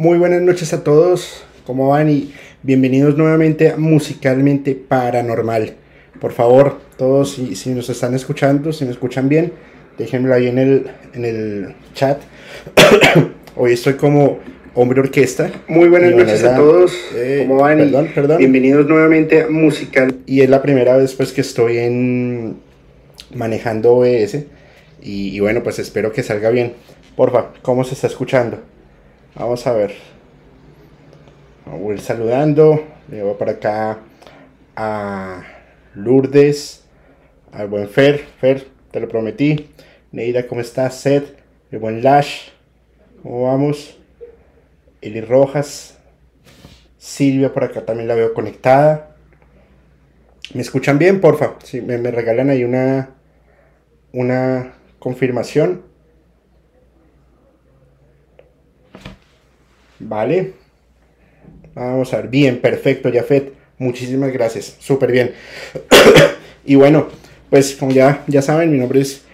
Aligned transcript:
Muy 0.00 0.16
buenas 0.16 0.40
noches 0.40 0.72
a 0.72 0.82
todos, 0.82 1.44
¿cómo 1.66 1.88
van? 1.88 2.08
Y 2.08 2.32
bienvenidos 2.62 3.18
nuevamente 3.18 3.68
a 3.68 3.76
Musicalmente 3.76 4.74
Paranormal. 4.74 5.74
Por 6.18 6.32
favor, 6.32 6.80
todos, 6.96 7.32
si, 7.32 7.54
si 7.54 7.68
nos 7.74 7.90
están 7.90 8.14
escuchando, 8.14 8.72
si 8.72 8.86
nos 8.86 8.94
escuchan 8.94 9.28
bien, 9.28 9.52
déjenmelo 9.98 10.34
ahí 10.34 10.46
en 10.46 10.58
el, 10.58 10.90
en 11.12 11.24
el 11.26 11.74
chat. 11.92 12.18
Hoy 13.56 13.74
estoy 13.74 13.92
como 13.92 14.38
hombre 14.72 15.00
orquesta. 15.00 15.50
Muy 15.68 15.90
buenas 15.90 16.14
noches 16.14 16.44
a 16.44 16.56
todos, 16.56 16.94
eh, 17.14 17.44
¿cómo 17.46 17.60
van? 17.60 17.76
Perdón, 17.76 18.08
perdón. 18.14 18.38
Bienvenidos 18.38 18.86
nuevamente 18.86 19.42
a 19.42 19.48
Musical. 19.50 20.16
Y 20.24 20.40
es 20.40 20.48
la 20.48 20.62
primera 20.62 20.96
vez 20.96 21.12
pues 21.12 21.30
que 21.30 21.42
estoy 21.42 21.76
en 21.76 22.56
manejando 23.34 23.96
OBS. 23.96 24.46
Y, 25.02 25.36
y 25.36 25.40
bueno, 25.40 25.62
pues 25.62 25.78
espero 25.78 26.10
que 26.10 26.22
salga 26.22 26.48
bien. 26.48 26.72
Porfa, 27.16 27.52
¿cómo 27.60 27.84
se 27.84 27.92
está 27.92 28.06
escuchando? 28.06 28.69
Vamos 29.36 29.64
a 29.66 29.72
ver. 29.72 29.94
Voy 31.64 31.92
a 31.92 31.94
ir 31.94 32.00
saludando. 32.00 32.84
Le 33.08 33.22
voy 33.22 33.34
para 33.34 33.52
acá 33.52 34.00
a 34.74 35.42
Lourdes, 35.94 36.84
al 37.52 37.68
buen 37.68 37.88
Fer. 37.88 38.18
Fer, 38.40 38.66
te 38.90 38.98
lo 38.98 39.08
prometí. 39.08 39.70
Neida, 40.10 40.48
¿cómo 40.48 40.60
estás? 40.60 40.96
Seth, 40.96 41.38
el 41.70 41.78
buen 41.78 42.02
Lash. 42.02 42.48
¿Cómo 43.22 43.44
vamos? 43.44 43.98
Eli 45.00 45.20
Rojas. 45.20 45.98
Silvia 46.98 47.54
por 47.54 47.62
acá 47.62 47.86
también 47.86 48.08
la 48.08 48.16
veo 48.16 48.34
conectada. 48.34 49.14
¿Me 50.54 50.60
escuchan 50.60 50.98
bien, 50.98 51.20
porfa? 51.20 51.54
Si 51.62 51.80
me, 51.80 51.98
me 51.98 52.10
regalan 52.10 52.50
ahí 52.50 52.64
una, 52.64 53.10
una 54.12 54.72
confirmación. 54.98 55.89
Vale. 60.00 60.54
Vamos 61.74 62.12
a 62.12 62.16
ver. 62.16 62.28
Bien, 62.28 62.60
perfecto, 62.60 63.10
Jafet. 63.12 63.52
Muchísimas 63.78 64.32
gracias. 64.32 64.76
Súper 64.78 65.12
bien. 65.12 65.32
y 66.64 66.74
bueno, 66.74 67.08
pues 67.50 67.76
como 67.76 67.92
ya, 67.92 68.24
ya 68.26 68.42
saben, 68.42 68.72
mi 68.72 68.78
nombre 68.78 69.00
es 69.00 69.24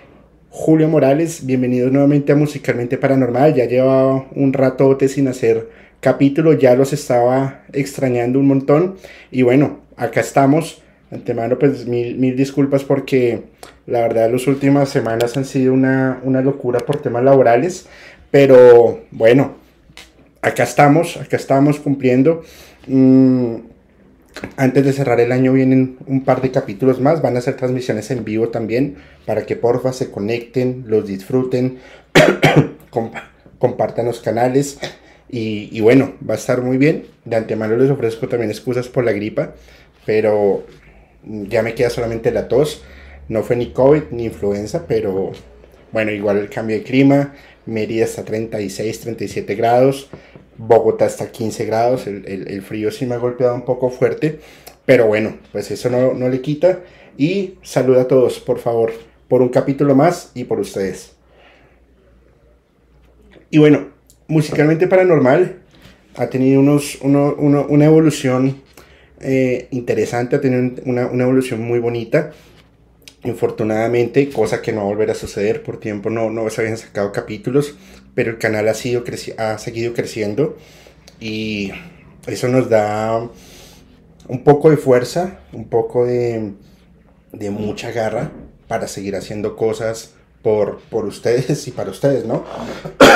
Julio 0.51 0.89
Morales. 0.89 1.47
Bienvenidos 1.47 1.93
nuevamente 1.93 2.33
a 2.33 2.37
Musicalmente 2.37 2.99
Paranormal. 2.99 3.55
Ya 3.55 3.67
llevaba 3.67 4.27
un 4.35 4.53
ratote 4.53 5.09
sin 5.09 5.29
hacer 5.29 5.71
capítulo. 6.01 6.53
Ya 6.53 6.75
los 6.75 6.93
estaba 6.93 7.63
extrañando 7.73 8.41
un 8.41 8.49
montón. 8.49 8.97
Y 9.31 9.43
bueno, 9.43 9.81
acá 9.97 10.21
estamos. 10.21 10.83
Antemano, 11.13 11.57
pues 11.57 11.87
mil, 11.87 12.17
mil 12.17 12.37
disculpas 12.37 12.83
porque 12.83 13.45
la 13.87 14.01
verdad 14.01 14.29
las 14.33 14.49
últimas 14.49 14.89
semanas 14.89 15.37
han 15.37 15.45
sido 15.45 15.73
una, 15.73 16.19
una 16.25 16.43
locura 16.43 16.81
por 16.81 17.01
temas 17.01 17.23
laborales 17.23 17.87
Pero 18.33 19.05
bueno, 19.13 19.55
acá 20.43 20.63
estamos, 20.63 21.17
acá 21.17 21.37
estamos 21.37 21.81
cumpliendo. 21.81 22.43
Mm, 22.87 23.57
antes 24.57 24.85
de 24.85 24.93
cerrar 24.93 25.21
el 25.21 25.33
año 25.33 25.53
vienen 25.53 25.97
un 26.07 26.25
par 26.25 26.43
de 26.43 26.51
capítulos 26.51 27.01
más, 27.01 27.23
van 27.23 27.37
a 27.37 27.41
ser 27.41 27.57
transmisiones 27.57 28.11
en 28.11 28.25
vivo 28.25 28.49
también, 28.49 28.97
para 29.25 29.47
que 29.47 29.57
porfa 29.57 29.93
se 29.93 30.11
conecten, 30.11 30.85
los 30.87 31.07
disfruten, 31.07 31.79
compartan 33.59 34.07
los 34.07 34.21
canales. 34.21 34.79
Y, 35.29 35.81
bueno, 35.81 36.15
va 36.29 36.35
a 36.35 36.37
estar 36.37 36.63
muy 36.63 36.79
bien. 36.79 37.05
De 37.25 37.37
antemano 37.37 37.77
les 37.77 37.91
ofrezco 37.91 38.29
también 38.29 38.51
excusas 38.51 38.89
por 38.89 39.05
la 39.05 39.13
gripa, 39.13 39.55
pero 40.05 40.65
ya 41.25 41.63
me 41.63 41.75
queda 41.75 41.91
solamente 41.91 42.31
la 42.31 42.49
tos. 42.49 42.83
No 43.29 43.43
fue 43.43 43.57
ni 43.57 43.73
COVID 43.73 44.05
ni 44.13 44.27
influenza, 44.27 44.87
pero 44.87 45.33
bueno, 45.91 46.13
igual 46.13 46.39
el 46.39 46.49
cambio 46.49 46.77
de 46.77 46.85
clima. 46.85 47.35
Mérida 47.67 48.05
está 48.05 48.25
36, 48.25 49.01
37 49.01 49.55
grados. 49.55 50.09
Bogotá 50.57 51.07
está 51.07 51.31
15 51.31 51.65
grados. 51.67 52.07
El, 52.07 52.63
frío 52.63 52.91
sí 52.91 53.07
me 53.07 53.15
ha 53.15 53.19
golpeado 53.19 53.55
un 53.55 53.65
poco 53.65 53.91
fuerte. 53.91 54.41
Pero 54.87 55.07
bueno, 55.07 55.37
pues 55.53 55.71
eso 55.71 55.91
no, 55.91 56.15
no 56.15 56.29
le 56.29 56.41
quita. 56.41 56.81
Y 57.19 57.55
saluda 57.63 58.03
a 58.03 58.09
todos, 58.09 58.41
por 58.41 58.59
favor, 58.59 58.93
por 59.29 59.43
un 59.43 59.49
capítulo 59.49 59.95
más 59.95 60.31
y 60.35 60.45
por 60.45 60.61
ustedes. 60.61 61.13
Y 63.51 63.59
bueno, 63.59 63.89
musicalmente 64.29 64.87
paranormal 64.87 65.61
ha 66.17 66.27
tenido 66.29 66.61
unos, 66.61 66.99
una 67.03 67.85
evolución 67.85 68.63
eh, 69.21 69.69
interesante, 69.71 70.37
ha 70.37 70.41
tenido 70.41 70.83
una, 70.85 71.23
evolución 71.23 71.63
muy 71.63 71.79
bonita. 71.79 72.33
Infortunadamente, 73.25 74.29
cosa 74.31 74.63
que 74.63 74.73
no 74.73 74.79
va 74.79 74.85
a 74.85 74.89
volver 74.89 75.11
a 75.11 75.15
suceder, 75.15 75.63
por 75.63 75.81
tiempo 75.81 76.11
no, 76.11 76.31
no 76.31 76.49
se 76.51 76.61
habían 76.61 76.77
sacado 76.77 77.13
capítulos, 77.13 77.75
pero 78.15 78.31
el 78.31 78.39
canal 78.39 78.69
ha, 78.69 78.75
sido 78.75 79.03
ha 79.39 79.59
seguido 79.59 79.95
creciendo 79.95 80.57
y 81.19 81.73
eso 82.27 82.49
nos 82.49 82.69
da 82.69 83.29
un 84.29 84.45
poco 84.45 84.71
de 84.71 84.77
fuerza, 84.77 85.41
un 85.53 85.69
poco 85.69 86.07
de, 86.07 86.53
de 87.33 87.51
mucha 87.51 87.91
garra 87.91 88.31
para 88.69 88.89
seguir 88.89 89.17
haciendo 89.17 89.57
cosas 89.57 90.15
por, 90.43 90.81
por 90.91 91.05
ustedes 91.05 91.67
y 91.69 91.71
para 91.73 91.91
ustedes, 91.91 92.25
¿no? 92.25 92.45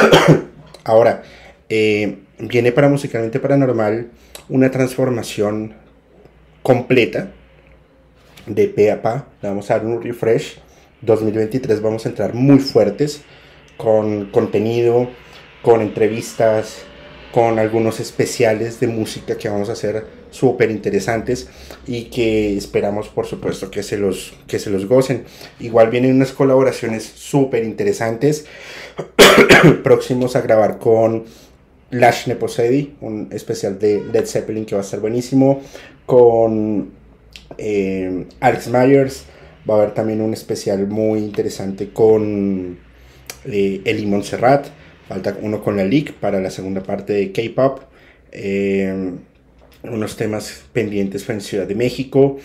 Ahora, 0.84 1.22
eh, 1.68 2.18
viene 2.38 2.72
para 2.72 2.88
Musicalmente 2.88 3.38
Paranormal 3.38 4.10
una 4.48 4.70
transformación 4.70 5.74
completa 6.62 7.32
de 8.54 8.68
pe 8.68 8.94
pa. 8.96 9.26
Le 9.42 9.48
vamos 9.48 9.70
a 9.70 9.78
dar 9.78 9.86
un 9.86 10.02
refresh. 10.02 10.58
2023 11.02 11.80
vamos 11.80 12.04
a 12.04 12.10
entrar 12.10 12.34
muy 12.34 12.58
fuertes 12.58 13.22
con 13.76 14.26
contenido, 14.26 15.08
con 15.62 15.80
entrevistas, 15.80 16.82
con 17.32 17.58
algunos 17.58 18.00
especiales 18.00 18.80
de 18.80 18.88
música 18.88 19.38
que 19.38 19.48
vamos 19.48 19.68
a 19.68 19.72
hacer 19.72 20.04
súper 20.30 20.70
interesantes 20.70 21.48
y 21.86 22.04
que 22.04 22.56
esperamos 22.56 23.08
por 23.08 23.26
supuesto 23.26 23.70
que 23.70 23.82
se 23.82 23.96
los, 23.96 24.34
que 24.46 24.58
se 24.58 24.70
los 24.70 24.86
gocen. 24.86 25.24
Igual 25.58 25.90
vienen 25.90 26.16
unas 26.16 26.32
colaboraciones 26.32 27.04
súper 27.04 27.64
interesantes 27.64 28.46
próximos 29.82 30.36
a 30.36 30.40
grabar 30.40 30.78
con 30.78 31.24
Lash 31.90 32.26
Neposedi, 32.28 32.94
un 33.00 33.28
especial 33.32 33.78
de 33.78 34.02
Led 34.12 34.26
Zeppelin 34.26 34.64
que 34.64 34.74
va 34.74 34.82
a 34.82 34.84
estar 34.84 35.00
buenísimo, 35.00 35.60
con 36.06 36.99
eh, 37.58 38.26
Alex 38.40 38.68
Myers, 38.68 39.24
va 39.68 39.74
a 39.74 39.76
haber 39.78 39.94
también 39.94 40.20
un 40.20 40.32
especial 40.32 40.86
muy 40.86 41.20
interesante 41.20 41.90
con 41.90 42.78
eh, 43.44 43.80
Eli 43.84 44.06
Montserrat, 44.06 44.66
falta 45.08 45.36
uno 45.40 45.62
con 45.62 45.76
la 45.76 45.84
League 45.84 46.14
para 46.18 46.40
la 46.40 46.50
segunda 46.50 46.82
parte 46.82 47.12
de 47.12 47.32
K-Pop, 47.32 47.80
eh, 48.32 49.12
unos 49.82 50.16
temas 50.16 50.64
pendientes 50.72 51.28
en 51.28 51.40
Ciudad 51.40 51.66
de 51.66 51.74
México, 51.74 52.38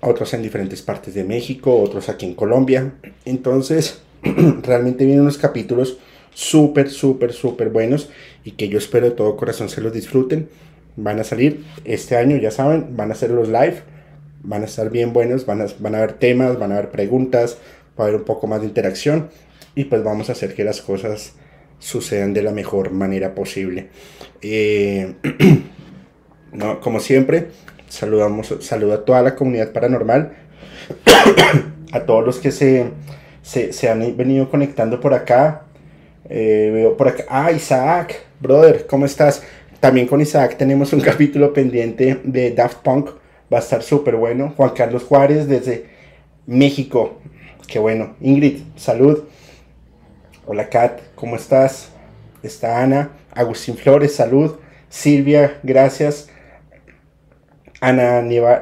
otros 0.00 0.34
en 0.34 0.42
diferentes 0.42 0.82
partes 0.82 1.14
de 1.14 1.24
México, 1.24 1.76
otros 1.80 2.08
aquí 2.08 2.26
en 2.26 2.34
Colombia, 2.34 2.94
entonces 3.24 4.02
realmente 4.62 5.04
vienen 5.04 5.22
unos 5.22 5.38
capítulos 5.38 5.98
súper, 6.34 6.90
súper, 6.90 7.32
súper 7.32 7.68
buenos 7.70 8.08
y 8.44 8.52
que 8.52 8.68
yo 8.68 8.78
espero 8.78 9.10
de 9.10 9.16
todo 9.16 9.36
corazón 9.36 9.68
se 9.68 9.80
los 9.80 9.92
disfruten. 9.92 10.48
Van 10.96 11.18
a 11.18 11.24
salir 11.24 11.64
este 11.84 12.16
año, 12.16 12.36
ya 12.36 12.50
saben, 12.50 12.96
van 12.96 13.10
a 13.10 13.14
ser 13.14 13.30
los 13.30 13.48
live, 13.48 13.82
van 14.42 14.62
a 14.62 14.66
estar 14.66 14.90
bien 14.90 15.12
buenos, 15.12 15.46
van 15.46 15.60
a, 15.60 15.66
van 15.78 15.94
a 15.94 15.98
haber 15.98 16.14
temas, 16.14 16.58
van 16.58 16.72
a 16.72 16.76
haber 16.76 16.90
preguntas, 16.90 17.58
va 17.98 18.04
a 18.04 18.08
haber 18.08 18.20
un 18.20 18.24
poco 18.24 18.46
más 18.46 18.60
de 18.60 18.66
interacción 18.66 19.30
y 19.74 19.84
pues 19.84 20.02
vamos 20.02 20.28
a 20.28 20.32
hacer 20.32 20.54
que 20.54 20.64
las 20.64 20.80
cosas 20.80 21.34
sucedan 21.78 22.32
de 22.32 22.42
la 22.42 22.52
mejor 22.52 22.92
manera 22.92 23.34
posible. 23.34 23.88
Eh, 24.40 25.14
no, 26.52 26.80
como 26.80 27.00
siempre, 27.00 27.48
saludamos, 27.88 28.54
saludo 28.60 28.94
a 28.94 29.04
toda 29.04 29.22
la 29.22 29.34
comunidad 29.34 29.72
paranormal, 29.72 30.32
a 31.92 32.00
todos 32.00 32.24
los 32.24 32.38
que 32.38 32.52
se, 32.52 32.86
se, 33.42 33.72
se 33.72 33.88
han 33.88 34.16
venido 34.16 34.48
conectando 34.50 35.00
por 35.00 35.14
acá, 35.14 35.62
eh, 36.28 36.70
veo 36.72 36.96
por 36.96 37.08
acá. 37.08 37.24
Ah, 37.28 37.52
Isaac, 37.52 38.14
brother, 38.40 38.86
¿cómo 38.86 39.06
estás? 39.06 39.42
También 39.80 40.06
con 40.06 40.20
Isaac 40.20 40.56
tenemos 40.56 40.92
un 40.92 41.00
capítulo 41.02 41.52
pendiente 41.52 42.20
de 42.24 42.52
Daft 42.52 42.78
Punk. 42.78 43.10
Va 43.52 43.58
a 43.58 43.60
estar 43.60 43.82
súper 43.82 44.16
bueno. 44.16 44.54
Juan 44.56 44.70
Carlos 44.70 45.04
Juárez 45.04 45.46
desde 45.46 45.86
México. 46.46 47.18
Qué 47.66 47.78
bueno. 47.78 48.14
Ingrid, 48.20 48.60
salud. 48.76 49.24
Hola 50.46 50.68
Kat, 50.70 51.00
¿cómo 51.14 51.36
estás? 51.36 51.90
Está 52.42 52.82
Ana. 52.82 53.10
Agustín 53.34 53.76
Flores, 53.76 54.14
salud. 54.14 54.56
Silvia, 54.88 55.58
gracias. 55.62 56.30
Ana 57.80 58.22
Neva, 58.22 58.60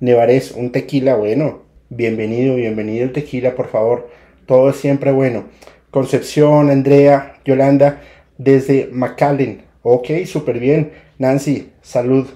Nevares, 0.00 0.52
un 0.52 0.70
tequila, 0.72 1.16
bueno. 1.16 1.62
Bienvenido, 1.88 2.54
bienvenido 2.54 3.04
el 3.04 3.12
tequila, 3.12 3.54
por 3.54 3.68
favor. 3.68 4.08
Todo 4.46 4.70
es 4.70 4.76
siempre 4.76 5.10
bueno. 5.10 5.44
Concepción, 5.90 6.70
Andrea, 6.70 7.36
Yolanda, 7.44 8.02
desde 8.38 8.88
McAllen. 8.92 9.62
Ok, 9.82 10.10
súper 10.26 10.58
bien. 10.58 10.92
Nancy, 11.18 11.70
salud. 11.82 12.28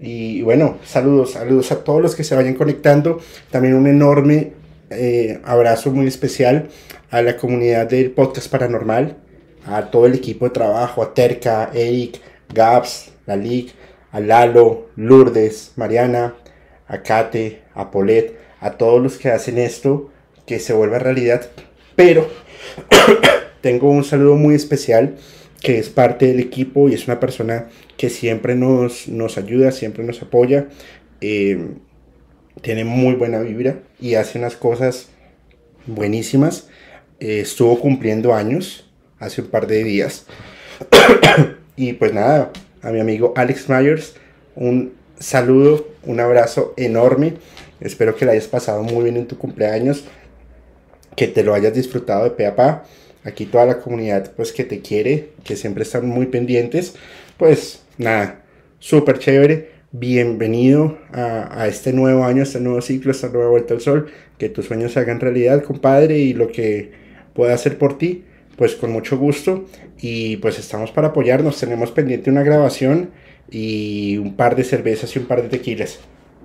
Y 0.00 0.42
bueno, 0.42 0.78
saludos, 0.84 1.32
saludos 1.32 1.70
a 1.72 1.84
todos 1.84 2.02
los 2.02 2.16
que 2.16 2.24
se 2.24 2.34
vayan 2.34 2.54
conectando. 2.54 3.20
También 3.50 3.74
un 3.74 3.86
enorme 3.86 4.52
eh, 4.90 5.40
abrazo 5.44 5.90
muy 5.90 6.06
especial 6.06 6.68
a 7.10 7.22
la 7.22 7.36
comunidad 7.36 7.88
del 7.88 8.10
podcast 8.10 8.50
paranormal, 8.50 9.16
a 9.66 9.90
todo 9.90 10.06
el 10.06 10.14
equipo 10.14 10.46
de 10.46 10.50
trabajo, 10.50 11.02
a 11.02 11.14
Terca, 11.14 11.70
Eric, 11.72 12.20
Gabs, 12.52 13.12
la 13.26 13.38
a 14.10 14.20
Lalo, 14.20 14.90
Lourdes, 14.96 15.72
Mariana, 15.76 16.34
a 16.86 17.02
Kate, 17.02 17.62
a 17.74 17.90
Polet, 17.90 18.36
a 18.60 18.72
todos 18.72 19.02
los 19.02 19.16
que 19.16 19.30
hacen 19.30 19.58
esto 19.58 20.10
que 20.46 20.58
se 20.58 20.72
vuelva 20.72 20.98
realidad. 20.98 21.46
Pero 21.96 22.28
tengo 23.60 23.90
un 23.90 24.04
saludo 24.04 24.36
muy 24.36 24.54
especial 24.54 25.16
que 25.60 25.78
es 25.78 25.88
parte 25.88 26.26
del 26.26 26.40
equipo 26.40 26.88
y 26.88 26.94
es 26.94 27.06
una 27.06 27.18
persona 27.18 27.68
que 27.96 28.10
siempre 28.10 28.54
nos, 28.54 29.08
nos 29.08 29.38
ayuda, 29.38 29.72
siempre 29.72 30.04
nos 30.04 30.22
apoya. 30.22 30.68
Eh, 31.20 31.58
tiene 32.60 32.84
muy 32.84 33.14
buena 33.14 33.40
vibra 33.40 33.80
y 34.00 34.14
hace 34.14 34.38
unas 34.38 34.56
cosas 34.56 35.08
buenísimas. 35.86 36.68
Eh, 37.20 37.40
estuvo 37.40 37.78
cumpliendo 37.78 38.34
años 38.34 38.90
hace 39.18 39.42
un 39.42 39.48
par 39.48 39.66
de 39.66 39.84
días. 39.84 40.26
y 41.76 41.92
pues 41.94 42.12
nada, 42.12 42.52
a 42.82 42.90
mi 42.90 43.00
amigo 43.00 43.32
Alex 43.36 43.68
Myers, 43.68 44.14
un 44.54 44.94
saludo, 45.18 45.88
un 46.04 46.20
abrazo 46.20 46.74
enorme. 46.76 47.34
Espero 47.80 48.16
que 48.16 48.24
la 48.24 48.32
hayas 48.32 48.46
pasado 48.46 48.82
muy 48.82 49.04
bien 49.04 49.16
en 49.16 49.26
tu 49.26 49.36
cumpleaños 49.36 50.04
que 51.16 51.28
te 51.28 51.42
lo 51.42 51.54
hayas 51.54 51.74
disfrutado 51.74 52.24
de 52.24 52.30
pe 52.30 52.52
Aquí 53.24 53.46
toda 53.46 53.64
la 53.64 53.78
comunidad 53.78 54.32
pues 54.36 54.52
que 54.52 54.64
te 54.64 54.80
quiere, 54.80 55.30
que 55.44 55.56
siempre 55.56 55.84
están 55.84 56.06
muy 56.06 56.26
pendientes. 56.26 56.94
Pues 57.38 57.83
nada, 57.98 58.42
súper 58.78 59.18
chévere. 59.18 59.72
Bienvenido 59.92 60.98
a, 61.12 61.68
este 61.68 61.92
nuevo 61.92 62.24
año, 62.24 62.40
a 62.40 62.42
este 62.42 62.58
nuevo 62.58 62.80
ciclo, 62.80 63.10
a 63.10 63.14
esta 63.14 63.28
nueva 63.28 63.50
vuelta 63.50 63.74
al 63.74 63.80
sol. 63.80 64.10
Que 64.38 64.48
tus 64.48 64.66
sueños 64.66 64.92
se 64.92 65.00
hagan 65.00 65.20
realidad, 65.20 65.62
compadre, 65.62 66.18
y 66.18 66.34
lo 66.34 66.48
que 66.48 66.90
pueda 67.32 67.54
hacer 67.54 67.78
por 67.78 67.96
ti, 67.96 68.24
pues 68.56 68.74
con 68.74 68.90
mucho 68.90 69.16
gusto. 69.16 69.66
Y 70.00 70.38
pues 70.38 70.58
estamos 70.58 70.90
para 70.90 71.08
apoyarnos. 71.08 71.60
Tenemos 71.60 71.92
pendiente 71.92 72.30
una 72.30 72.42
grabación 72.42 73.10
y 73.50 74.16
un 74.18 74.34
par 74.34 74.56
de 74.56 74.64
cervezas 74.64 75.14
y 75.14 75.20
un 75.20 75.26
par 75.26 75.42
de 75.42 75.48
tequilas. 75.48 76.00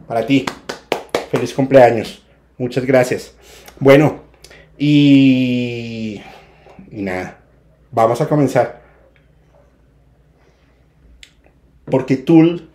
Para 0.08 0.26
ti. 0.28 0.46
Feliz 1.32 1.54
cumpleaños. 1.54 2.24
Muchas 2.58 2.86
gracias. 2.86 3.34
Bueno, 3.80 4.24
y, 4.78 6.22
nada, 6.92 7.40
vamos 7.92 8.22
a 8.22 8.28
comenzar. 8.28 8.89
Porque 11.90 12.18
Tool, 12.18 12.70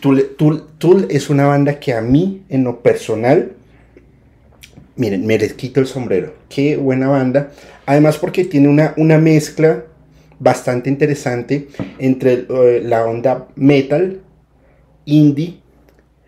Tool, 0.00 0.68
Tool, 0.78 1.06
es 1.10 1.30
una 1.30 1.46
banda 1.46 1.78
que 1.78 1.92
a 1.92 2.00
mí, 2.00 2.42
en 2.48 2.64
lo 2.64 2.82
personal, 2.82 3.52
miren, 4.96 5.26
me 5.26 5.38
les 5.38 5.54
quito 5.54 5.80
el 5.80 5.86
sombrero. 5.86 6.34
Qué 6.48 6.76
buena 6.76 7.08
banda. 7.08 7.52
Además 7.84 8.18
porque 8.18 8.44
tiene 8.44 8.68
una, 8.68 8.94
una 8.96 9.18
mezcla 9.18 9.84
bastante 10.38 10.90
interesante 10.90 11.68
entre 11.98 12.46
eh, 12.48 12.82
la 12.84 13.04
onda 13.04 13.48
metal, 13.54 14.20
indie 15.04 15.60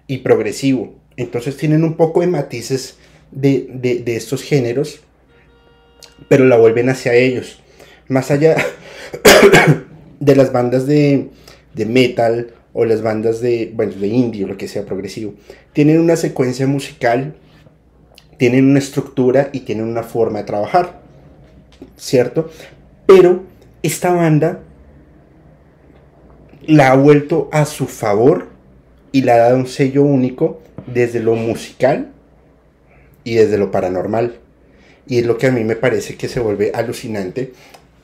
y 0.07 0.19
progresivo. 0.19 0.95
Entonces 1.17 1.57
tienen 1.57 1.85
un 1.85 1.95
poco 1.95 2.21
de 2.21 2.29
matices 2.29 2.97
de, 3.31 3.67
de 4.05 4.17
estos 4.17 4.43
géneros, 4.43 5.01
pero 6.29 6.45
la 6.45 6.57
vuelven 6.57 6.89
hacia 6.89 7.15
ellos. 7.15 7.61
Más 8.09 8.31
allá 8.31 8.57
de 10.21 10.37
las 10.37 10.53
bandas 10.53 10.87
de, 10.87 11.31
de 11.75 11.87
metal 11.87 12.53
o 12.73 12.85
las 12.85 13.03
bandas 13.03 13.41
de, 13.41 13.73
bueno, 13.75 13.93
de 13.93 14.07
indie 14.07 14.45
o 14.45 14.49
lo 14.49 14.57
que 14.57 14.69
sea 14.69 14.85
progresivo, 14.85 15.35
tienen 15.73 16.01
una 16.01 16.17
secuencia 16.17 16.67
musical, 16.67 17.35
tienen 18.37 18.67
una 18.67 18.79
estructura 18.79 19.51
y 19.53 19.61
tienen 19.61 19.87
una 19.87 20.03
forma 20.03 20.39
de 20.39 20.45
trabajar, 20.45 21.01
¿cierto? 21.97 22.51
Pero 23.07 23.43
esta 23.83 24.13
banda 24.13 24.61
la 26.67 26.93
ha 26.93 26.97
vuelto 26.97 27.49
a 27.51 27.65
su 27.65 27.87
favor 27.87 28.49
y 29.11 29.23
le 29.23 29.33
ha 29.33 29.39
dado 29.39 29.57
un 29.57 29.67
sello 29.67 30.03
único 30.03 30.61
desde 30.87 31.21
lo 31.21 31.35
musical 31.35 32.13
y 33.25 33.35
desde 33.35 33.59
lo 33.59 33.71
paranormal. 33.71 34.37
Y 35.07 35.19
es 35.19 35.27
lo 35.27 35.39
que 35.39 35.47
a 35.47 35.51
mí 35.51 35.65
me 35.65 35.77
parece 35.77 36.17
que 36.17 36.29
se 36.29 36.41
vuelve 36.41 36.71
alucinante 36.75 37.53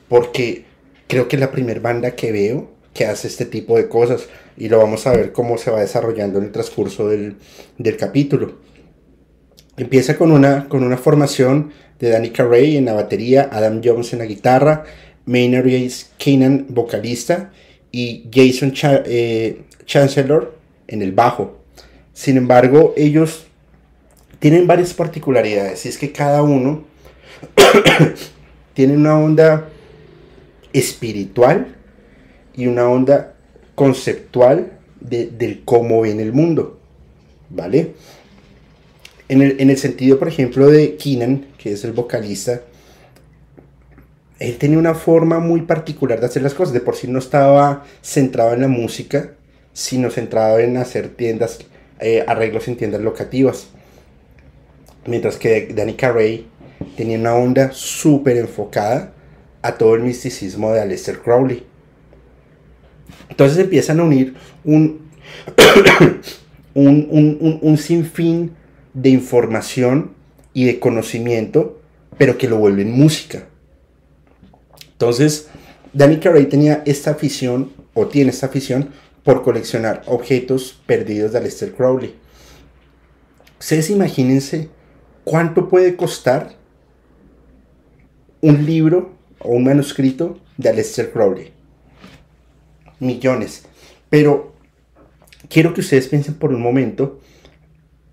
porque 0.09 0.65
creo 1.07 1.27
que 1.27 1.35
es 1.35 1.39
la 1.39 1.51
primera 1.51 1.79
banda 1.79 2.11
que 2.11 2.31
veo 2.31 2.75
que 2.93 3.05
hace 3.05 3.27
este 3.27 3.45
tipo 3.45 3.75
de 3.75 3.89
cosas 3.89 4.27
y 4.57 4.69
lo 4.69 4.79
vamos 4.79 5.05
a 5.05 5.11
ver 5.11 5.33
cómo 5.33 5.57
se 5.57 5.69
va 5.69 5.81
desarrollando 5.81 6.39
en 6.39 6.45
el 6.45 6.51
transcurso 6.51 7.09
del, 7.09 7.37
capítulo. 7.99 8.53
Empieza 9.75 10.17
con 10.17 10.31
una, 10.31 10.69
con 10.69 10.83
una 10.83 10.97
formación 10.97 11.71
de 11.99 12.09
Danny 12.09 12.29
Carey 12.29 12.77
en 12.77 12.85
la 12.85 12.93
batería, 12.93 13.49
Adam 13.51 13.81
Jones 13.83 14.13
en 14.13 14.19
la 14.19 14.25
guitarra, 14.25 14.85
Maynard 15.25 15.65
Jace 15.65 16.07
Keenan 16.17 16.67
vocalista 16.69 17.51
y 17.91 18.29
Jason 18.33 18.73
eh, 18.83 19.61
Chancellor 19.85 20.57
en 20.87 21.01
el 21.01 21.11
bajo. 21.11 21.59
Sin 22.13 22.37
embargo, 22.37 22.93
ellos 22.95 23.45
tienen 24.39 24.67
varias 24.67 24.93
particularidades 24.93 25.85
y 25.85 25.89
es 25.89 25.97
que 25.97 26.13
cada 26.13 26.43
uno 26.43 26.85
tiene 28.73 28.95
una 28.95 29.19
onda 29.19 29.69
espiritual 30.79 31.75
y 32.55 32.67
una 32.67 32.89
onda 32.89 33.35
conceptual 33.75 34.73
de, 34.99 35.27
del 35.27 35.63
cómo 35.63 36.01
ven 36.01 36.19
el 36.19 36.33
mundo, 36.33 36.79
¿vale? 37.49 37.93
En 39.27 39.41
el, 39.41 39.77
sentido, 39.77 40.19
por 40.19 40.27
ejemplo, 40.27 40.67
de 40.69 40.97
Keenan, 40.97 41.47
que 41.57 41.71
es 41.71 41.83
el 41.83 41.93
vocalista, 41.93 42.61
él 44.37 44.57
tenía 44.57 44.77
una 44.77 44.93
forma 44.93 45.39
muy 45.39 45.61
particular 45.61 46.19
de 46.19 46.27
hacer 46.27 46.43
las 46.43 46.53
cosas. 46.53 46.75
De 46.75 46.79
por 46.79 46.95
sí 46.95 47.07
no 47.07 47.17
estaba 47.17 47.85
centrado 48.03 48.53
en 48.53 48.61
la 48.61 48.67
música, 48.67 49.31
sino 49.73 50.11
centrado 50.11 50.59
en 50.59 50.77
hacer 50.77 51.09
tiendas, 51.09 51.57
eh, 51.99 52.23
arreglos 52.27 52.67
en 52.67 52.77
tiendas 52.77 53.01
locativas. 53.01 53.67
Mientras 55.07 55.37
que 55.37 55.73
Danny 55.73 55.95
Carey 55.95 56.45
tenía 56.95 57.17
una 57.17 57.33
onda 57.33 57.71
súper 57.71 58.37
enfocada 58.37 59.14
a 59.65 59.79
todo 59.79 59.95
el 59.95 60.03
misticismo 60.03 60.71
de 60.71 60.81
Aleister 60.81 61.19
Crowley. 61.19 61.65
Entonces 63.29 63.57
empiezan 63.57 63.99
a 63.99 64.03
unir 64.03 64.35
un, 64.63 65.09
un, 66.75 67.77
sinfín 67.79 68.51
de 68.93 69.09
información 69.09 70.11
y 70.53 70.65
de 70.65 70.79
conocimiento, 70.79 71.81
pero 72.15 72.37
que 72.37 72.47
lo 72.47 72.57
vuelven 72.57 72.91
música. 72.91 73.47
Entonces, 74.91 75.47
Danny 75.93 76.19
Carey 76.19 76.45
tenía 76.45 76.83
esta 76.85 77.09
afición, 77.11 77.71
o 77.95 78.05
tiene 78.05 78.29
esta 78.29 78.45
afición, 78.45 78.91
por 79.23 79.41
coleccionar 79.41 80.03
objetos 80.05 80.79
perdidos 80.85 81.31
de 81.31 81.39
Aleister 81.39 81.73
Crowley. 81.73 82.13
Ustedes 83.59 83.89
imagínense 83.89 84.69
cuánto 85.23 85.69
puede 85.69 85.95
costar 85.95 86.55
un 88.41 88.63
libro 88.63 89.14
o 89.45 89.49
un 89.53 89.63
manuscrito 89.63 90.39
de 90.57 90.69
Aleister 90.69 91.11
Crowley. 91.11 91.51
Millones. 92.99 93.65
Pero 94.09 94.53
quiero 95.49 95.73
que 95.73 95.81
ustedes 95.81 96.07
piensen 96.07 96.35
por 96.35 96.53
un 96.53 96.61
momento 96.61 97.19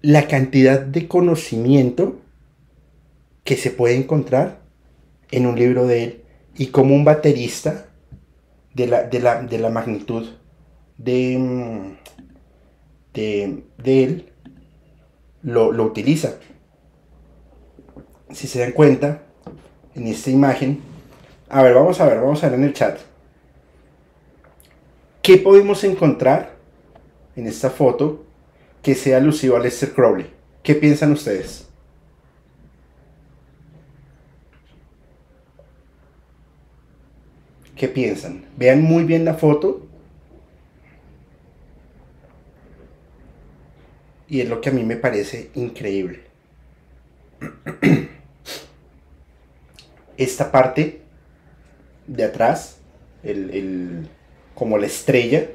la 0.00 0.26
cantidad 0.26 0.80
de 0.80 1.06
conocimiento 1.06 2.20
que 3.44 3.56
se 3.56 3.70
puede 3.70 3.96
encontrar 3.96 4.60
en 5.30 5.46
un 5.46 5.56
libro 5.56 5.86
de 5.86 6.04
él 6.04 6.22
y 6.56 6.66
como 6.66 6.94
un 6.94 7.04
baterista 7.04 7.86
de 8.74 8.86
la, 8.86 9.04
de 9.04 9.58
la, 9.58 9.68
magnitud 9.70 10.28
de, 10.98 11.38
mm, 11.38 11.96
de, 13.14 13.62
él 13.84 14.32
lo, 15.42 15.72
lo 15.72 15.84
utiliza. 15.84 16.38
Si 18.30 18.46
se 18.46 18.60
dan 18.60 18.72
cuenta, 18.72 19.22
en 19.94 20.06
esta 20.06 20.30
imagen, 20.30 20.80
a 21.52 21.62
ver, 21.62 21.74
vamos 21.74 22.00
a 22.00 22.06
ver, 22.06 22.18
vamos 22.18 22.42
a 22.42 22.48
ver 22.48 22.58
en 22.58 22.64
el 22.64 22.72
chat. 22.72 22.98
¿Qué 25.20 25.36
podemos 25.36 25.84
encontrar 25.84 26.56
en 27.36 27.46
esta 27.46 27.68
foto 27.68 28.24
que 28.82 28.94
sea 28.94 29.18
alusivo 29.18 29.56
a 29.56 29.60
Lester 29.60 29.92
Crowley? 29.92 30.30
¿Qué 30.62 30.74
piensan 30.74 31.12
ustedes? 31.12 31.68
¿Qué 37.76 37.86
piensan? 37.86 38.46
Vean 38.56 38.80
muy 38.80 39.04
bien 39.04 39.26
la 39.26 39.34
foto. 39.34 39.86
Y 44.26 44.40
es 44.40 44.48
lo 44.48 44.62
que 44.62 44.70
a 44.70 44.72
mí 44.72 44.84
me 44.84 44.96
parece 44.96 45.50
increíble. 45.54 46.24
Esta 50.16 50.50
parte 50.50 51.02
de 52.06 52.24
atrás, 52.24 52.78
el, 53.22 54.08
como 54.54 54.78
la 54.78 54.86
estrella, 54.86 55.48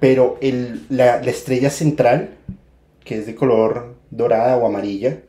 pero 0.00 0.38
el, 0.40 0.86
la, 0.88 1.20
estrella 1.20 1.70
central, 1.70 2.30
que 3.04 3.18
es 3.18 3.26
de 3.26 3.34
color 3.34 3.96
dorada 4.10 4.56
o 4.56 4.66
amarilla, 4.66 5.20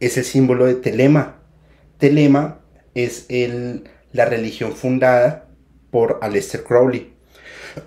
es 0.00 0.16
el 0.16 0.24
símbolo 0.24 0.66
de 0.66 0.74
Telema. 0.74 1.36
Telema 1.98 2.60
es 2.94 3.26
el, 3.28 3.84
la 4.12 4.24
religión 4.24 4.72
fundada 4.72 5.48
por 5.90 6.18
Aleister 6.22 6.62
Crowley. 6.62 7.12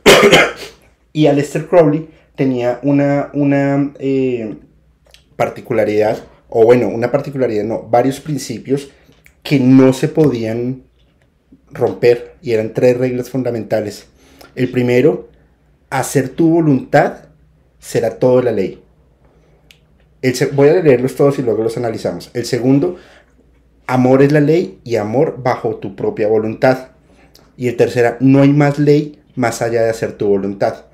y 1.13 1.27
Aleister 1.27 1.67
Crowley 1.67 2.09
tenía 2.35 2.79
una, 2.83 3.29
una 3.33 3.93
eh, 3.99 4.55
particularidad, 5.35 6.23
o 6.49 6.65
bueno, 6.65 6.87
una 6.87 7.11
particularidad, 7.11 7.63
no, 7.63 7.83
varios 7.83 8.19
principios 8.19 8.89
que 9.43 9.59
no 9.59 9.93
se 9.93 10.07
podían 10.07 10.83
romper 11.73 12.35
y 12.41 12.53
eran 12.53 12.73
tres 12.73 12.97
reglas 12.97 13.29
fundamentales. 13.29 14.05
El 14.55 14.71
primero, 14.71 15.29
hacer 15.89 16.29
tu 16.29 16.49
voluntad 16.49 17.25
será 17.79 18.17
toda 18.19 18.43
la 18.43 18.51
ley. 18.51 18.81
El 20.21 20.33
voy 20.53 20.69
a 20.69 20.73
leerlos 20.73 21.15
todos 21.15 21.39
y 21.39 21.41
luego 21.41 21.63
los 21.63 21.77
analizamos. 21.77 22.29
El 22.33 22.45
segundo, 22.45 22.97
amor 23.87 24.21
es 24.21 24.31
la 24.31 24.39
ley 24.39 24.79
y 24.83 24.95
amor 24.95 25.41
bajo 25.41 25.75
tu 25.75 25.95
propia 25.95 26.27
voluntad. 26.27 26.89
Y 27.57 27.67
el 27.67 27.77
tercero, 27.77 28.17
no 28.19 28.41
hay 28.41 28.53
más 28.53 28.79
ley 28.79 29.19
más 29.35 29.61
allá 29.61 29.83
de 29.83 29.89
hacer 29.89 30.13
tu 30.13 30.27
voluntad. 30.27 30.85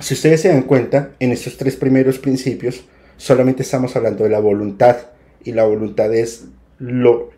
Si 0.00 0.14
ustedes 0.14 0.40
se 0.40 0.48
dan 0.48 0.62
cuenta, 0.62 1.10
en 1.20 1.32
estos 1.32 1.56
tres 1.56 1.76
primeros 1.76 2.18
principios 2.18 2.82
solamente 3.16 3.62
estamos 3.62 3.94
hablando 3.94 4.24
de 4.24 4.30
la 4.30 4.40
voluntad. 4.40 4.96
Y 5.44 5.52
la 5.52 5.64
voluntad 5.64 6.12
es 6.14 6.44
lo, 6.82 7.30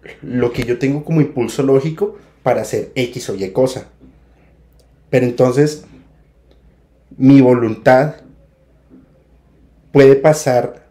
que 0.53 0.65
yo 0.65 0.79
tengo 0.79 1.05
como 1.05 1.21
impulso 1.21 1.63
lógico 1.63 2.17
para 2.43 2.63
hacer 2.63 2.93
X 2.95 3.29
o 3.29 3.35
Y 3.35 3.51
cosa. 3.51 3.89
Pero 5.11 5.27
entonces, 5.27 5.85
mi 7.19 7.43
voluntad 7.43 8.17
puede 9.93 10.17
pasar 10.17 10.87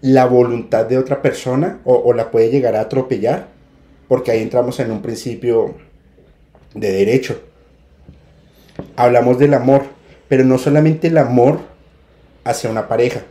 la 0.00 0.26
voluntad 0.26 0.86
de 0.86 0.98
otra 0.98 1.22
persona 1.22 1.78
o, 1.84 2.12
la 2.12 2.30
puede 2.32 2.50
llegar 2.50 2.74
a 2.74 2.80
atropellar, 2.80 3.46
porque 4.08 4.32
ahí 4.32 4.42
entramos 4.42 4.80
en 4.80 4.90
un 4.90 5.00
principio 5.00 5.76
de 6.74 6.90
derecho. 6.90 7.40
Hablamos 8.96 9.38
del 9.38 9.54
amor, 9.54 9.84
pero 10.28 10.44
no 10.44 10.58
solamente 10.58 11.06
el 11.06 11.18
amor 11.18 11.60
hacia 12.42 12.68
una 12.68 12.88
pareja, 12.88 13.22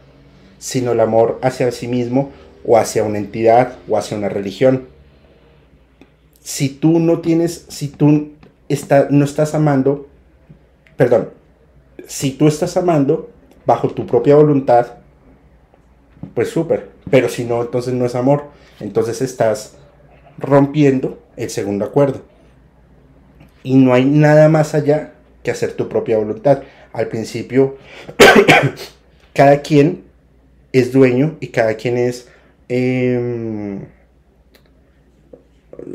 sino 0.59 0.93
el 0.93 1.01
amor 1.01 1.39
hacia 1.41 1.71
sí 1.71 1.89
mismo 1.89 2.31
o 2.65 2.77
hacia 2.77 3.03
una 3.03 3.17
entidad 3.17 3.77
o 3.87 3.97
hacia 3.97 4.17
una 4.17 4.29
religión. 4.29 4.87
Si 6.41 6.69
tú 6.69 6.99
no 6.99 7.19
tienes, 7.19 7.65
si 7.69 7.87
tú 7.87 8.31
está, 8.67 9.07
no 9.09 9.25
estás 9.25 9.55
amando, 9.55 10.07
perdón, 10.97 11.29
si 12.07 12.31
tú 12.31 12.47
estás 12.47 12.75
amando 12.77 13.29
bajo 13.65 13.89
tu 13.89 14.05
propia 14.05 14.35
voluntad, 14.35 14.87
pues 16.33 16.49
súper, 16.49 16.89
pero 17.09 17.29
si 17.29 17.45
no, 17.45 17.61
entonces 17.61 17.93
no 17.93 18.05
es 18.05 18.15
amor. 18.15 18.45
Entonces 18.79 19.21
estás 19.21 19.73
rompiendo 20.37 21.19
el 21.35 21.49
segundo 21.49 21.85
acuerdo. 21.85 22.21
Y 23.63 23.75
no 23.75 23.93
hay 23.93 24.05
nada 24.05 24.47
más 24.49 24.73
allá 24.73 25.13
que 25.43 25.51
hacer 25.51 25.73
tu 25.73 25.89
propia 25.89 26.17
voluntad. 26.17 26.63
Al 26.93 27.07
principio, 27.07 27.77
cada 29.33 29.61
quien 29.61 30.03
es 30.71 30.91
dueño 30.91 31.37
y 31.39 31.47
cada 31.47 31.75
quien 31.75 31.97
es, 31.97 32.29
em, 32.69 33.85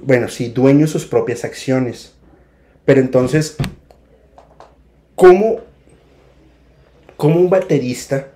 bueno, 0.02 0.28
sí, 0.28 0.49
dueño 0.49 0.81
de 0.81 0.88
sus 0.88 1.07
propias 1.07 1.45
acciones. 1.45 2.14
Pero 2.85 3.00
entonces, 3.00 3.57
¿cómo, 5.14 5.61
cómo 7.16 7.40
un 7.40 7.49
baterista 7.49 8.28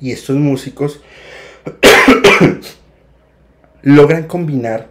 y 0.00 0.12
estos 0.12 0.36
músicos 0.36 1.02
logran 3.82 4.26
combinar 4.26 4.90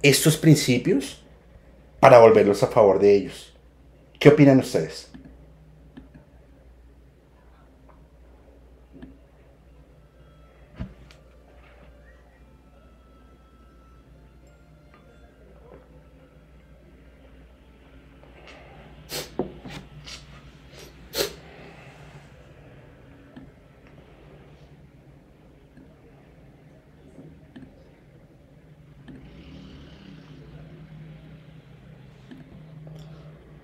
estos 0.00 0.36
principios 0.36 1.22
para 2.00 2.18
volverlos 2.18 2.62
a 2.62 2.68
favor 2.68 2.98
de 2.98 3.14
ellos? 3.14 3.54
¿Qué 4.18 4.30
opinan 4.30 4.60
ustedes? 4.60 5.11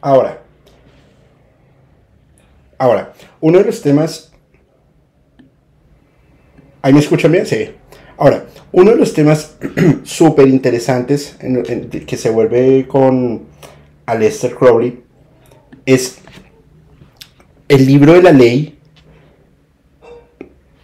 Ahora, 0.08 0.42
ahora, 2.78 3.12
uno 3.42 3.58
de 3.58 3.64
los 3.64 3.82
temas... 3.82 4.32
¿Ahí 6.80 6.94
me 6.94 7.00
escuchan 7.00 7.30
bien? 7.30 7.44
Sí. 7.44 7.72
Ahora, 8.16 8.46
uno 8.72 8.92
de 8.92 8.96
los 8.96 9.12
temas 9.12 9.58
súper 10.04 10.48
interesantes 10.48 11.36
que 12.06 12.16
se 12.16 12.30
vuelve 12.30 12.88
con 12.88 13.48
Aleister 14.06 14.54
Crowley 14.54 15.04
es 15.84 16.20
el 17.68 17.84
libro 17.84 18.14
de 18.14 18.22
la 18.22 18.32
ley 18.32 18.78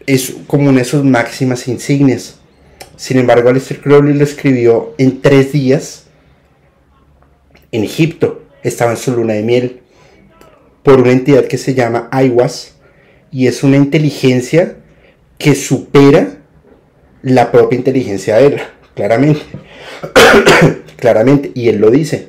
es 0.04 0.36
como 0.46 0.68
una 0.68 0.80
de 0.80 0.84
sus 0.84 1.02
máximas 1.02 1.66
insignias. 1.66 2.40
Sin 2.96 3.16
embargo, 3.16 3.48
Aleister 3.48 3.80
Crowley 3.80 4.12
lo 4.12 4.24
escribió 4.24 4.94
en 4.98 5.22
tres 5.22 5.50
días 5.52 6.08
en 7.72 7.84
Egipto 7.84 8.43
estaba 8.64 8.90
en 8.92 8.96
su 8.96 9.12
luna 9.12 9.34
de 9.34 9.42
miel 9.42 9.80
por 10.82 11.00
una 11.00 11.12
entidad 11.12 11.44
que 11.44 11.58
se 11.58 11.74
llama 11.74 12.08
Aiwas 12.10 12.74
y 13.30 13.46
es 13.46 13.62
una 13.62 13.76
inteligencia 13.76 14.76
que 15.38 15.54
supera 15.54 16.38
la 17.22 17.50
propia 17.50 17.78
inteligencia 17.78 18.36
de 18.36 18.46
él, 18.46 18.60
claramente. 18.94 19.40
claramente, 20.96 21.50
y 21.54 21.68
él 21.68 21.78
lo 21.78 21.90
dice. 21.90 22.28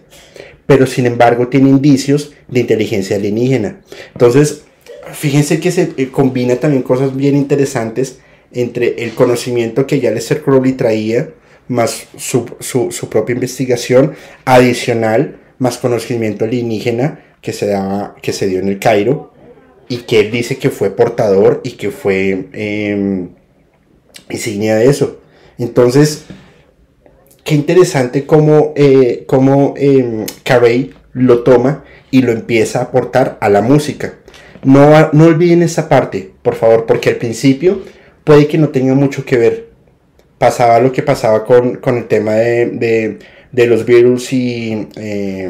Pero 0.66 0.88
sin 0.88 1.06
embargo 1.06 1.48
tiene 1.48 1.70
indicios 1.70 2.34
de 2.48 2.62
inteligencia 2.62 3.18
alienígena. 3.18 3.82
Entonces, 4.14 4.64
fíjense 5.12 5.60
que 5.60 5.72
se 5.72 5.92
eh, 5.98 6.10
combina 6.10 6.56
también 6.56 6.82
cosas 6.82 7.16
bien 7.16 7.36
interesantes 7.36 8.20
entre 8.52 9.04
el 9.04 9.14
conocimiento 9.14 9.86
que 9.86 10.00
ya 10.00 10.12
Lester 10.12 10.42
Crowley 10.42 10.74
traía, 10.74 11.30
más 11.68 12.08
su, 12.18 12.46
su 12.60 13.10
propia 13.10 13.34
investigación 13.34 14.14
adicional 14.46 15.40
más 15.58 15.78
conocimiento 15.78 16.46
alienígena 16.46 17.20
que 17.42 17.54
se, 17.54 17.68
daba, 17.68 18.16
que 18.22 18.34
se 18.34 18.48
dio 18.48 18.60
en 18.60 18.68
el 18.68 18.80
Cairo 18.80 19.34
y 19.88 19.98
que 19.98 20.20
él 20.20 20.32
dice 20.32 20.58
que 20.58 20.70
fue 20.70 20.90
portador 20.90 21.62
y 21.64 21.72
que 21.72 21.92
fue 21.92 22.48
em, 22.54 23.30
insignia 24.30 24.76
de 24.76 24.88
eso. 24.88 25.22
Entonces, 25.58 26.26
qué 27.44 27.56
interesante 27.56 28.26
cómo, 28.26 28.74
eh, 28.76 29.26
em, 29.78 30.26
Carey 30.44 30.94
lo 31.14 31.44
toma 31.44 31.84
y 32.12 32.22
lo 32.22 32.32
empieza 32.32 32.80
a 32.80 32.84
aportar 32.84 33.38
a 33.40 33.50
la 33.50 33.62
música. 33.62 34.16
No, 34.64 35.12
no 35.14 35.26
olviden 35.26 35.62
esa 35.62 35.88
parte, 35.88 36.32
por 36.42 36.56
favor, 36.56 36.86
porque 36.86 37.10
al 37.10 37.18
principio 37.18 37.82
puede 38.24 38.48
que 38.48 38.58
no 38.58 38.70
tenga 38.70 38.96
mucho 38.96 39.24
que 39.24 39.38
ver. 39.38 39.70
Pasaba 40.40 40.80
lo 40.80 40.92
que 40.92 41.04
pasaba 41.04 41.46
con, 41.46 41.80
el 41.86 42.08
tema 42.08 42.34
de 42.34 43.20
los 43.68 43.86
Beatles 43.86 44.34
y 44.34 44.88
eh, 44.96 45.50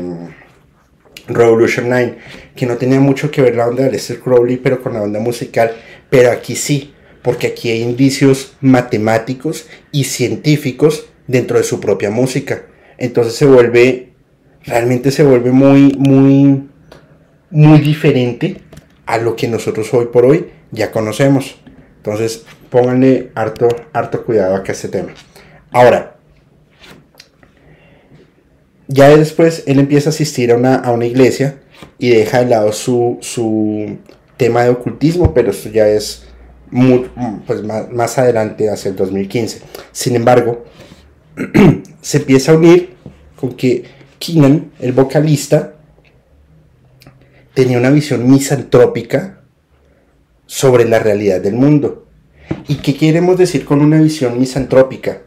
Revolution 1.27 1.89
9, 1.89 2.17
que 2.55 2.65
no 2.65 2.77
tenía 2.77 2.99
mucho 2.99 3.31
que 3.31 3.41
ver 3.41 3.55
la 3.55 3.67
onda 3.67 3.83
de 3.83 3.91
Lester 3.91 4.19
Crowley, 4.19 4.57
pero 4.57 4.81
con 4.81 4.93
la 4.93 5.01
onda 5.01 5.19
musical, 5.19 5.71
pero 6.09 6.31
aquí 6.31 6.55
sí, 6.55 6.93
porque 7.21 7.47
aquí 7.47 7.69
hay 7.69 7.81
indicios 7.81 8.53
matemáticos 8.61 9.67
y 9.91 10.03
científicos 10.03 11.07
dentro 11.27 11.57
de 11.57 11.63
su 11.63 11.79
propia 11.79 12.11
música. 12.11 12.65
Entonces 12.97 13.33
se 13.33 13.45
vuelve, 13.45 14.13
realmente 14.63 15.11
se 15.11 15.23
vuelve 15.23 15.51
muy, 15.51 15.95
muy, 15.97 16.69
muy 17.49 17.79
diferente 17.79 18.61
a 19.05 19.17
lo 19.17 19.35
que 19.35 19.47
nosotros 19.47 19.93
hoy 19.93 20.05
por 20.05 20.25
hoy 20.25 20.47
ya 20.71 20.91
conocemos. 20.91 21.59
Entonces 21.97 22.45
pónganle 22.69 23.31
harto, 23.33 23.67
harto 23.93 24.23
cuidado 24.23 24.55
a 24.55 24.63
este 24.63 24.89
tema. 24.89 25.13
Ahora, 25.71 26.14
ya 28.87 29.15
después 29.15 29.63
él 29.65 29.79
empieza 29.79 30.09
a 30.09 30.13
asistir 30.13 30.51
a 30.51 30.55
una, 30.55 30.75
a 30.75 30.91
una 30.91 31.05
iglesia 31.05 31.59
y 31.97 32.09
deja 32.09 32.39
de 32.39 32.49
lado 32.49 32.71
su, 32.71 33.17
su 33.21 33.97
tema 34.37 34.63
de 34.63 34.69
ocultismo, 34.69 35.33
pero 35.33 35.51
esto 35.51 35.69
ya 35.69 35.87
es 35.87 36.25
pues 37.45 37.63
más, 37.63 38.17
adelante, 38.17 38.69
hacia 38.69 38.89
el 38.89 38.95
2015. 38.95 39.61
Sin 39.91 40.15
embargo, 40.15 40.65
se 42.01 42.17
empieza 42.17 42.51
a 42.51 42.55
unir 42.55 42.95
con 43.35 43.53
que 43.53 43.85
Keenan, 44.19 44.71
el 44.79 44.93
vocalista, 44.93 45.75
tenía 47.53 47.77
una 47.77 47.91
visión 47.91 48.29
misantrópica 48.29 49.41
sobre 50.45 50.85
la 50.85 50.99
realidad 50.99 51.41
del 51.41 51.53
mundo. 51.53 52.07
¿Y 52.67 52.75
qué 52.75 52.95
queremos 52.95 53.37
decir 53.37 53.65
con 53.65 53.81
una 53.81 53.99
visión 53.99 54.39
misantrópica? 54.39 55.21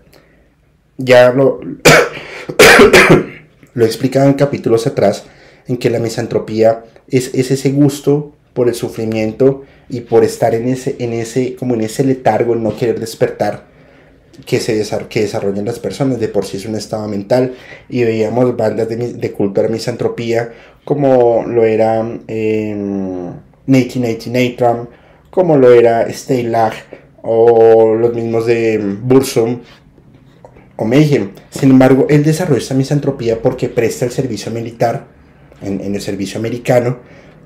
Ya 0.98 1.32
lo, 1.32 1.60
Lo 3.74 3.84
en 3.84 4.32
capítulos 4.34 4.86
atrás, 4.86 5.24
en 5.66 5.76
que 5.76 5.90
la 5.90 5.98
misantropía 5.98 6.84
es, 7.08 7.34
ese 7.34 7.70
gusto 7.70 8.32
por 8.54 8.68
el 8.68 8.74
sufrimiento 8.74 9.64
y 9.88 10.00
por 10.00 10.24
estar 10.24 10.54
en 10.54 10.68
ese, 10.68 10.96
en 10.98 11.12
ese, 11.12 11.54
como 11.54 11.74
en 11.74 11.82
ese 11.82 12.04
letargo, 12.04 12.54
en 12.54 12.62
no 12.62 12.76
querer 12.76 12.98
despertar 12.98 13.66
que, 14.46 14.60
se 14.60 14.82
que 15.08 15.20
desarrollan 15.20 15.64
las 15.64 15.78
personas. 15.78 16.18
De 16.18 16.28
por 16.28 16.44
sí 16.44 16.56
es 16.56 16.66
un 16.66 16.74
estado 16.74 17.06
mental. 17.08 17.54
Y 17.88 18.04
veíamos 18.04 18.56
bandas 18.56 18.88
de, 18.88 18.96
de 18.96 19.32
culto 19.32 19.60
a 19.60 19.64
la 19.64 19.70
misantropía, 19.70 20.52
como 20.84 21.44
lo 21.46 21.64
era 21.64 22.04
eh, 22.26 22.74
1989 23.66 24.88
como 25.30 25.56
lo 25.56 25.70
era 25.72 26.02
Stay 26.08 26.42
Lag, 26.42 26.72
o 27.22 27.94
los 27.94 28.14
mismos 28.14 28.46
de 28.46 28.78
Bursum, 28.78 29.60
o 30.80 30.88
Sin 31.50 31.70
embargo, 31.70 32.06
él 32.08 32.22
desarrolla 32.22 32.60
esta 32.60 32.74
misantropía 32.74 33.42
porque 33.42 33.68
presta 33.68 34.04
el 34.04 34.12
servicio 34.12 34.52
militar 34.52 35.08
en, 35.60 35.92
el 35.92 36.00
servicio 36.00 36.38
americano. 36.38 36.98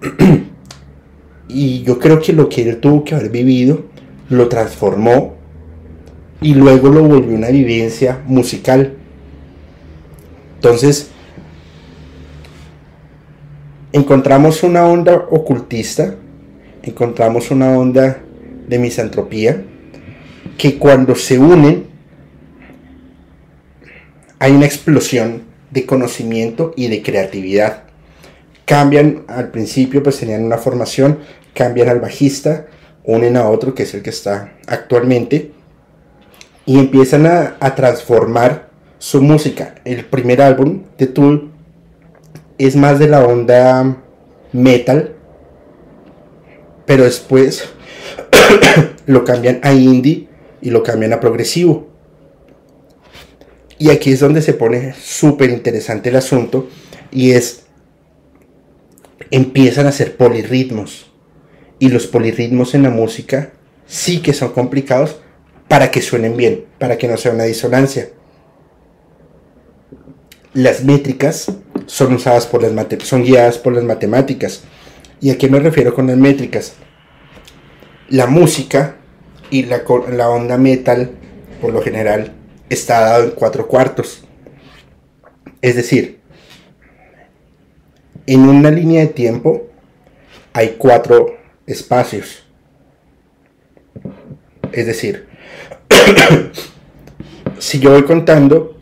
y 1.49 1.83
yo 1.83 1.99
creo 1.99 2.21
que 2.21 2.35
lo 2.35 2.51
que 2.51 2.69
él 2.69 2.77
tuvo 2.77 3.05
que 3.05 3.15
haber 3.15 3.31
vivido 3.31 3.87
lo 4.29 4.49
transformó 4.49 5.35
y 6.43 6.53
luego 6.53 6.91
lo 6.91 7.05
volvió 7.05 7.35
una 7.35 7.49
vivencia 7.49 8.21
musical. 8.27 8.97
Entonces, 10.57 11.09
encontramos 13.93 14.63
una 14.63 14.85
onda 14.85 15.27
ocultista, 15.31 16.17
encontramos 16.83 17.51
una 17.51 17.79
onda 17.79 18.23
de 18.69 18.79
misantropía, 18.79 19.65
que 20.59 20.79
cuando 20.79 21.15
se 21.15 21.39
unen 21.39 21.92
hay 24.43 24.51
una 24.51 24.67
explosión 24.67 25.45
de 25.71 25.87
conocimiento 25.87 26.73
y 26.77 26.89
de 26.89 27.01
creatividad. 27.01 27.85
Cambian 28.65 29.23
al 29.29 29.53
principio, 29.53 30.03
pues 30.03 30.19
tenían 30.19 30.43
una 30.43 30.59
formación, 30.59 31.21
cambian 31.55 31.89
al 31.89 32.01
bajista, 32.01 32.67
unen 33.05 33.37
a 33.37 33.49
otro 33.49 33.73
que 33.73 33.85
es 33.85 33.95
el 33.95 34.03
que 34.03 34.11
está 34.11 34.55
actualmente 34.67 35.53
y 36.67 36.81
empiezan 36.81 37.27
a, 37.27 37.75
transformar 37.77 38.69
su 38.99 39.23
música. 39.23 39.77
El 39.85 40.07
primer 40.07 40.43
álbum 40.43 40.87
de 40.99 41.07
Tool 41.07 41.53
es 42.59 42.75
más 42.75 42.99
de 42.99 43.07
la 43.07 43.25
onda 43.25 43.97
metal, 44.51 45.15
pero 46.85 47.05
después 47.05 47.69
lo 49.07 49.23
cambian 49.23 49.61
a 49.63 49.73
indie 49.73 50.27
y 50.61 50.71
lo 50.71 50.83
cambian 50.83 51.13
a 51.13 51.21
progresivo. 51.21 51.92
Y 53.83 53.91
aquí 53.91 54.13
es 54.13 54.21
donde 54.21 54.43
se 54.43 54.55
pone 54.55 54.95
súper 54.95 55.51
interesante 55.51 56.11
el 56.11 56.15
asunto 56.15 56.69
y 57.11 57.33
es, 57.33 57.65
empiezan 59.33 59.87
a 59.87 59.89
hacer 59.89 60.17
polirritmos. 60.17 61.11
Y 61.81 61.89
los 61.89 62.07
polirritmos 62.07 62.77
en 62.77 62.85
la 62.85 62.91
música 62.91 63.55
sí 63.85 64.23
que 64.23 64.35
son 64.35 64.53
complicados 64.53 65.17
para 65.67 65.91
que 65.91 66.01
suenen 66.01 66.37
bien, 66.37 66.65
para 66.79 66.97
que 66.97 67.09
no 67.09 67.17
sea 67.17 67.33
una 67.33 67.43
disonancia. 67.43 68.11
Las 70.55 70.85
métricas 70.85 71.51
son 71.87 72.13
usadas 72.13 72.47
por 72.47 72.63
las 72.63 72.87
son 73.03 73.25
guiadas 73.25 73.59
por 73.59 73.73
las 73.73 73.83
matemáticas. 73.83 74.63
¿Y 75.21 75.31
a 75.31 75.39
qué 75.39 75.49
me 75.49 75.59
refiero 75.59 75.93
con 75.93 76.07
las 76.07 76.19
métricas? 76.19 76.75
La 78.09 78.29
música 78.29 78.95
y 79.51 79.65
la, 79.65 79.83
la 80.13 80.31
onda 80.31 80.57
metal, 80.57 81.11
por 81.61 81.73
lo 81.73 81.83
general, 81.83 82.37
está 82.73 83.01
dado 83.01 83.25
en 83.25 83.31
cuatro 83.33 83.69
cuartos. 83.69 84.23
Es 85.61 85.77
decir, 85.77 86.21
en 88.27 88.41
una 88.49 88.71
línea 88.71 89.03
de 89.03 89.09
tiempo 89.09 89.69
hay 90.53 90.77
cuatro 90.79 91.37
espacios. 91.67 92.45
Es 94.73 94.87
decir, 94.87 95.27
si 97.59 97.79
yo 97.79 97.91
voy 97.91 98.05
contando 98.05 98.77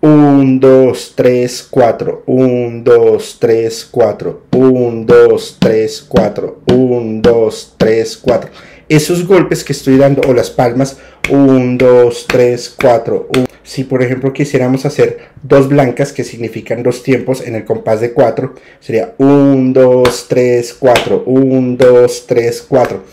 1, 0.00 0.60
2, 0.60 1.12
3, 1.16 1.68
4, 1.70 2.22
1, 2.26 2.82
2, 2.84 3.36
3, 3.40 3.88
4, 3.90 4.42
1, 4.52 5.04
2, 5.06 5.56
3, 5.60 6.06
4, 6.08 6.62
1, 6.66 7.20
2, 7.22 7.74
3, 7.78 8.16
4 8.18 8.50
esos 8.88 9.26
golpes 9.26 9.64
que 9.64 9.72
estoy 9.72 9.96
dando 9.96 10.22
o 10.28 10.34
las 10.34 10.50
palmas 10.50 10.98
1, 11.30 11.78
2, 11.78 12.26
3, 12.28 12.76
4. 12.80 13.28
Si 13.62 13.84
por 13.84 14.02
ejemplo 14.02 14.32
quisiéramos 14.32 14.84
hacer 14.84 15.18
dos 15.42 15.68
blancas 15.68 16.12
que 16.12 16.24
significan 16.24 16.82
dos 16.82 17.02
tiempos 17.02 17.40
en 17.40 17.54
el 17.54 17.64
compás 17.64 18.00
de 18.00 18.12
4, 18.12 18.54
sería 18.80 19.14
1, 19.18 19.72
2, 19.72 20.26
3, 20.28 20.76
4, 20.78 21.22
1, 21.26 21.76
2, 21.78 22.26
3, 22.26 22.66
4. 22.68 23.04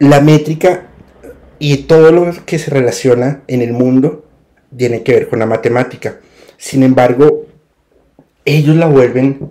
La 0.00 0.20
métrica 0.20 0.88
y 1.58 1.76
todo 1.78 2.12
lo 2.12 2.32
que 2.46 2.58
se 2.58 2.70
relaciona 2.70 3.42
en 3.48 3.62
el 3.62 3.72
mundo 3.72 4.24
tiene 4.76 5.02
que 5.02 5.12
ver 5.12 5.28
con 5.28 5.40
la 5.40 5.46
matemática. 5.46 6.20
Sin 6.56 6.82
embargo, 6.82 7.46
ellos 8.44 8.76
la 8.76 8.86
vuelven 8.86 9.50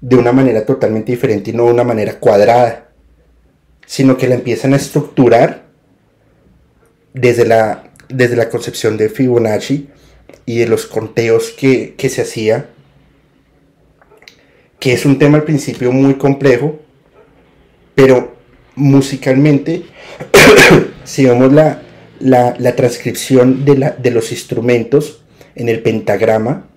de 0.00 0.16
una 0.16 0.32
manera 0.32 0.64
totalmente 0.64 1.12
diferente 1.12 1.50
y 1.50 1.52
no 1.52 1.66
de 1.66 1.72
una 1.72 1.84
manera 1.84 2.18
cuadrada 2.18 2.89
sino 3.90 4.16
que 4.16 4.28
la 4.28 4.36
empiezan 4.36 4.72
a 4.72 4.76
estructurar 4.76 5.64
desde 7.12 7.44
la, 7.44 7.90
desde 8.08 8.36
la 8.36 8.48
concepción 8.48 8.96
de 8.96 9.08
Fibonacci 9.08 9.88
y 10.46 10.58
de 10.58 10.68
los 10.68 10.86
conteos 10.86 11.50
que, 11.50 11.96
se 11.98 12.22
hacía, 12.22 12.68
que 14.78 14.92
es 14.92 15.04
un 15.04 15.18
tema 15.18 15.38
al 15.38 15.42
principio 15.42 15.90
muy 15.90 16.14
complejo, 16.14 16.78
pero 17.96 18.36
musicalmente, 18.76 19.82
si 21.04 21.24
vemos 21.24 21.52
la, 21.52 21.82
la, 22.20 22.76
transcripción 22.76 23.64
de, 23.64 23.76
la, 23.76 23.90
de, 23.90 24.12
los 24.12 24.30
instrumentos 24.30 25.24
en 25.56 25.68
el 25.68 25.82
pentagrama, 25.82 26.68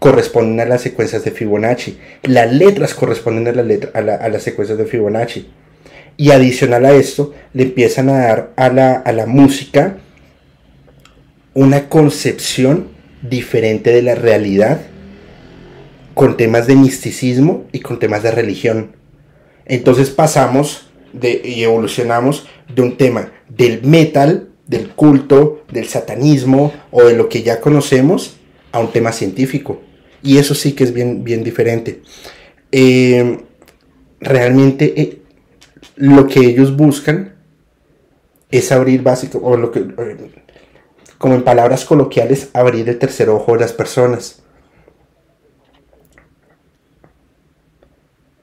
corresponden 0.00 0.58
a 0.58 0.64
las 0.64 0.82
secuencias 0.82 1.24
de 1.24 1.30
Fibonacci. 1.30 2.00
Las 2.24 2.52
letras 2.52 2.94
corresponden 2.94 3.46
a, 3.46 3.52
la 3.52 3.62
a, 3.94 4.24
a 4.24 4.28
las 4.28 4.42
secuencias 4.42 4.76
de 4.76 4.86
Fibonacci. 4.86 5.46
Y 6.16 6.30
adicional 6.30 6.84
a 6.84 6.92
esto, 6.92 7.32
le 7.52 7.64
empiezan 7.64 8.08
a 8.08 8.18
dar 8.18 8.52
a 8.56 8.68
la, 9.12 9.26
música 9.26 9.98
una 11.54 11.88
concepción 11.88 12.88
diferente 13.22 13.90
de 13.90 14.02
la 14.02 14.14
realidad 14.14 14.80
con 16.14 16.36
temas 16.36 16.66
de 16.66 16.76
misticismo 16.76 17.64
y 17.72 17.80
con 17.80 17.98
temas 17.98 18.22
de 18.22 18.30
religión. 18.30 18.96
Entonces 19.64 20.10
pasamos 20.10 20.90
de, 21.12 21.40
y 21.44 21.62
evolucionamos 21.62 22.46
de 22.74 22.82
un 22.82 22.96
tema 22.96 23.32
del 23.48 23.82
metal, 23.82 24.48
del 24.66 24.90
culto, 24.90 25.64
del 25.70 25.88
satanismo 25.88 26.72
o 26.90 27.04
de 27.04 27.16
lo 27.16 27.28
que 27.28 27.42
ya 27.42 27.60
conocemos 27.60 28.36
a 28.70 28.80
un 28.80 28.92
tema 28.92 29.12
científico. 29.12 29.80
Y 30.22 30.38
eso 30.38 30.54
sí 30.54 30.72
que 30.72 30.84
es 30.84 30.92
bien, 30.92 31.24
bien 31.24 31.42
diferente. 31.42 32.02
Eh, 32.70 33.38
realmente 34.20 35.00
eh, 35.00 35.21
lo 35.96 36.26
que 36.26 36.40
ellos 36.40 36.76
buscan 36.76 37.34
es 38.50 38.70
abrir 38.72 39.02
básico, 39.02 39.38
o 39.42 39.56
lo 39.56 39.70
que, 39.70 39.86
como 41.18 41.34
en 41.34 41.42
palabras 41.42 41.84
coloquiales, 41.84 42.50
abrir 42.52 42.88
el 42.88 42.98
tercer 42.98 43.28
ojo 43.28 43.52
de 43.54 43.60
las 43.60 43.72
personas. 43.72 44.42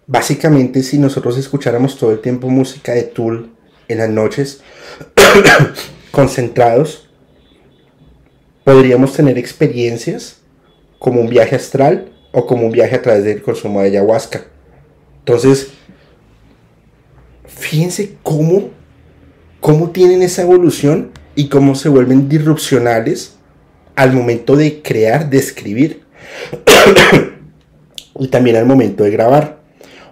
Básicamente, 0.08 0.82
si 0.82 0.98
nosotros 0.98 1.38
escucháramos 1.38 1.98
todo 1.98 2.12
el 2.12 2.20
tiempo 2.20 2.50
música 2.50 2.94
de 2.94 3.04
Tool 3.04 3.52
en 3.88 4.00
las 4.00 4.10
noches, 4.10 4.62
concentrados, 6.12 7.08
podríamos 8.64 9.14
tener 9.14 9.38
experiencias 9.38 10.40
como 10.98 11.22
un 11.22 11.30
viaje 11.30 11.56
astral 11.56 12.12
o 12.32 12.48
como 12.48 12.66
un 12.66 12.72
viaje 12.72 12.96
a 12.96 13.02
través 13.02 13.24
del 13.24 13.44
consumo 13.44 13.82
de 13.82 13.88
ayahuasca. 13.88 14.46
Entonces, 15.20 15.70
fíjense 17.60 18.16
cómo, 18.24 18.70
cómo 19.60 19.92
tienen 19.92 20.22
esa 20.22 20.42
evolución 20.42 21.12
y 21.36 21.50
cómo 21.50 21.76
se 21.76 21.90
vuelven 21.90 22.30
disrupcionales 22.30 23.36
al 23.96 24.14
momento 24.14 24.56
de 24.56 24.82
crear, 24.82 25.30
de 25.30 25.38
escribir 25.38 26.02
y 28.20 28.28
también 28.30 28.56
al 28.56 28.66
momento 28.66 29.04
de 29.04 29.12
grabar. 29.12 29.60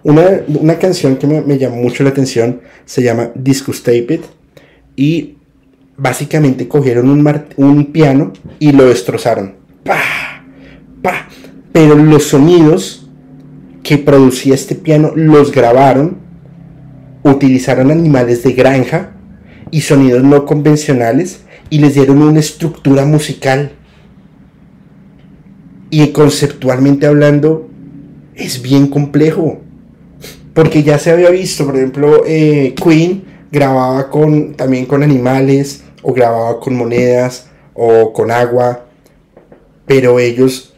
Una, 0.03 0.79
canción 0.79 1.17
que 1.17 1.27
me, 1.27 1.57
llamó 1.57 1.77
mucho 1.77 2.03
la 2.03 2.11
atención 2.11 2.61
se 2.85 3.01
llama 3.01 3.31
Discus 3.35 3.83
Taped 3.83 4.21
y 4.95 5.35
básicamente 5.97 6.67
cogieron 6.67 7.09
un, 7.09 7.45
un 7.57 7.85
piano 7.91 8.31
y 8.59 8.71
lo 8.71 8.85
destrozaron. 8.85 9.55
Pero 11.73 11.95
los 11.95 12.23
sonidos 12.23 13.07
que 13.83 13.97
producía 13.97 14.55
este 14.55 14.75
piano 14.75 15.11
los 15.15 15.51
grabaron 15.51 16.26
utilizaron 17.23 17.91
animales 17.91 18.43
de 18.43 18.53
granja 18.53 19.11
y 19.71 19.81
sonidos 19.81 20.23
no 20.23 20.45
convencionales 20.45 21.41
y 21.69 21.79
les 21.79 21.95
dieron 21.95 22.21
una 22.21 22.39
estructura 22.39 23.05
musical. 23.05 23.71
Y 25.89 26.07
conceptualmente 26.09 27.07
hablando, 27.07 27.69
es 28.35 28.61
bien 28.61 28.87
complejo. 28.87 29.59
Porque 30.53 30.83
ya 30.83 30.97
se 30.99 31.11
había 31.11 31.29
visto, 31.29 31.65
por 31.65 31.75
ejemplo, 31.75 32.23
eh, 32.25 32.73
Queen 32.75 33.23
grababa 33.51 34.09
con, 34.09 34.53
también 34.55 34.85
con 34.85 35.03
animales, 35.03 35.83
o 36.01 36.13
grababa 36.13 36.59
con 36.59 36.75
monedas, 36.75 37.47
o 37.73 38.11
con 38.11 38.31
agua, 38.31 38.85
pero 39.85 40.19
ellos 40.19 40.73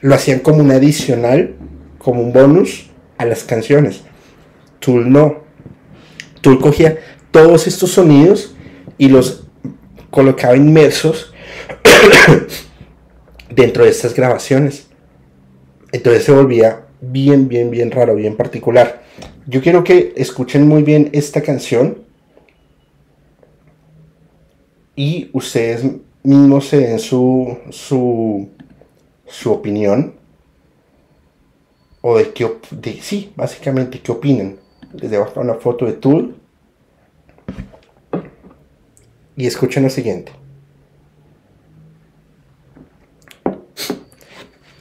lo 0.00 0.14
hacían 0.14 0.40
como 0.40 0.58
un 0.58 0.70
adicional, 0.70 1.54
como 1.98 2.22
un 2.22 2.32
bonus, 2.32 2.89
a 3.20 3.26
las 3.26 3.44
canciones. 3.44 4.00
Tool 4.78 5.12
no. 5.12 5.40
Tool 6.40 6.58
cogía 6.58 6.98
todos 7.30 7.66
estos 7.66 7.90
sonidos 7.90 8.54
y 8.96 9.10
los 9.10 9.44
colocaba 10.10 10.56
inmersos 10.56 11.34
dentro 13.54 13.84
de 13.84 13.90
estas 13.90 14.14
grabaciones. 14.14 14.86
Entonces 15.92 16.24
se 16.24 16.32
volvía 16.32 16.86
bien, 17.02 17.46
bien, 17.46 17.70
bien 17.70 17.90
raro, 17.90 18.14
bien 18.14 18.38
particular. 18.38 19.02
Yo 19.46 19.60
quiero 19.60 19.84
que 19.84 20.14
escuchen 20.16 20.66
muy 20.66 20.82
bien 20.82 21.10
esta 21.12 21.42
canción 21.42 21.98
y 24.96 25.28
ustedes 25.34 25.84
mismos 26.22 26.68
se 26.68 26.78
den 26.78 26.98
su, 26.98 27.58
su, 27.68 28.48
su 29.26 29.52
opinión 29.52 30.19
o 32.02 32.18
de 32.18 32.32
qué, 32.32 32.50
de, 32.70 33.00
sí, 33.02 33.32
básicamente, 33.36 34.00
qué 34.00 34.12
opinan. 34.12 34.56
Les 34.94 35.10
dejo 35.10 35.40
una 35.40 35.54
foto 35.54 35.86
de 35.86 35.92
Tool. 35.92 36.34
Y 39.36 39.46
escuchen 39.46 39.82
lo 39.82 39.90
siguiente. 39.90 40.32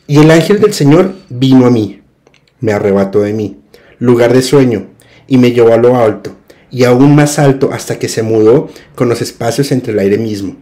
Y 0.08 0.18
el 0.18 0.32
ángel 0.32 0.60
del 0.60 0.74
Señor 0.74 1.14
vino 1.30 1.68
a 1.68 1.70
mí, 1.70 2.02
me 2.60 2.74
arrebató 2.74 3.22
de 3.22 3.32
mí, 3.32 3.60
lugar 4.00 4.34
de 4.34 4.42
sueño, 4.42 4.88
y 5.28 5.38
me 5.38 5.52
llevó 5.52 5.72
a 5.72 5.78
lo 5.78 5.96
alto, 5.98 6.36
y 6.72 6.84
aún 6.86 7.16
más 7.16 7.38
alto 7.38 7.70
hasta 7.72 8.00
que 8.00 8.10
se 8.10 8.24
mudó 8.24 8.70
con 8.96 9.08
los 9.08 9.22
espacios 9.22 9.72
entre 9.72 9.94
el 9.94 10.00
aire 10.00 10.18
mismo. 10.18 10.56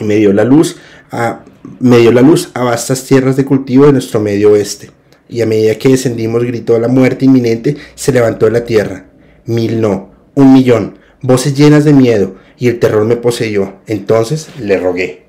Y 0.00 0.04
me 0.04 0.14
dio 0.14 0.32
la 0.32 0.44
luz 0.44 0.76
a, 1.10 1.44
me 1.80 1.98
dio 1.98 2.12
la 2.12 2.22
luz 2.22 2.52
a 2.54 2.62
vastas 2.62 3.04
tierras 3.04 3.36
de 3.36 3.44
cultivo 3.44 3.86
de 3.86 3.92
nuestro 3.92 4.20
medio 4.20 4.52
oeste 4.52 4.90
y 5.32 5.40
a 5.40 5.46
medida 5.46 5.76
que 5.76 5.88
descendimos 5.88 6.44
gritó 6.44 6.78
la 6.78 6.88
muerte 6.88 7.24
inminente, 7.24 7.76
se 7.94 8.12
levantó 8.12 8.46
de 8.46 8.52
la 8.52 8.64
tierra. 8.64 9.06
Mil 9.46 9.80
no, 9.80 10.12
un 10.34 10.52
millón, 10.52 10.98
voces 11.22 11.56
llenas 11.56 11.84
de 11.84 11.94
miedo, 11.94 12.36
y 12.58 12.68
el 12.68 12.78
terror 12.78 13.04
me 13.06 13.16
poseyó. 13.16 13.74
Entonces 13.86 14.48
le 14.60 14.76
rogué. 14.76 15.24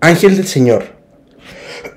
Ángel 0.00 0.36
del 0.36 0.46
Señor, 0.46 0.84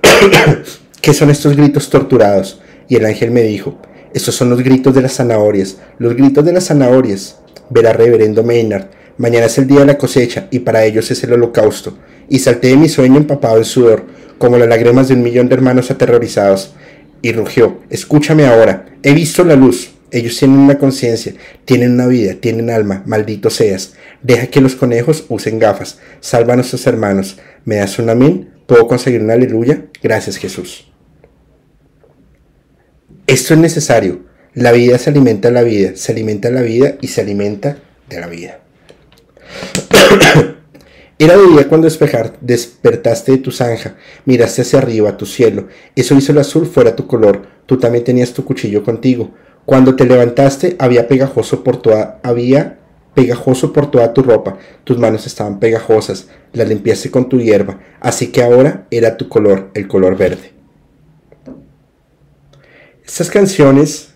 ¿qué 1.01 1.13
son 1.13 1.29
estos 1.29 1.55
gritos 1.55 1.89
torturados? 1.89 2.59
Y 2.89 2.95
el 2.95 3.05
ángel 3.05 3.31
me 3.31 3.43
dijo, 3.43 3.79
estos 4.13 4.35
son 4.35 4.49
los 4.49 4.61
gritos 4.61 4.93
de 4.93 5.01
las 5.01 5.13
zanahorias, 5.15 5.77
los 5.97 6.15
gritos 6.15 6.43
de 6.43 6.51
las 6.51 6.65
zanahorias. 6.65 7.39
Verá 7.69 7.93
reverendo 7.93 8.43
Maynard, 8.43 8.87
mañana 9.17 9.45
es 9.45 9.57
el 9.57 9.67
día 9.67 9.79
de 9.79 9.85
la 9.85 9.97
cosecha 9.97 10.47
y 10.51 10.59
para 10.59 10.83
ellos 10.83 11.09
es 11.11 11.23
el 11.23 11.31
holocausto. 11.33 11.97
Y 12.27 12.39
salté 12.39 12.69
de 12.69 12.77
mi 12.77 12.89
sueño 12.89 13.17
empapado 13.17 13.57
en 13.57 13.65
sudor, 13.65 14.05
como 14.41 14.57
las 14.57 14.67
lágrimas 14.67 15.07
de 15.07 15.13
un 15.13 15.21
millón 15.21 15.47
de 15.47 15.55
hermanos 15.55 15.91
aterrorizados. 15.91 16.73
Y 17.21 17.31
rugió, 17.31 17.79
escúchame 17.91 18.47
ahora, 18.47 18.87
he 19.03 19.13
visto 19.13 19.43
la 19.43 19.55
luz. 19.55 19.91
Ellos 20.09 20.37
tienen 20.37 20.57
una 20.57 20.79
conciencia, 20.79 21.33
tienen 21.63 21.93
una 21.93 22.07
vida, 22.07 22.33
tienen 22.33 22.71
alma, 22.71 23.03
maldito 23.05 23.51
seas. 23.51 23.93
Deja 24.23 24.47
que 24.47 24.59
los 24.59 24.75
conejos 24.75 25.25
usen 25.29 25.59
gafas. 25.59 25.99
Salva 26.19 26.53
a 26.53 26.55
nuestros 26.57 26.85
hermanos. 26.87 27.37
¿Me 27.63 27.75
das 27.75 27.99
un 27.99 28.09
amén? 28.09 28.49
¿Puedo 28.65 28.87
conseguir 28.87 29.21
una 29.21 29.33
aleluya? 29.33 29.85
Gracias 30.01 30.37
Jesús. 30.37 30.91
Esto 33.27 33.53
es 33.53 33.59
necesario. 33.59 34.23
La 34.55 34.71
vida 34.71 34.97
se 34.97 35.11
alimenta 35.11 35.49
de 35.49 35.53
la 35.53 35.61
vida, 35.61 35.91
se 35.95 36.11
alimenta 36.11 36.49
de 36.49 36.55
la 36.55 36.61
vida 36.61 36.97
y 36.99 37.07
se 37.07 37.21
alimenta 37.21 37.77
de 38.09 38.19
la 38.19 38.27
vida. 38.27 38.59
Era 41.21 41.37
de 41.37 41.49
día 41.49 41.69
cuando 41.69 41.85
despejar, 41.85 42.33
despertaste 42.41 43.33
de 43.33 43.37
tu 43.37 43.51
zanja, 43.51 43.93
miraste 44.25 44.63
hacia 44.63 44.79
arriba, 44.79 45.17
tu 45.17 45.27
cielo. 45.27 45.67
Eso 45.95 46.15
hizo 46.15 46.31
el 46.31 46.39
azul 46.39 46.65
fuera 46.65 46.95
tu 46.95 47.05
color. 47.05 47.43
Tú 47.67 47.77
también 47.77 48.03
tenías 48.03 48.33
tu 48.33 48.43
cuchillo 48.43 48.83
contigo. 48.83 49.29
Cuando 49.63 49.95
te 49.95 50.07
levantaste 50.07 50.75
había 50.79 51.07
pegajoso 51.07 51.63
por 51.63 51.77
toda, 51.77 52.19
había 52.23 52.79
pegajoso 53.13 53.71
por 53.71 53.91
toda 53.91 54.15
tu 54.15 54.23
ropa. 54.23 54.57
Tus 54.83 54.97
manos 54.97 55.27
estaban 55.27 55.59
pegajosas. 55.59 56.27
Las 56.53 56.67
limpiaste 56.67 57.11
con 57.11 57.29
tu 57.29 57.39
hierba. 57.39 57.79
Así 57.99 58.31
que 58.31 58.41
ahora 58.41 58.87
era 58.89 59.15
tu 59.15 59.29
color, 59.29 59.69
el 59.75 59.87
color 59.87 60.17
verde. 60.17 60.53
Estas 63.05 63.29
canciones 63.29 64.15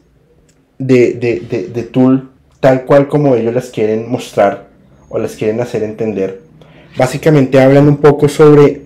de, 0.80 1.14
de, 1.14 1.40
de, 1.42 1.68
de 1.68 1.84
Tool, 1.84 2.32
tal 2.60 2.86
cual 2.86 3.08
como 3.08 3.36
ellos 3.36 3.54
las 3.54 3.70
quieren 3.70 4.10
mostrar 4.10 4.70
o 5.10 5.20
las 5.20 5.36
quieren 5.36 5.62
hacer 5.62 5.84
entender, 5.84 6.45
básicamente 6.98 7.60
hablan 7.60 7.88
un 7.88 7.98
poco 7.98 8.28
sobre 8.30 8.86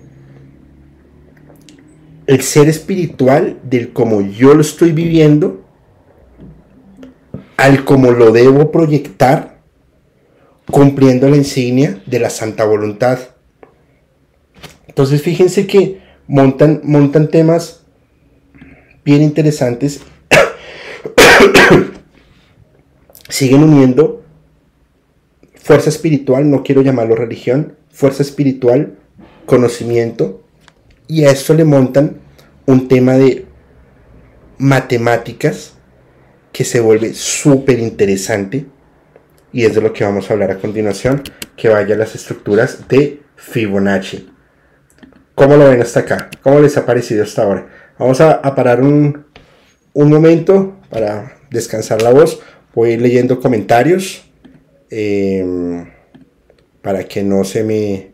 el 2.26 2.42
ser 2.42 2.68
espiritual 2.68 3.58
del 3.62 3.92
como 3.92 4.20
yo 4.20 4.54
lo 4.54 4.60
estoy 4.60 4.92
viviendo 4.92 5.64
al 7.56 7.84
como 7.84 8.12
lo 8.12 8.32
debo 8.32 8.70
proyectar 8.70 9.58
cumpliendo 10.70 11.28
la 11.28 11.36
insignia 11.36 12.00
de 12.06 12.20
la 12.20 12.30
santa 12.30 12.64
voluntad. 12.64 13.18
Entonces 14.86 15.22
fíjense 15.22 15.66
que 15.66 16.00
montan, 16.26 16.80
montan 16.84 17.28
temas 17.28 17.82
bien 19.04 19.22
interesantes. 19.22 20.00
Siguen 23.28 23.64
uniendo 23.64 24.22
fuerza 25.54 25.88
espiritual, 25.88 26.48
no 26.50 26.62
quiero 26.62 26.82
llamarlo 26.82 27.14
religión, 27.14 27.76
fuerza 27.90 28.22
espiritual, 28.22 28.96
conocimiento, 29.46 30.42
y 31.06 31.24
a 31.24 31.30
esto 31.30 31.54
le 31.54 31.64
montan 31.64 32.20
un 32.66 32.88
tema 32.88 33.14
de 33.14 33.46
matemáticas 34.58 35.74
que 36.52 36.64
se 36.64 36.80
vuelve 36.80 37.14
súper 37.14 37.78
interesante 37.78 38.66
y 39.52 39.64
es 39.64 39.74
de 39.74 39.80
lo 39.80 39.92
que 39.92 40.04
vamos 40.04 40.30
a 40.30 40.34
hablar 40.34 40.50
a 40.50 40.58
continuación, 40.58 41.22
que 41.56 41.68
vaya 41.68 41.94
a 41.94 41.98
las 41.98 42.14
estructuras 42.14 42.88
de 42.88 43.20
Fibonacci. 43.36 44.28
¿Cómo 45.34 45.56
lo 45.56 45.68
ven 45.68 45.82
hasta 45.82 46.00
acá? 46.00 46.30
¿Cómo 46.42 46.60
les 46.60 46.76
ha 46.76 46.86
parecido 46.86 47.24
hasta 47.24 47.42
ahora? 47.42 47.66
Vamos 47.98 48.20
a, 48.20 48.42
parar 48.54 48.80
un, 48.82 49.26
momento 49.94 50.76
para 50.90 51.36
descansar 51.50 52.02
la 52.02 52.10
voz. 52.10 52.40
Voy 52.74 52.90
a 52.90 52.92
ir 52.94 53.02
leyendo 53.02 53.40
comentarios 53.40 54.30
em, 54.90 55.86
para 56.82 57.04
que 57.04 57.22
no 57.22 57.44
se 57.44 57.64
me 57.64 58.10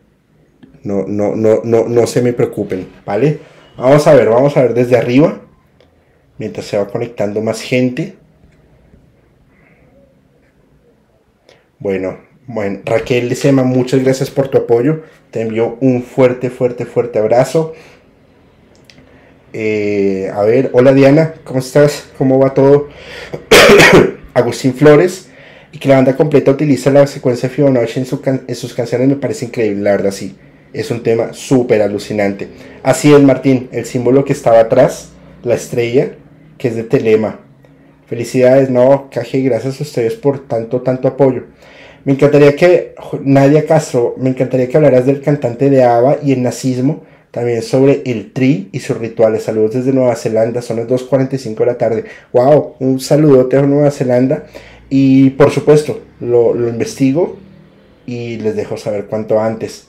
no, 0.83 1.05
no, 1.07 1.35
no, 1.35 1.61
no, 1.63 1.87
no 1.87 2.07
se 2.07 2.21
me 2.21 2.33
preocupen, 2.33 2.87
¿vale? 3.05 3.39
Vamos 3.77 4.07
a 4.07 4.13
ver, 4.13 4.29
vamos 4.29 4.55
a 4.57 4.63
ver 4.63 4.73
desde 4.73 4.97
arriba 4.97 5.41
mientras 6.37 6.65
se 6.65 6.77
va 6.77 6.87
conectando 6.87 7.41
más 7.41 7.61
gente. 7.61 8.15
Bueno, 11.79 12.17
bueno, 12.47 12.79
Raquel 12.85 13.35
Sema, 13.35 13.63
muchas 13.63 14.03
gracias 14.03 14.31
por 14.31 14.47
tu 14.47 14.57
apoyo. 14.57 15.03
Te 15.31 15.41
envío 15.41 15.77
un 15.81 16.01
fuerte, 16.01 16.49
fuerte, 16.49 16.85
fuerte 16.85 17.19
abrazo. 17.19 17.73
Eh, 19.53 20.31
a 20.33 20.41
ver, 20.43 20.69
hola 20.73 20.93
Diana, 20.93 21.35
¿cómo 21.43 21.59
estás? 21.59 22.09
¿Cómo 22.17 22.39
va 22.39 22.53
todo? 22.53 22.89
Agustín 24.33 24.73
Flores. 24.73 25.26
Que 25.79 25.89
la 25.89 25.95
banda 25.95 26.15
completa 26.15 26.51
utiliza 26.51 26.89
la 26.89 27.05
secuencia 27.05 27.49
Fibonacci 27.49 27.99
en, 27.99 28.41
en 28.47 28.55
sus 28.55 28.73
canciones 28.73 29.07
me 29.07 29.15
parece 29.15 29.45
increíble, 29.45 29.83
la 29.83 29.91
verdad 29.91 30.11
sí. 30.11 30.35
Es 30.73 30.91
un 30.91 31.03
tema 31.03 31.33
súper 31.33 31.81
alucinante. 31.81 32.47
Así 32.83 33.13
es, 33.13 33.21
Martín, 33.21 33.69
el 33.71 33.85
símbolo 33.85 34.25
que 34.25 34.33
estaba 34.33 34.59
atrás, 34.59 35.09
la 35.43 35.55
estrella, 35.55 36.11
que 36.57 36.67
es 36.69 36.75
de 36.75 36.83
Telema. 36.83 37.39
Felicidades, 38.07 38.69
no, 38.69 39.09
Caje, 39.11 39.41
gracias 39.41 39.79
a 39.79 39.83
ustedes 39.83 40.15
por 40.15 40.47
tanto, 40.47 40.81
tanto 40.81 41.07
apoyo. 41.07 41.43
Me 42.05 42.13
encantaría 42.13 42.55
que, 42.55 42.95
Nadia 43.21 43.65
Castro, 43.65 44.15
me 44.17 44.29
encantaría 44.29 44.69
que 44.69 44.77
hablaras 44.77 45.05
del 45.05 45.21
cantante 45.21 45.69
de 45.69 45.83
ABBA 45.83 46.19
y 46.23 46.31
el 46.31 46.41
nazismo, 46.41 47.03
también 47.31 47.61
sobre 47.61 48.01
el 48.05 48.31
tri 48.31 48.69
y 48.71 48.79
sus 48.79 48.97
rituales. 48.97 49.43
Saludos 49.43 49.73
desde 49.73 49.91
Nueva 49.91 50.15
Zelanda, 50.15 50.61
son 50.61 50.77
las 50.77 50.87
2.45 50.87 51.57
de 51.57 51.65
la 51.65 51.77
tarde. 51.77 52.05
¡Wow! 52.31 52.75
Un 52.79 53.01
saludote 53.01 53.57
a 53.57 53.61
Nueva 53.63 53.91
Zelanda. 53.91 54.45
Y 54.89 55.31
por 55.31 55.51
supuesto, 55.51 56.01
lo, 56.19 56.53
lo 56.53 56.69
investigo 56.69 57.37
y 58.05 58.37
les 58.37 58.55
dejo 58.55 58.77
saber 58.77 59.05
cuanto 59.05 59.39
antes. 59.39 59.87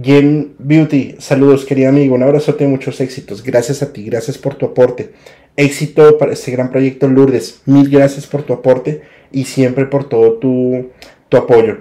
Jen 0.00 0.54
Beauty, 0.58 1.16
saludos 1.18 1.64
querido 1.64 1.88
amigo, 1.88 2.14
un 2.14 2.22
abrazote 2.22 2.66
muchos 2.66 3.00
éxitos. 3.00 3.42
Gracias 3.42 3.82
a 3.82 3.92
ti, 3.92 4.04
gracias 4.04 4.36
por 4.36 4.54
tu 4.54 4.66
aporte. 4.66 5.12
Éxito 5.56 6.18
para 6.18 6.32
este 6.32 6.50
gran 6.50 6.70
proyecto 6.70 7.08
Lourdes. 7.08 7.62
Mil 7.64 7.88
gracias 7.88 8.26
por 8.26 8.42
tu 8.42 8.52
aporte 8.52 9.02
y 9.32 9.44
siempre 9.44 9.86
por 9.86 10.08
todo 10.08 10.34
tu, 10.34 10.90
tu 11.28 11.36
apoyo. 11.36 11.78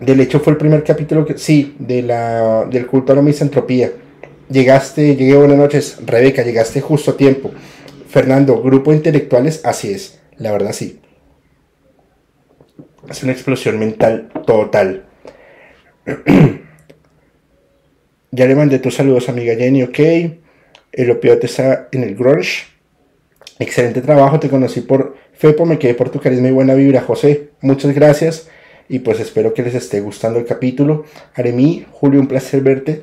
Del 0.00 0.20
hecho 0.20 0.40
fue 0.40 0.52
el 0.52 0.56
primer 0.56 0.84
capítulo 0.84 1.24
que 1.24 1.36
sí, 1.36 1.74
de 1.78 2.02
la, 2.02 2.64
del 2.70 2.86
culto 2.86 3.12
a 3.12 3.16
la 3.16 3.22
misantropía. 3.22 3.92
Llegaste, 4.48 5.16
llegué 5.16 5.36
buenas 5.36 5.58
noches, 5.58 5.98
Rebeca, 6.04 6.42
llegaste 6.42 6.80
justo 6.80 7.12
a 7.12 7.16
tiempo. 7.16 7.50
Fernando, 8.08 8.62
grupo 8.62 8.92
de 8.92 8.98
intelectuales, 8.98 9.60
así 9.64 9.90
es, 9.90 10.20
la 10.36 10.52
verdad 10.52 10.72
sí. 10.72 11.00
Es 13.08 13.22
una 13.22 13.32
explosión 13.32 13.78
mental 13.78 14.30
total. 14.46 15.04
ya 18.30 18.46
le 18.46 18.54
mandé 18.54 18.78
tus 18.78 18.94
saludos, 18.94 19.28
amiga 19.28 19.54
Jenny, 19.54 19.82
ok. 19.82 19.98
El 20.92 21.10
opiote 21.10 21.46
está 21.46 21.88
en 21.92 22.04
el 22.04 22.14
grunge. 22.14 22.64
Excelente 23.58 24.00
trabajo, 24.00 24.40
te 24.40 24.48
conocí 24.48 24.80
por 24.80 25.16
Fepo, 25.32 25.66
me 25.66 25.78
quedé 25.78 25.94
por 25.94 26.10
tu 26.10 26.20
carisma 26.20 26.48
y 26.48 26.52
buena 26.52 26.74
vibra, 26.74 27.00
José. 27.02 27.50
Muchas 27.60 27.94
gracias 27.94 28.48
y 28.88 29.00
pues 29.00 29.20
espero 29.20 29.54
que 29.54 29.62
les 29.62 29.74
esté 29.74 30.00
gustando 30.00 30.38
el 30.38 30.44
capítulo. 30.44 31.04
Aremí, 31.34 31.86
Julio, 31.92 32.20
un 32.20 32.28
placer 32.28 32.60
verte. 32.62 33.02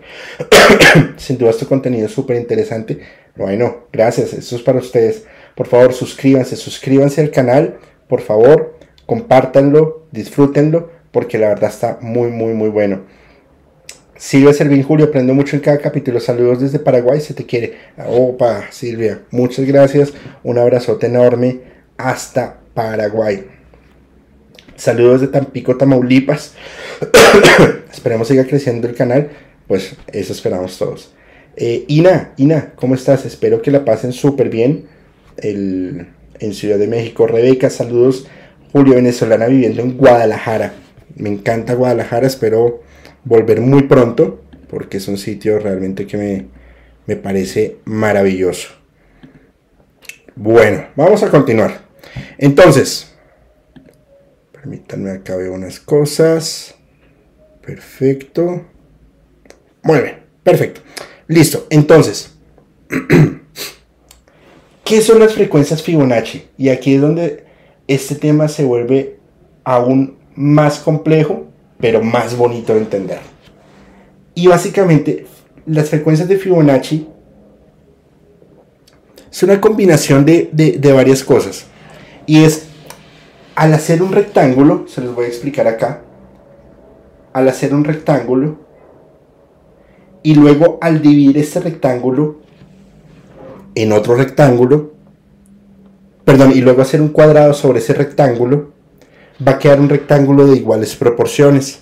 Sin 1.18 1.38
duda 1.38 1.52
este 1.52 1.66
contenido 1.66 2.06
es 2.06 2.12
súper 2.12 2.38
interesante. 2.38 3.00
Bueno, 3.36 3.88
gracias, 3.92 4.34
eso 4.34 4.56
es 4.56 4.62
para 4.62 4.80
ustedes. 4.80 5.26
Por 5.56 5.68
favor, 5.68 5.94
suscríbanse, 5.94 6.56
suscríbanse 6.56 7.22
al 7.22 7.32
canal, 7.32 7.78
por 8.08 8.22
favor, 8.22 8.78
compártanlo, 9.12 10.08
disfrútenlo, 10.13 10.89
porque 11.12 11.38
la 11.38 11.50
verdad 11.50 11.69
está 11.69 11.97
muy, 12.00 12.30
muy, 12.30 12.54
muy 12.54 12.69
bueno. 12.69 13.02
Silvia 14.15 14.54
Servín 14.54 14.84
Julio, 14.84 15.08
aprendo 15.08 15.34
mucho 15.34 15.58
en 15.58 15.62
cada 15.62 15.80
capítulo. 15.80 16.21
Saludos 16.21 16.62
desde 16.62 16.80
Paraguay, 16.80 17.19
se 17.19 17.34
te 17.34 17.45
quiere. 17.45 17.74
Opa, 18.08 18.67
Silvia, 18.71 19.19
muchas 19.30 19.65
gracias. 19.65 20.13
Un 20.45 20.60
abrazote 20.60 21.08
enorme 21.08 21.60
hasta 21.97 22.62
Paraguay. 22.74 23.47
Saludos 24.78 25.19
de 25.19 25.28
Tampico, 25.28 25.76
Tamaulipas. 25.76 26.54
Esperemos 27.91 28.30
siga 28.30 28.45
creciendo 28.45 28.88
el 28.88 28.95
canal. 28.95 29.30
Pues 29.67 29.93
eso 30.08 30.32
esperamos 30.32 30.78
todos. 30.78 31.13
Eh, 31.58 31.84
Ina, 31.89 32.32
Ina, 32.38 32.71
¿cómo 32.78 32.95
estás? 32.95 33.26
Espero 33.26 33.62
que 33.62 33.71
la 33.71 33.84
pasen 33.84 34.13
súper 34.13 34.47
bien 34.47 34.86
el, 35.36 36.08
en 36.39 36.54
Ciudad 36.54 36.78
de 36.78 36.88
México. 36.88 37.28
Rebeca, 37.28 37.69
saludos. 37.69 38.26
Julio, 38.72 38.96
venezolana 38.96 39.48
viviendo 39.48 39.82
en 39.82 39.98
Guadalajara. 39.98 40.74
Me 41.16 41.30
encanta 41.30 41.74
Guadalajara, 41.74 42.28
espero 42.28 42.82
volver 43.24 43.62
muy 43.62 43.84
pronto, 43.84 44.42
porque 44.70 44.98
es 44.98 45.08
un 45.08 45.18
sitio 45.18 45.60
realmente 45.60 46.08
que 46.08 46.18
me, 46.18 46.46
me 47.06 47.16
parece 47.16 47.78
maravilloso. 47.86 48.70
Bueno, 50.36 50.88
vamos 50.96 51.22
a 51.24 51.30
continuar. 51.30 51.82
Entonces, 52.38 53.12
Permítanme 54.62 55.10
acá 55.10 55.36
veo 55.38 55.54
unas 55.54 55.80
cosas. 55.80 56.76
Perfecto. 57.66 58.64
Muy 59.82 60.00
bien, 60.02 60.20
perfecto. 60.44 60.82
Listo. 61.28 61.66
Entonces, 61.72 62.34
¿qué 64.84 65.02
son 65.02 65.18
las 65.18 65.34
frecuencias 65.34 65.82
Fibonacci? 65.82 66.46
Y 66.60 66.70
aquí 66.70 66.94
es 66.94 67.02
donde 67.02 67.44
este 67.93 68.15
tema 68.15 68.47
se 68.47 68.63
vuelve 68.63 69.19
aún 69.63 70.17
más 70.36 70.80
complejo, 70.80 71.45
pero 71.80 72.01
más 72.04 72.38
bonito 72.38 72.73
de 72.73 72.80
entender. 72.80 73.19
Y 74.34 74.47
básicamente, 74.47 75.25
las 75.65 75.89
frecuencias 75.89 76.27
de 76.27 76.38
Fibonacci 76.38 77.08
es 79.32 79.43
una 79.43 79.60
combinación 79.60 80.25
de, 80.25 80.49
de 80.51 80.93
varias 80.93 81.23
cosas. 81.23 81.65
Y 82.25 82.43
es, 82.43 82.67
al 83.56 83.73
hacer 83.73 84.01
un 84.01 84.12
rectángulo, 84.12 84.86
se 84.88 85.01
los 85.01 85.15
voy 85.15 85.25
a 85.25 85.27
explicar 85.30 85.67
acá, 85.67 86.01
al 87.34 87.47
hacer 87.47 87.73
un 87.73 87.84
rectángulo, 87.84 88.58
y 90.23 90.36
luego 90.36 90.77
al 90.82 91.01
dividir 91.01 91.38
este 91.38 91.60
rectángulo 91.60 92.39
en 93.75 93.91
otro 93.91 94.15
rectángulo, 94.15 94.91
perdón, 96.32 96.54
y 96.56 96.62
luego 96.62 96.82
hacer 96.82 97.02
un 97.02 97.10
cuadrado 97.10 97.54
sobre 97.54 97.80
ese 97.80 97.94
rectángulo, 97.94 98.72
va 99.46 99.52
a 99.52 99.60
quedar 99.60 99.82
un 99.82 99.89
rectángulo 99.89 100.48
de 100.48 100.56
iguales 100.56 100.96
proporciones. 100.96 101.82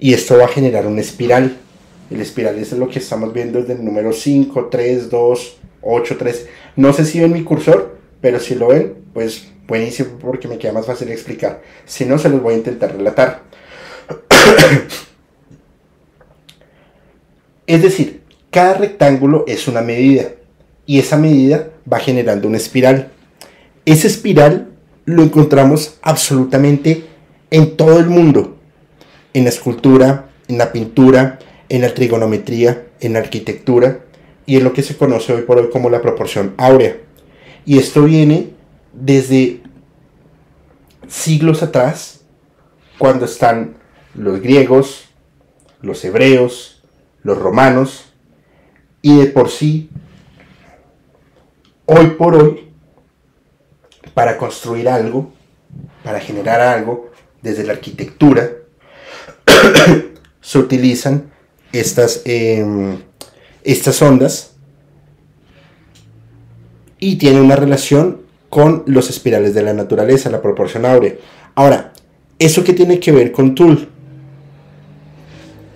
Y 0.00 0.12
esto 0.12 0.36
va 0.36 0.46
a 0.46 0.48
generar 0.48 0.88
una 0.88 1.00
espiral. 1.00 1.56
El 2.10 2.20
espiral 2.20 2.58
es 2.58 2.72
lo 2.72 2.88
que 2.88 2.98
estamos 2.98 3.32
viendo 3.32 3.60
desde 3.60 3.74
el 3.74 3.84
número 3.84 4.12
5, 4.12 4.66
3, 4.72 5.08
2, 5.08 5.56
8, 5.82 6.16
3. 6.18 6.46
No 6.74 6.92
sé 6.92 7.04
si 7.04 7.20
ven 7.20 7.32
mi 7.32 7.44
cursor, 7.44 7.96
pero 8.20 8.40
si 8.40 8.56
lo 8.56 8.66
ven, 8.66 8.92
pues 9.14 9.46
buenísimo 9.68 10.18
porque 10.20 10.48
me 10.48 10.58
queda 10.58 10.72
más 10.72 10.86
fácil 10.86 11.08
explicar. 11.12 11.62
Si 11.84 12.04
no, 12.06 12.18
se 12.18 12.28
los 12.28 12.42
voy 12.42 12.54
a 12.54 12.56
intentar 12.56 12.90
relatar. 12.90 13.42
es 17.68 17.82
decir, 17.82 18.22
cada 18.50 18.74
rectángulo 18.74 19.44
es 19.46 19.68
una 19.68 19.80
medida 19.80 20.32
y 20.86 20.98
esa 20.98 21.16
medida 21.16 21.68
va 21.90 22.00
generando 22.00 22.48
una 22.48 22.56
espiral. 22.56 23.12
Esa 23.86 24.08
espiral 24.08 24.72
lo 25.04 25.22
encontramos 25.22 25.98
absolutamente 26.02 27.06
en 27.50 27.76
todo 27.76 28.00
el 28.00 28.06
mundo, 28.06 28.56
en 29.32 29.44
la 29.44 29.50
escultura, 29.50 30.30
en 30.48 30.58
la 30.58 30.72
pintura, 30.72 31.38
en 31.68 31.82
la 31.82 31.94
trigonometría, 31.94 32.88
en 33.00 33.12
la 33.12 33.20
arquitectura 33.20 34.00
y 34.44 34.56
en 34.56 34.64
lo 34.64 34.72
que 34.72 34.82
se 34.82 34.96
conoce 34.96 35.32
hoy 35.32 35.42
por 35.42 35.58
hoy 35.58 35.70
como 35.70 35.88
la 35.88 36.02
proporción 36.02 36.54
áurea. 36.56 36.96
Y 37.64 37.78
esto 37.78 38.02
viene 38.02 38.50
desde 38.92 39.62
siglos 41.06 41.62
atrás, 41.62 42.24
cuando 42.98 43.26
están 43.26 43.76
los 44.14 44.40
griegos, 44.40 45.04
los 45.80 46.04
hebreos, 46.04 46.82
los 47.22 47.38
romanos, 47.38 48.12
y 49.00 49.18
de 49.18 49.26
por 49.26 49.50
sí, 49.50 49.90
hoy 51.84 52.06
por 52.18 52.34
hoy, 52.34 52.65
para 54.16 54.38
construir 54.38 54.88
algo, 54.88 55.30
para 56.02 56.20
generar 56.20 56.62
algo, 56.62 57.10
desde 57.42 57.64
la 57.64 57.74
arquitectura, 57.74 58.50
se 60.40 60.58
utilizan 60.58 61.24
estas, 61.70 62.22
em, 62.24 62.96
estas 63.62 64.00
ondas 64.00 64.52
y 66.98 67.16
tiene 67.16 67.42
una 67.42 67.56
relación 67.56 68.22
con 68.48 68.84
los 68.86 69.10
espirales 69.10 69.52
de 69.52 69.62
la 69.62 69.74
naturaleza, 69.74 70.30
la 70.30 70.40
proporción 70.40 70.86
áurea. 70.86 71.16
Ahora, 71.54 71.92
¿eso 72.38 72.64
qué 72.64 72.72
tiene 72.72 72.98
que 72.98 73.12
ver 73.12 73.32
con 73.32 73.54
Tool? 73.54 73.86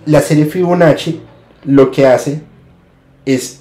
La 0.06 0.22
serie 0.22 0.46
Fibonacci 0.46 1.20
lo 1.66 1.90
que 1.90 2.06
hace 2.06 2.40
es, 3.26 3.60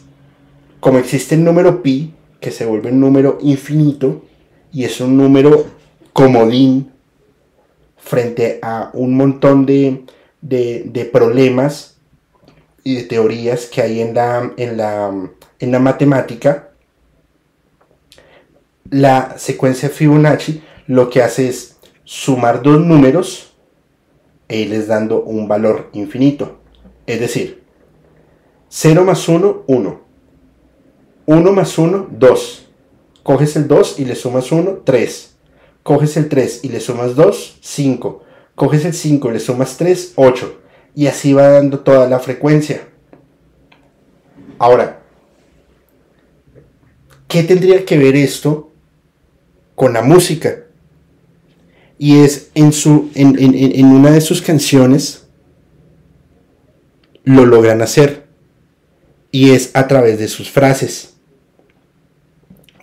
como 0.79 0.99
existe 0.99 1.35
el 1.35 1.43
número 1.43 1.83
pi, 1.83 2.13
que 2.39 2.51
se 2.51 2.65
vuelve 2.65 2.93
un 2.93 3.01
número 3.01 3.39
infinito, 3.41 4.23
y 4.71 4.84
es 4.84 5.01
un 5.01 5.17
número 5.17 5.65
comodín 6.13 6.91
frente 7.97 8.60
a 8.62 8.89
un 8.93 9.15
montón 9.15 9.65
de, 9.65 10.03
problemas 11.12 11.97
y 12.84 12.95
de 12.95 13.03
teorías 13.03 13.65
que 13.65 13.82
hay 13.82 14.01
en 14.01 14.13
la, 14.13 14.51
en 14.58 14.77
la, 14.77 15.29
en 15.60 15.71
la 15.71 15.79
matemática, 15.79 16.69
la 18.89 19.38
secuencia 19.38 19.89
Fibonacci 19.89 20.63
lo 20.88 21.10
que 21.10 21.21
hace 21.21 21.47
es 21.47 21.77
sumar 22.03 22.63
dos 22.63 22.79
números 22.82 23.53
e 24.47 24.62
irles 24.62 24.88
dando 24.88 25.21
un 25.21 25.47
valor 25.47 25.89
infinito. 25.93 26.60
Es 27.05 27.19
decir, 27.19 27.63
0 28.69 29.03
más 29.03 29.27
1, 29.27 29.63
1. 29.67 30.01
1 31.27 31.51
más 31.53 31.77
1, 31.77 32.08
2. 32.10 32.68
Coges 33.23 33.55
el 33.55 33.67
2 33.67 33.99
y 33.99 34.05
le 34.05 34.15
sumas 34.15 34.51
1, 34.51 34.82
3. 34.84 35.36
Coges 35.84 36.17
el 36.17 36.29
3 36.29 36.62
y 36.63 36.69
le 36.69 36.79
sumas 36.79 37.15
2, 37.15 37.58
5. 37.62 38.23
Coges 38.55 38.86
el 38.86 38.93
5 38.93 39.29
y 39.29 39.34
le 39.34 39.39
sumas 39.39 39.77
3, 39.77 40.13
8. 40.15 40.62
Y 40.95 41.08
así 41.08 41.34
va 41.34 41.49
dando 41.49 41.79
toda 41.79 42.08
la 42.08 42.19
frecuencia. 42.19 42.88
Ahora, 44.58 45.01
¿qué 47.27 47.43
tendría 47.43 47.86
que 47.86 47.97
ver 47.97 48.15
esto 48.15 48.71
con 49.75 49.93
la 49.93 50.01
música? 50.01 50.63
Y 51.97 52.19
es 52.19 52.49
en, 52.55 52.73
su, 52.73 53.10
en, 53.15 53.38
en, 53.39 53.53
en 53.55 53.86
una 53.86 54.12
de 54.12 54.21
sus 54.21 54.41
canciones, 54.41 55.27
lo 57.23 57.45
logran 57.45 57.82
hacer. 57.82 58.27
Y 59.32 59.51
es 59.51 59.71
a 59.75 59.88
través 59.88 60.17
de 60.17 60.27
sus 60.27 60.49
frases. 60.49 61.18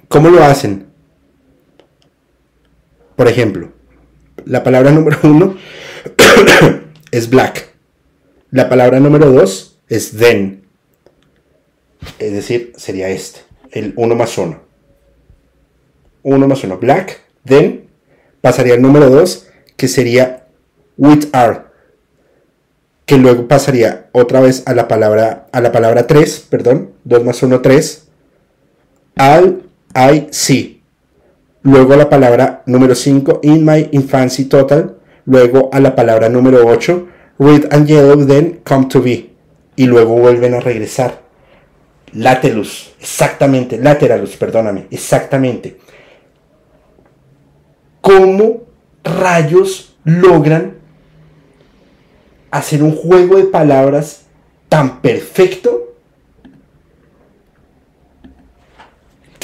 ¿Cómo 0.08 0.28
lo 0.30 0.42
hacen? 0.44 0.86
Por 3.16 3.28
ejemplo, 3.28 3.72
la 4.44 4.62
palabra 4.62 4.90
número 4.92 5.18
uno 5.22 5.56
es 7.10 7.30
black. 7.30 7.74
La 8.50 8.68
palabra 8.68 9.00
número 9.00 9.30
dos 9.30 9.78
es 9.88 10.16
then. 10.16 10.66
Es 12.18 12.32
decir, 12.32 12.72
sería 12.76 13.08
este. 13.08 13.40
El 13.70 13.92
1 13.96 14.14
más 14.14 14.38
1. 14.38 14.60
1 16.22 16.48
más 16.48 16.64
1. 16.64 16.78
Black, 16.78 17.20
then. 17.44 17.88
Pasaría 18.40 18.74
el 18.74 18.82
número 18.82 19.10
2, 19.10 19.48
que 19.76 19.88
sería 19.88 20.46
with 20.96 21.26
are. 21.32 21.62
Que 23.04 23.18
luego 23.18 23.48
pasaría 23.48 24.08
otra 24.12 24.40
vez 24.40 24.62
a 24.66 24.74
la 24.74 24.88
palabra, 24.88 25.48
a 25.52 25.60
la 25.60 25.72
palabra 25.72 26.06
3, 26.06 26.46
perdón. 26.48 26.92
2 27.04 27.24
más 27.24 27.42
1, 27.42 27.60
3. 27.60 28.08
Al 29.16 29.65
I 29.96 30.28
see. 30.30 30.82
Luego 31.62 31.96
la 31.96 32.08
palabra 32.10 32.62
número 32.66 32.94
5, 32.94 33.40
in 33.42 33.64
my 33.64 33.88
infancy 33.92 34.44
total. 34.44 34.98
Luego 35.24 35.70
a 35.72 35.80
la 35.80 35.96
palabra 35.96 36.28
número 36.28 36.64
8, 36.66 37.08
red 37.38 37.68
and 37.72 37.88
yellow, 37.88 38.24
then 38.24 38.60
come 38.62 38.86
to 38.88 39.00
be. 39.00 39.30
Y 39.74 39.86
luego 39.86 40.14
vuelven 40.14 40.54
a 40.54 40.60
regresar. 40.60 41.22
Latelus, 42.12 42.94
exactamente, 43.00 43.78
lateralus, 43.78 44.36
perdóname, 44.36 44.86
exactamente. 44.90 45.78
¿Cómo 48.00 48.62
rayos 49.02 49.96
logran 50.04 50.76
hacer 52.50 52.82
un 52.82 52.94
juego 52.94 53.36
de 53.36 53.44
palabras 53.44 54.26
tan 54.68 55.00
perfecto 55.00 55.85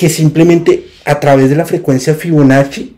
que 0.02 0.08
simplemente 0.08 0.88
a 1.04 1.20
través 1.20 1.48
de 1.48 1.54
la 1.54 1.64
frecuencia 1.64 2.16
Fibonacci 2.16 2.96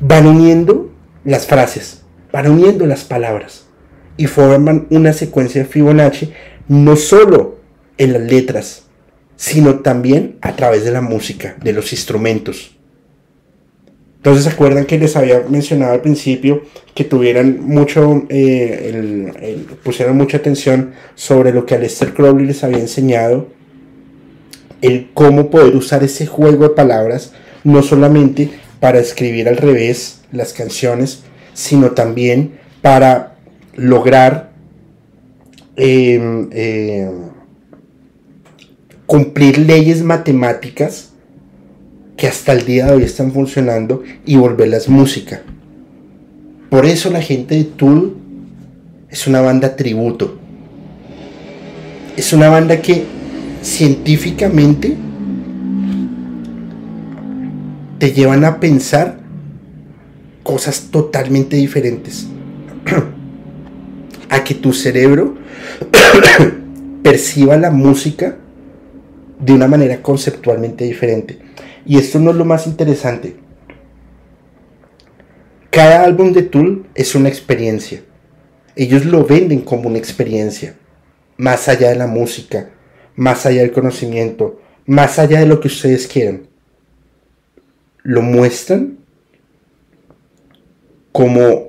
van 0.00 0.26
uniendo 0.26 0.92
las 1.24 1.46
frases, 1.46 2.02
van 2.32 2.50
uniendo 2.50 2.86
las 2.86 3.04
palabras 3.04 3.66
y 4.16 4.26
forman 4.26 4.88
una 4.90 5.12
secuencia 5.12 5.64
Fibonacci 5.64 6.32
no 6.66 6.96
solo 6.96 7.60
en 7.98 8.14
las 8.14 8.22
letras, 8.22 8.82
sino 9.36 9.78
también 9.78 10.38
a 10.40 10.56
través 10.56 10.82
de 10.82 10.90
la 10.90 11.02
música, 11.02 11.56
de 11.62 11.72
los 11.72 11.92
instrumentos. 11.92 12.76
Entonces, 14.16 14.42
¿se 14.42 14.50
acuerdan 14.50 14.86
que 14.86 14.98
les 14.98 15.14
había 15.14 15.44
mencionado 15.48 15.92
al 15.92 16.00
principio 16.00 16.62
que 16.96 17.04
tuvieran 17.04 17.60
mucho, 17.60 18.26
eh, 18.28 19.56
pusieran 19.84 20.16
mucha 20.16 20.38
atención 20.38 20.94
sobre 21.14 21.52
lo 21.52 21.64
que 21.64 21.76
Aleister 21.76 22.12
Crowley 22.12 22.44
les 22.44 22.64
había 22.64 22.80
enseñado 22.80 23.56
el 24.82 25.10
cómo 25.14 25.50
poder 25.50 25.74
usar 25.76 26.04
ese 26.04 26.26
juego 26.26 26.68
de 26.68 26.74
palabras, 26.74 27.32
no 27.64 27.82
solamente 27.82 28.50
para 28.80 28.98
escribir 28.98 29.48
al 29.48 29.56
revés 29.56 30.20
las 30.32 30.52
canciones, 30.52 31.22
sino 31.54 31.90
también 31.92 32.58
para 32.82 33.36
lograr 33.74 34.52
em, 35.76 36.48
em, 36.52 37.10
cumplir 39.06 39.58
leyes 39.58 40.02
matemáticas 40.02 41.10
que 42.16 42.26
hasta 42.26 42.52
el 42.52 42.64
día 42.64 42.86
de 42.86 42.92
hoy 42.92 43.02
están 43.04 43.32
funcionando 43.32 44.02
y 44.26 44.36
volverlas 44.36 44.88
música. 44.88 45.42
Por 46.68 46.84
eso 46.84 47.10
la 47.10 47.22
gente 47.22 47.54
de 47.54 47.64
Tool 47.64 48.16
es 49.08 49.26
una 49.26 49.40
banda 49.40 49.76
tributo. 49.76 50.36
Es 52.16 52.32
una 52.32 52.48
banda 52.48 52.82
que 52.82 53.04
científicamente 53.62 54.96
te 57.98 58.12
llevan 58.12 58.44
a 58.44 58.60
pensar 58.60 59.18
cosas 60.42 60.88
totalmente 60.90 61.56
diferentes. 61.56 62.28
a 64.28 64.44
que 64.44 64.54
tu 64.54 64.72
cerebro 64.72 65.36
perciba 67.02 67.56
la 67.56 67.70
música 67.70 68.36
de 69.38 69.52
una 69.52 69.66
manera 69.66 70.02
conceptualmente 70.02 70.84
diferente. 70.84 71.38
Y 71.86 71.98
esto 71.98 72.18
no 72.18 72.30
es 72.30 72.36
lo 72.36 72.44
más 72.44 72.66
interesante. 72.66 73.36
Cada 75.70 76.04
álbum 76.04 76.32
de 76.32 76.42
Tool 76.42 76.86
es 76.94 77.14
una 77.14 77.28
experiencia. 77.28 78.02
Ellos 78.74 79.04
lo 79.04 79.24
venden 79.24 79.60
como 79.60 79.88
una 79.88 79.98
experiencia. 79.98 80.74
Más 81.36 81.68
allá 81.68 81.90
de 81.90 81.96
la 81.96 82.06
música, 82.06 82.70
más 83.18 83.46
allá 83.46 83.62
del 83.62 83.72
conocimiento, 83.72 84.60
más 84.86 85.18
allá 85.18 85.40
de 85.40 85.46
lo 85.46 85.58
que 85.58 85.66
ustedes 85.66 86.06
quieran. 86.06 86.46
Lo 88.04 88.22
muestran 88.22 88.98
como 91.10 91.68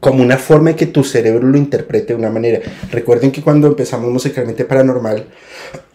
como 0.00 0.22
una 0.22 0.38
forma 0.38 0.70
de 0.70 0.76
que 0.76 0.86
tu 0.86 1.04
cerebro 1.04 1.46
lo 1.46 1.58
interprete 1.58 2.14
de 2.14 2.18
una 2.18 2.30
manera. 2.30 2.60
Recuerden 2.90 3.30
que 3.30 3.42
cuando 3.42 3.68
empezamos 3.68 4.10
musicalmente 4.10 4.64
paranormal, 4.64 5.28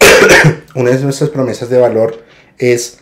una 0.76 0.90
de 0.90 1.02
nuestras 1.02 1.28
promesas 1.28 1.68
de 1.68 1.78
valor 1.78 2.24
es 2.56 3.00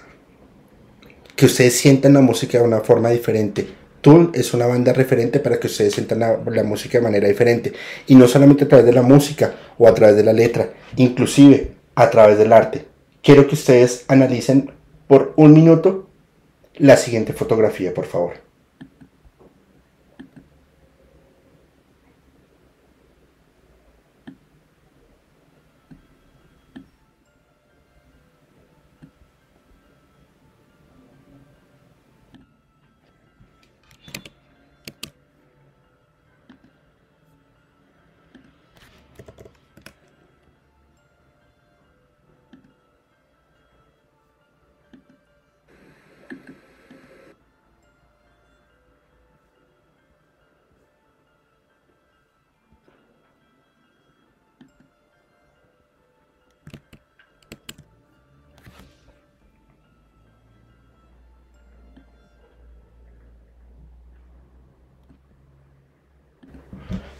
que 1.37 1.47
ustedes 1.47 1.75
sientan 1.75 2.15
la 2.15 2.23
música 2.23 2.59
de 2.59 2.65
una 2.65 2.81
forma 2.81 3.11
diferente. 3.11 3.84
Tool 4.05 4.33
es 4.35 4.53
una 4.53 4.67
banda 4.67 4.93
referente 4.93 5.41
para 5.41 5.59
que 5.59 5.67
ustedes 5.67 5.95
sientan 5.95 6.19
la, 6.19 6.39
la, 6.47 6.63
música 6.63 6.99
de 6.99 7.05
manera 7.05 7.27
diferente. 7.27 7.73
Y 8.07 8.17
no 8.17 8.29
solamente 8.29 8.65
a 8.65 8.69
través 8.69 8.85
de 8.85 8.93
la 8.93 9.01
música 9.01 9.55
o 9.79 9.89
a 9.89 9.95
través 9.95 10.15
de 10.15 10.23
la 10.23 10.35
letra, 10.35 10.69
inclusive 10.97 11.73
a 11.95 12.11
través 12.11 12.37
del 12.37 12.53
arte. 12.53 12.85
Quiero 13.23 13.47
que 13.47 13.55
ustedes 13.55 14.05
analicen 14.09 14.71
por 15.09 15.33
un 15.37 15.55
minuto 15.55 16.11
la 16.75 16.99
siguiente 16.99 17.33
fotografía, 17.33 17.95
por 17.95 18.05
favor. 18.05 18.44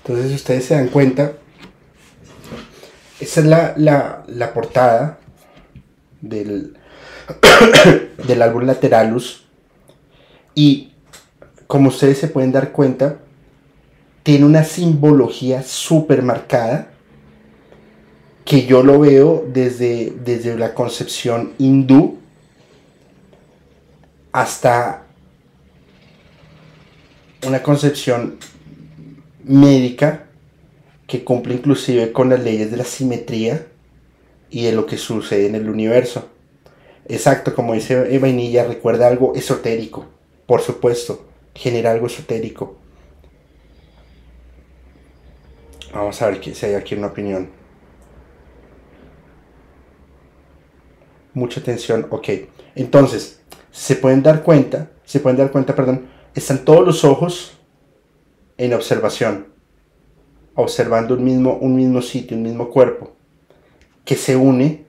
Entonces 0.07 0.35
ustedes 0.35 0.67
se 0.67 0.75
dan 0.75 0.89
cuenta, 0.89 1.33
esa 3.21 3.41
es 3.41 3.47
la, 4.27 4.53
portada 4.53 5.19
del, 6.21 6.77
del 8.27 8.43
álbum 8.43 8.65
Lateralus. 8.65 9.47
Y 10.55 10.93
como 11.67 11.89
ustedes 11.89 12.19
se 12.19 12.29
pueden 12.29 12.53
dar 12.53 12.71
cuenta, 12.71 13.17
tiene 14.23 14.45
una 14.45 14.63
simbología 14.63 15.63
súper 15.63 16.23
marcada 16.23 16.91
que 18.45 18.67
yo 18.67 18.83
lo 18.83 19.01
veo 19.01 19.43
desde, 19.49 20.13
desde 20.23 20.59
la 20.59 20.75
concepción 20.75 21.55
hindú 21.59 22.19
hasta 24.33 25.05
una 27.47 27.63
concepción 27.63 28.39
médica 29.45 30.27
que 31.07 31.25
cumple 31.25 31.55
inclusive 31.55 32.13
con 32.13 32.31
las 32.31 32.43
leyes 32.43 32.71
de 32.71 32.77
la 32.77 32.85
simetría 32.85 33.67
y 34.51 34.65
de 34.65 34.73
lo 34.73 34.87
que 34.87 34.97
sucede 34.97 35.47
en 35.47 35.55
el 35.55 35.69
universo. 35.69 36.29
Exacto, 37.07 37.55
como 37.55 37.75
dice 37.75 38.19
Vainilla, 38.19 38.65
recuerda 38.65 39.07
algo 39.07 39.35
esotérico, 39.35 40.07
por 40.47 40.63
supuesto, 40.63 41.27
genera 41.55 41.91
algo 41.91 42.07
esotérico. 42.07 42.77
Vamos 45.93 46.21
a 46.23 46.29
ver 46.29 46.43
si 46.43 46.67
hay 46.67 46.75
aquí 46.75 46.95
una 46.95 47.09
opinión. 47.09 47.51
Mucha 51.35 51.61
atención, 51.61 52.07
ok. 52.11 52.29
Entonces, 52.75 53.41
se 53.71 53.97
pueden 53.97 54.23
dar 54.23 54.43
cuenta, 54.43 54.91
se 55.05 55.21
pueden 55.21 55.37
dar 55.37 55.51
cuenta, 55.51 55.75
perdón, 55.75 56.07
están 56.35 56.65
todos 56.65 56.87
los 56.87 57.05
ojos 57.05 57.54
en 58.57 58.73
observación, 58.73 59.49
observando 60.55 61.15
un 61.15 61.25
mismo, 61.25 61.57
un 61.57 61.75
mismo 61.75 62.03
sitio, 62.03 62.37
un 62.37 62.43
mismo 62.43 62.71
cuerpo, 62.71 63.13
que 64.05 64.17
se 64.17 64.37
une, 64.37 64.85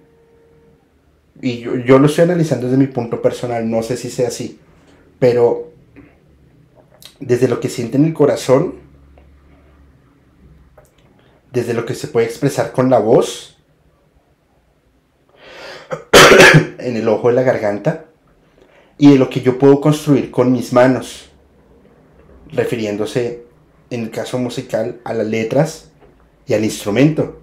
y 1.42 1.60
yo, 1.60 2.00
lo 2.00 2.06
estoy 2.06 2.24
analizando 2.24 2.68
desde 2.68 2.78
mi 2.78 2.88
punto 2.88 3.22
personal, 3.22 3.70
no 3.70 3.84
sé 3.84 3.98
si 3.98 4.10
sea 4.10 4.30
así, 4.30 4.60
pero 5.20 5.72
desde 7.20 7.48
lo 7.48 7.60
que 7.60 7.70
siente 7.70 7.98
en 7.98 8.06
el 8.06 8.14
corazón, 8.14 8.76
desde 11.52 11.74
lo 11.74 11.86
que 11.86 11.96
se 11.96 12.08
puede 12.08 12.26
expresar 12.26 12.72
con 12.72 12.90
la 12.90 13.00
voz, 13.00 13.58
en 16.80 16.98
el 16.98 17.08
ojo 17.08 17.30
de 17.30 17.34
la 17.34 17.44
garganta, 17.44 18.06
y 18.98 19.12
de 19.12 19.18
lo 19.18 19.30
que 19.30 19.42
yo 19.42 19.58
puedo 19.58 19.82
construir 19.82 20.32
con 20.32 20.52
mis 20.52 20.72
manos, 20.72 21.30
refiriéndose 22.52 23.45
en 23.96 24.04
el 24.04 24.12
caso 24.12 24.38
musical, 24.38 25.00
a 25.04 25.14
las 25.14 25.28
letras 25.28 25.92
y 26.48 26.54
al 26.54 26.64
instrumento. 26.64 27.42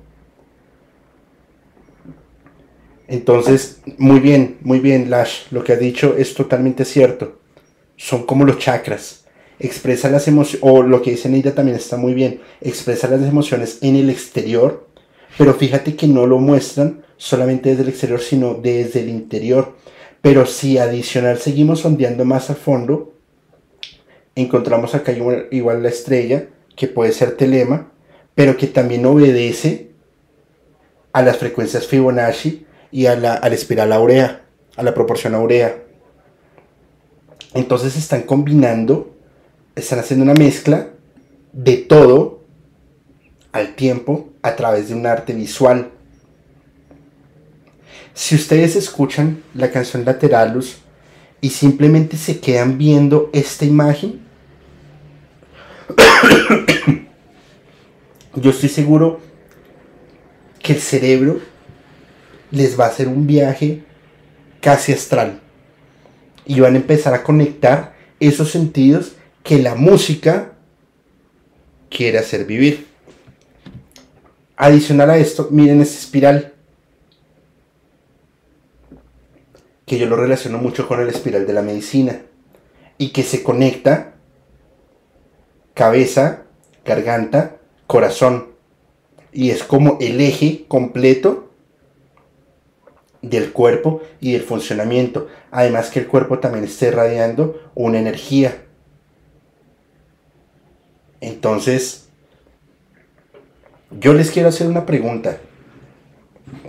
Entonces, 3.08 3.80
muy 3.98 4.20
bien, 4.20 4.58
muy 4.62 4.80
bien, 4.80 5.10
Lash, 5.10 5.48
lo 5.50 5.62
que 5.64 5.72
ha 5.72 5.76
dicho 5.76 6.16
es 6.16 6.34
totalmente 6.34 6.84
cierto. 6.84 7.40
Son 7.96 8.24
como 8.24 8.44
los 8.44 8.58
chakras. 8.58 9.24
Expresa 9.58 10.10
las 10.10 10.26
emociones, 10.28 10.62
o 10.62 10.82
lo 10.82 11.02
que 11.02 11.10
dice 11.12 11.28
Neida 11.28 11.54
también 11.54 11.76
está 11.76 11.96
muy 11.96 12.14
bien, 12.14 12.40
expresa 12.60 13.08
las 13.08 13.20
emociones 13.22 13.78
en 13.82 13.96
el 13.96 14.10
exterior, 14.10 14.88
pero 15.38 15.54
fíjate 15.54 15.94
que 15.94 16.06
no 16.06 16.26
lo 16.26 16.38
muestran 16.38 17.04
solamente 17.16 17.70
desde 17.70 17.82
el 17.82 17.90
exterior, 17.90 18.20
sino 18.20 18.54
desde 18.54 19.00
el 19.00 19.08
interior. 19.08 19.76
Pero 20.20 20.46
si 20.46 20.78
adicional 20.78 21.38
seguimos 21.38 21.80
sondeando 21.80 22.24
más 22.24 22.48
a 22.50 22.54
fondo, 22.54 23.11
encontramos 24.34 24.94
acá 24.94 25.12
igual 25.12 25.82
la 25.82 25.88
estrella, 25.88 26.48
que 26.76 26.88
puede 26.88 27.12
ser 27.12 27.36
telema, 27.36 27.92
pero 28.34 28.56
que 28.56 28.66
también 28.66 29.04
obedece 29.06 29.90
a 31.12 31.22
las 31.22 31.36
frecuencias 31.36 31.86
Fibonacci 31.86 32.66
y 32.90 33.06
a 33.06 33.16
la, 33.16 33.36
espiral 33.36 33.92
aurea, 33.92 34.42
a 34.76 34.82
la 34.82 34.94
proporción 34.94 35.34
aurea. 35.34 35.82
Entonces 37.54 37.96
están 37.96 38.22
combinando, 38.22 39.14
están 39.74 39.98
haciendo 39.98 40.24
una 40.24 40.34
mezcla 40.34 40.88
de 41.52 41.76
todo 41.76 42.44
al 43.52 43.74
tiempo 43.74 44.30
a 44.40 44.56
través 44.56 44.88
de 44.88 44.94
un 44.94 45.06
arte 45.06 45.34
visual. 45.34 45.90
Si 48.14 48.34
ustedes 48.34 48.76
escuchan 48.76 49.42
la 49.54 49.70
canción 49.70 50.04
Lateralus 50.04 50.81
y 51.42 51.50
simplemente 51.50 52.16
se 52.16 52.40
quedan 52.40 52.78
viendo 52.78 53.28
esta 53.32 53.66
imagen, 53.66 54.20
yo 58.36 58.50
estoy 58.50 58.68
seguro 58.68 59.20
que 60.62 60.74
el 60.74 60.80
cerebro 60.80 61.40
les 62.52 62.78
va 62.78 62.84
a 62.84 62.88
hacer 62.88 63.08
un 63.08 63.26
viaje 63.26 63.82
casi 64.60 64.92
astral 64.92 65.40
y 66.46 66.60
van 66.60 66.74
a 66.74 66.78
empezar 66.78 67.12
a 67.12 67.24
conectar 67.24 67.96
esos 68.20 68.52
sentidos 68.52 69.16
que 69.42 69.58
la 69.58 69.74
música 69.74 70.52
quiere 71.90 72.18
hacer 72.18 72.44
vivir. 72.44 72.86
Adicional 74.56 75.10
a 75.10 75.18
esto, 75.18 75.48
miren 75.50 75.80
esta 75.80 75.98
espiral 75.98 76.51
que 79.92 79.98
yo 79.98 80.06
lo 80.06 80.16
relaciono 80.16 80.56
mucho 80.56 80.88
con 80.88 81.02
el 81.02 81.10
espiral 81.10 81.46
de 81.46 81.52
la 81.52 81.60
medicina. 81.60 82.22
y 82.96 83.10
que 83.10 83.22
se 83.22 83.42
conecta 83.42 84.14
cabeza, 85.74 86.44
garganta, 86.82 87.58
corazón. 87.86 88.52
Y 89.34 89.50
es 89.50 89.62
como 89.64 89.98
el 90.00 90.18
eje 90.22 90.64
completo 90.66 91.50
del 93.20 93.52
cuerpo 93.52 94.00
y 94.18 94.32
del 94.32 94.40
funcionamiento. 94.40 95.28
Además 95.50 95.90
que 95.90 96.00
el 96.00 96.06
cuerpo 96.06 96.38
también 96.38 96.64
esté 96.64 96.88
irradiando 96.88 97.60
una 97.74 97.98
energía. 97.98 98.62
Entonces, 101.20 102.08
yo 104.00 104.14
les 104.14 104.30
quiero 104.30 104.48
hacer 104.48 104.68
una 104.68 104.86
pregunta. 104.86 105.36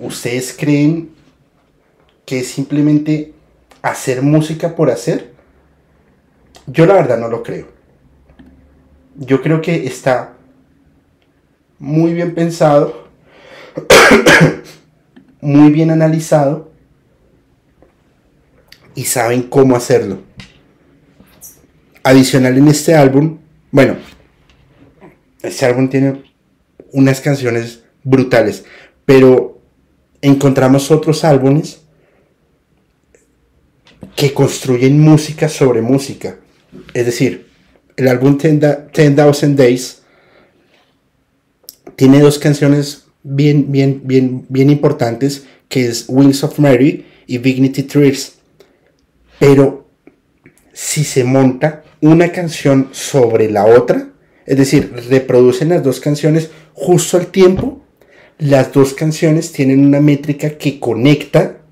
¿Ustedes 0.01 0.53
creen 0.59 1.12
que 2.25 2.39
es 2.39 2.47
simplemente 2.47 3.33
hacer 3.81 4.21
música 4.21 4.75
por 4.75 4.89
hacer? 4.89 5.33
Yo 6.67 6.85
la 6.85 6.93
verdad 6.93 7.17
no 7.17 7.27
lo 7.27 7.43
creo. 7.43 7.67
Yo 9.15 9.41
creo 9.41 9.61
que 9.61 9.85
está 9.85 10.33
muy 11.77 12.13
bien 12.13 12.33
pensado, 12.33 13.09
muy 15.41 15.71
bien 15.71 15.91
analizado 15.91 16.71
y 18.95 19.03
saben 19.03 19.43
cómo 19.43 19.75
hacerlo. 19.75 20.21
Adicional 22.03 22.57
en 22.57 22.67
este 22.69 22.95
álbum, 22.95 23.39
bueno, 23.71 23.97
este 25.41 25.65
álbum 25.65 25.89
tiene 25.89 26.23
unas 26.91 27.21
canciones 27.21 27.83
brutales, 28.03 28.65
pero 29.05 29.61
encontramos 30.21 30.89
otros 30.89 31.23
álbumes 31.23 31.82
que 34.15 34.33
construyen 34.33 34.99
música 34.99 35.49
sobre 35.49 35.81
música. 35.81 36.37
Es 36.93 37.05
decir, 37.05 37.47
el 37.95 38.07
álbum 38.07 38.37
10,000 38.37 39.55
Days 39.55 40.01
tiene 41.95 42.19
dos 42.19 42.39
canciones 42.39 43.05
bien, 43.23 43.71
bien, 43.71 44.01
bien, 44.03 44.45
bien 44.49 44.69
importantes, 44.69 45.45
que 45.69 45.87
es 45.87 46.05
Wings 46.07 46.43
of 46.43 46.59
Mary 46.59 47.05
y 47.27 47.37
Dignity 47.37 47.83
Trees. 47.83 48.33
Pero 49.39 49.87
si 50.73 51.03
se 51.03 51.23
monta 51.23 51.83
una 52.01 52.31
canción 52.31 52.89
sobre 52.91 53.49
la 53.49 53.65
otra, 53.65 54.09
es 54.45 54.57
decir, 54.57 54.93
reproducen 55.09 55.69
las 55.69 55.83
dos 55.83 55.99
canciones 55.99 56.49
justo 56.73 57.17
al 57.17 57.27
tiempo, 57.27 57.81
las 58.39 58.73
dos 58.73 58.93
canciones 58.93 59.51
tienen 59.51 59.85
una 59.85 60.01
métrica 60.01 60.57
que 60.57 60.79
conecta 60.79 61.62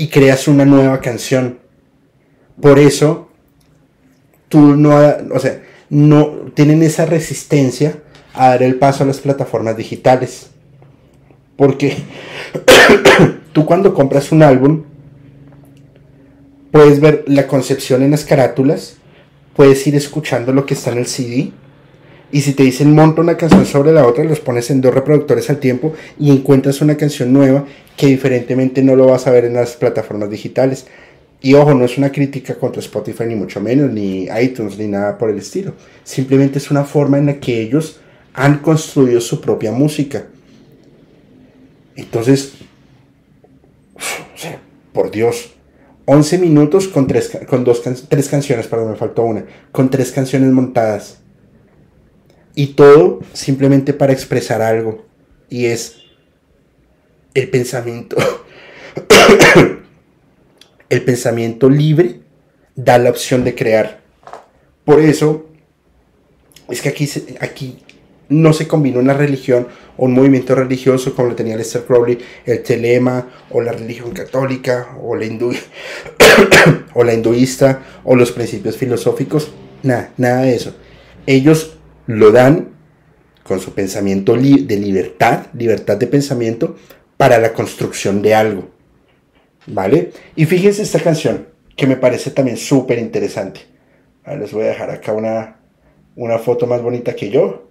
y 0.00 0.08
creas 0.08 0.48
una 0.48 0.64
nueva 0.64 0.98
canción. 1.02 1.58
Por 2.58 2.78
eso, 2.78 3.28
tú 4.48 4.74
no, 4.74 4.98
o 5.30 5.38
sea, 5.38 5.60
no 5.90 6.26
tienen 6.54 6.82
esa 6.82 7.04
resistencia 7.04 7.98
a 8.32 8.48
dar 8.48 8.62
el 8.62 8.76
paso 8.76 9.04
a 9.04 9.06
las 9.06 9.18
plataformas 9.18 9.76
digitales. 9.76 10.52
Porque 11.54 11.98
tú 13.52 13.66
cuando 13.66 13.92
compras 13.92 14.32
un 14.32 14.42
álbum, 14.42 14.84
puedes 16.70 16.98
ver 16.98 17.24
la 17.26 17.46
concepción 17.46 18.02
en 18.02 18.12
las 18.12 18.24
carátulas, 18.24 18.96
puedes 19.54 19.86
ir 19.86 19.96
escuchando 19.96 20.54
lo 20.54 20.64
que 20.64 20.72
está 20.72 20.92
en 20.92 20.98
el 20.98 21.08
CD. 21.08 21.52
Y 22.32 22.42
si 22.42 22.52
te 22.52 22.62
dicen 22.62 22.94
monta 22.94 23.20
una 23.20 23.36
canción 23.36 23.66
sobre 23.66 23.92
la 23.92 24.06
otra, 24.06 24.24
los 24.24 24.40
pones 24.40 24.70
en 24.70 24.80
dos 24.80 24.94
reproductores 24.94 25.50
al 25.50 25.58
tiempo 25.58 25.94
y 26.18 26.30
encuentras 26.30 26.80
una 26.80 26.96
canción 26.96 27.32
nueva 27.32 27.64
que 27.96 28.06
diferentemente 28.06 28.82
no 28.82 28.94
lo 28.94 29.06
vas 29.06 29.26
a 29.26 29.32
ver 29.32 29.44
en 29.44 29.54
las 29.54 29.72
plataformas 29.72 30.30
digitales. 30.30 30.86
Y 31.42 31.54
ojo, 31.54 31.74
no 31.74 31.84
es 31.84 31.98
una 31.98 32.12
crítica 32.12 32.54
contra 32.54 32.80
Spotify 32.80 33.24
ni 33.26 33.34
mucho 33.34 33.60
menos, 33.60 33.90
ni 33.90 34.28
iTunes, 34.40 34.78
ni 34.78 34.86
nada 34.86 35.18
por 35.18 35.30
el 35.30 35.38
estilo. 35.38 35.74
Simplemente 36.04 36.58
es 36.58 36.70
una 36.70 36.84
forma 36.84 37.18
en 37.18 37.26
la 37.26 37.40
que 37.40 37.60
ellos 37.60 38.00
han 38.34 38.58
construido 38.58 39.20
su 39.20 39.40
propia 39.40 39.72
música. 39.72 40.26
Entonces, 41.96 42.52
por 44.92 45.10
Dios, 45.10 45.50
11 46.04 46.38
minutos 46.38 46.88
con, 46.88 47.06
tres, 47.06 47.30
con 47.48 47.64
dos, 47.64 47.82
tres 48.08 48.28
canciones, 48.28 48.66
perdón, 48.66 48.90
me 48.90 48.96
faltó 48.96 49.22
una, 49.22 49.44
con 49.72 49.90
tres 49.90 50.12
canciones 50.12 50.50
montadas. 50.52 51.19
Y 52.54 52.68
todo 52.68 53.20
simplemente 53.32 53.92
para 53.92 54.12
expresar 54.12 54.62
algo. 54.62 55.04
Y 55.48 55.66
es 55.66 55.96
el 57.34 57.48
pensamiento. 57.48 58.16
el 60.88 61.02
pensamiento 61.02 61.70
libre 61.70 62.20
da 62.74 62.98
la 62.98 63.10
opción 63.10 63.44
de 63.44 63.54
crear. 63.54 64.00
Por 64.84 65.00
eso 65.00 65.46
es 66.68 66.82
que 66.82 66.88
aquí, 66.88 67.08
aquí 67.40 67.78
no 68.28 68.52
se 68.52 68.66
combina 68.66 68.98
una 68.98 69.12
religión 69.12 69.68
o 69.96 70.06
un 70.06 70.14
movimiento 70.14 70.54
religioso 70.54 71.14
como 71.14 71.28
lo 71.28 71.34
tenía 71.34 71.56
Lester 71.56 71.84
Crowley, 71.84 72.18
el 72.46 72.62
telema 72.62 73.28
o 73.50 73.60
la 73.60 73.72
religión 73.72 74.12
católica 74.12 74.96
o 75.02 75.16
la, 75.16 75.26
hindu 75.26 75.52
o 76.94 77.04
la 77.04 77.12
hinduista 77.12 77.82
o 78.04 78.14
los 78.14 78.32
principios 78.32 78.76
filosóficos, 78.76 79.52
nada, 79.82 80.12
nada 80.16 80.42
de 80.42 80.54
eso. 80.54 80.74
Ellos 81.26 81.76
lo 82.16 82.32
dan 82.32 82.70
con 83.44 83.60
su 83.60 83.72
pensamiento 83.72 84.34
de 84.34 84.76
libertad, 84.76 85.46
libertad 85.54 85.96
de 85.96 86.06
pensamiento 86.06 86.76
para 87.16 87.38
la 87.38 87.52
construcción 87.52 88.22
de 88.22 88.34
algo. 88.34 88.68
¿Vale? 89.66 90.12
Y 90.36 90.46
fíjense 90.46 90.82
esta 90.82 91.00
canción 91.00 91.46
que 91.76 91.86
me 91.86 91.96
parece 91.96 92.30
también 92.30 92.56
súper 92.56 92.98
interesante. 92.98 93.60
Les 94.38 94.52
voy 94.52 94.64
a 94.64 94.68
dejar 94.68 94.90
acá 94.90 95.12
una, 95.12 95.56
una 96.16 96.38
foto 96.38 96.66
más 96.66 96.82
bonita 96.82 97.14
que 97.14 97.30
yo 97.30 97.68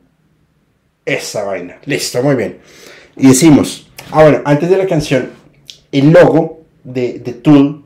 esa 1.05 1.43
vaina. 1.43 1.79
Listo, 1.85 2.21
muy 2.21 2.35
bien. 2.35 2.59
Y 3.15 3.27
decimos, 3.27 3.91
ah 4.11 4.23
bueno, 4.23 4.41
antes 4.45 4.69
de 4.69 4.77
la 4.77 4.87
canción, 4.87 5.29
el 5.91 6.11
logo 6.11 6.61
de, 6.83 7.19
de 7.19 7.33
Tool, 7.33 7.83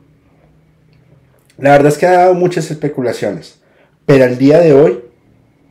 la 1.58 1.70
verdad 1.70 1.92
es 1.92 1.98
que 1.98 2.06
ha 2.06 2.12
dado 2.12 2.34
muchas 2.34 2.70
especulaciones, 2.70 3.60
pero 4.06 4.24
al 4.24 4.36
día 4.38 4.58
de 4.58 4.72
hoy 4.72 5.03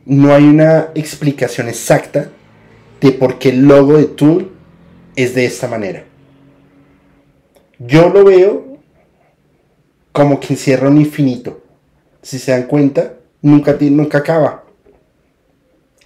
no 0.06 0.34
hay 0.34 0.44
una 0.44 0.90
explicación 0.94 1.68
exacta 1.68 2.30
de 3.00 3.12
por 3.12 3.38
qué 3.38 3.50
el 3.50 3.66
logo 3.66 3.96
de 3.96 4.04
Tool 4.04 4.50
es 5.16 5.34
de 5.34 5.46
esta 5.46 5.68
manera. 5.68 6.04
Yo 7.78 8.08
lo 8.08 8.24
veo 8.24 8.78
como 10.12 10.40
que 10.40 10.54
encierra 10.54 10.88
un 10.88 10.98
infinito. 10.98 11.62
Si 12.22 12.38
se 12.38 12.52
dan 12.52 12.64
cuenta, 12.64 13.14
nunca, 13.42 13.76
nunca 13.80 14.18
acaba. 14.18 14.64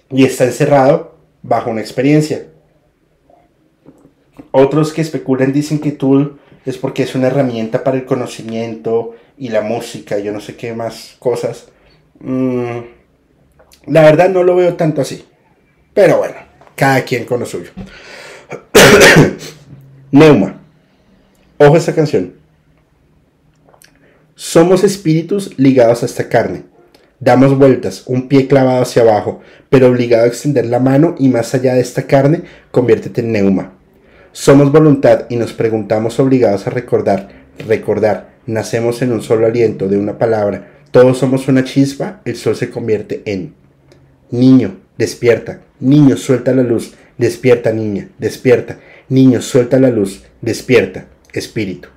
Y 0.09 0.25
está 0.25 0.45
encerrado 0.45 1.15
bajo 1.41 1.69
una 1.69 1.81
experiencia. 1.81 2.47
Otros 4.51 4.93
que 4.93 5.01
especulan 5.01 5.53
dicen 5.53 5.79
que 5.79 5.91
Tool 5.91 6.39
es 6.65 6.77
porque 6.77 7.03
es 7.03 7.15
una 7.15 7.27
herramienta 7.27 7.83
para 7.83 7.97
el 7.97 8.05
conocimiento 8.05 9.15
y 9.37 9.49
la 9.49 9.61
música, 9.61 10.19
yo 10.19 10.31
no 10.31 10.41
sé 10.41 10.55
qué 10.55 10.73
más 10.73 11.15
cosas. 11.19 11.67
Mm, 12.19 12.79
la 13.85 14.01
verdad 14.01 14.29
no 14.29 14.43
lo 14.43 14.55
veo 14.55 14.75
tanto 14.75 15.01
así. 15.01 15.25
Pero 15.93 16.17
bueno, 16.17 16.35
cada 16.75 17.03
quien 17.03 17.25
con 17.25 17.39
lo 17.39 17.45
suyo. 17.45 17.71
Neuma. 20.11 20.61
Ojo 21.57 21.77
esta 21.77 21.93
canción. 21.93 22.33
Somos 24.35 24.83
espíritus 24.83 25.57
ligados 25.57 26.03
a 26.03 26.05
esta 26.05 26.29
carne 26.29 26.63
Damos 27.21 27.57
vueltas, 27.57 28.03
un 28.05 28.29
pie 28.29 28.47
clavado 28.47 28.81
hacia 28.81 29.01
abajo, 29.01 29.41
pero 29.69 29.87
obligado 29.87 30.23
a 30.23 30.27
extender 30.27 30.65
la 30.67 30.79
mano 30.79 31.15
y 31.19 31.27
más 31.27 31.53
allá 31.53 31.73
de 31.73 31.81
esta 31.81 32.03
carne, 32.03 32.43
conviértete 32.71 33.19
en 33.19 33.33
neuma. 33.33 33.73
Somos 34.31 34.71
voluntad 34.71 35.25
y 35.27 35.35
nos 35.35 35.51
preguntamos 35.51 36.17
obligados 36.21 36.65
a 36.65 36.69
recordar, 36.69 37.27
recordar, 37.67 38.29
nacemos 38.45 39.01
en 39.01 39.11
un 39.11 39.21
solo 39.21 39.47
aliento 39.47 39.89
de 39.89 39.97
una 39.97 40.17
palabra, 40.17 40.69
todos 40.91 41.17
somos 41.17 41.49
una 41.49 41.65
chispa, 41.65 42.21
el 42.23 42.37
sol 42.37 42.55
se 42.55 42.69
convierte 42.69 43.21
en. 43.25 43.53
Niño, 44.31 44.77
despierta, 44.97 45.61
niño, 45.79 46.17
suelta 46.17 46.53
la 46.53 46.63
luz, 46.63 46.93
despierta 47.17 47.71
niña, 47.71 48.09
despierta, 48.19 48.79
niño, 49.07 49.41
suelta 49.41 49.79
la 49.79 49.89
luz, 49.89 50.23
despierta, 50.41 51.07
espíritu. 51.33 51.89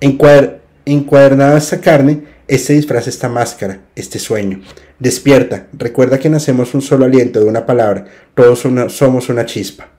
Encuadernada 0.00 1.58
esta 1.58 1.80
carne, 1.80 2.24
este 2.46 2.72
disfraz, 2.74 3.06
esta 3.08 3.28
máscara, 3.28 3.80
este 3.94 4.18
sueño. 4.18 4.62
Despierta, 4.98 5.68
recuerda 5.72 6.18
que 6.18 6.30
nacemos 6.30 6.74
un 6.74 6.82
solo 6.82 7.04
aliento 7.04 7.40
de 7.40 7.46
una 7.46 7.66
palabra, 7.66 8.06
todos 8.34 8.60
somos 8.92 9.28
una 9.28 9.46
chispa. 9.46 9.90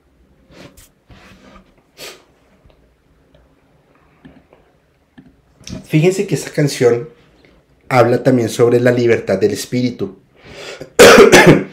Fíjense 5.86 6.28
que 6.28 6.36
esta 6.36 6.52
canción 6.52 7.10
habla 7.88 8.22
también 8.22 8.50
sobre 8.50 8.80
la 8.80 8.92
libertad 8.92 9.40
del 9.40 9.52
espíritu. 9.52 10.20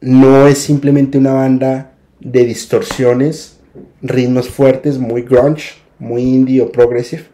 no 0.00 0.46
es 0.46 0.58
simplemente 0.58 1.18
una 1.18 1.32
banda 1.32 1.92
de 2.20 2.44
distorsiones, 2.44 3.58
ritmos 4.00 4.48
fuertes, 4.48 4.98
muy 4.98 5.22
grunge, 5.22 5.74
muy 5.98 6.22
indie 6.22 6.62
o 6.62 6.70
progressive, 6.70 7.24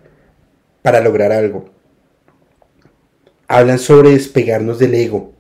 para 0.82 1.00
lograr 1.00 1.32
algo. 1.32 1.70
hablan 3.46 3.78
sobre 3.78 4.10
despegarnos 4.10 4.78
del 4.78 4.94
ego, 4.94 5.32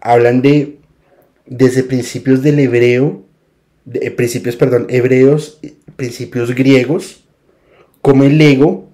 hablan 0.00 0.40
de 0.40 0.78
desde 1.46 1.82
principios 1.82 2.42
del 2.42 2.60
hebreo, 2.60 3.24
de, 3.84 4.06
eh, 4.06 4.10
principios, 4.12 4.54
perdón, 4.54 4.86
hebreos, 4.88 5.58
principios 5.96 6.54
griegos, 6.54 7.24
como 8.00 8.22
el 8.24 8.40
ego 8.40 8.88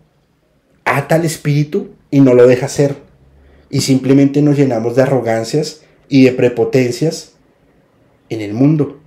ata 0.85 1.17
al 1.17 1.27
espíritu 1.27 1.91
y 2.11 2.21
no 2.21 2.33
lo 2.33 2.47
deja 2.47 2.69
ser. 2.69 3.06
Y 3.71 3.81
simplemente 3.81 4.43
nos 4.43 4.57
llenamos 4.57 4.97
de 4.97 5.03
arrogancias 5.03 5.83
y 6.09 6.25
de 6.25 6.33
prepotencias 6.33 7.33
en 8.29 8.41
el 8.41 8.55
mundo. 8.55 9.01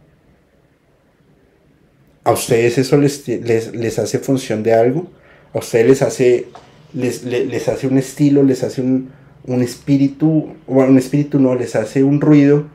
¿A 2.24 2.32
ustedes 2.32 2.78
eso 2.78 2.98
les, 2.98 3.28
les, 3.28 4.00
hace 4.00 4.20
función 4.20 4.62
de 4.62 4.74
algo? 4.74 5.08
¿A 5.54 5.60
ustedes 5.60 5.88
les 5.88 6.02
hace, 6.02 6.48
les, 6.94 7.24
les, 7.24 7.68
hace 7.68 7.88
un 7.88 7.98
estilo, 7.98 8.44
les 8.44 8.64
hace 8.64 8.82
un, 8.82 9.10
un 9.46 9.64
espíritu, 9.64 10.50
bueno, 10.68 10.92
un 10.92 10.98
espíritu 10.98 11.40
no, 11.40 11.56
les 11.56 11.76
hace 11.76 12.04
un 12.04 12.22
ruido 12.22 12.66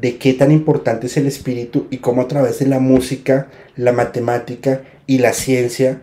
de 0.00 0.16
qué 0.18 0.34
tan 0.34 0.52
importante 0.52 1.06
es 1.06 1.16
el 1.16 1.26
espíritu 1.26 1.86
y 1.90 1.98
cómo 1.98 2.22
a 2.22 2.28
través 2.28 2.58
de 2.58 2.66
la 2.66 2.78
música, 2.78 3.48
la 3.76 3.92
matemática 3.92 4.82
y 5.06 5.18
la 5.18 5.32
ciencia 5.32 6.02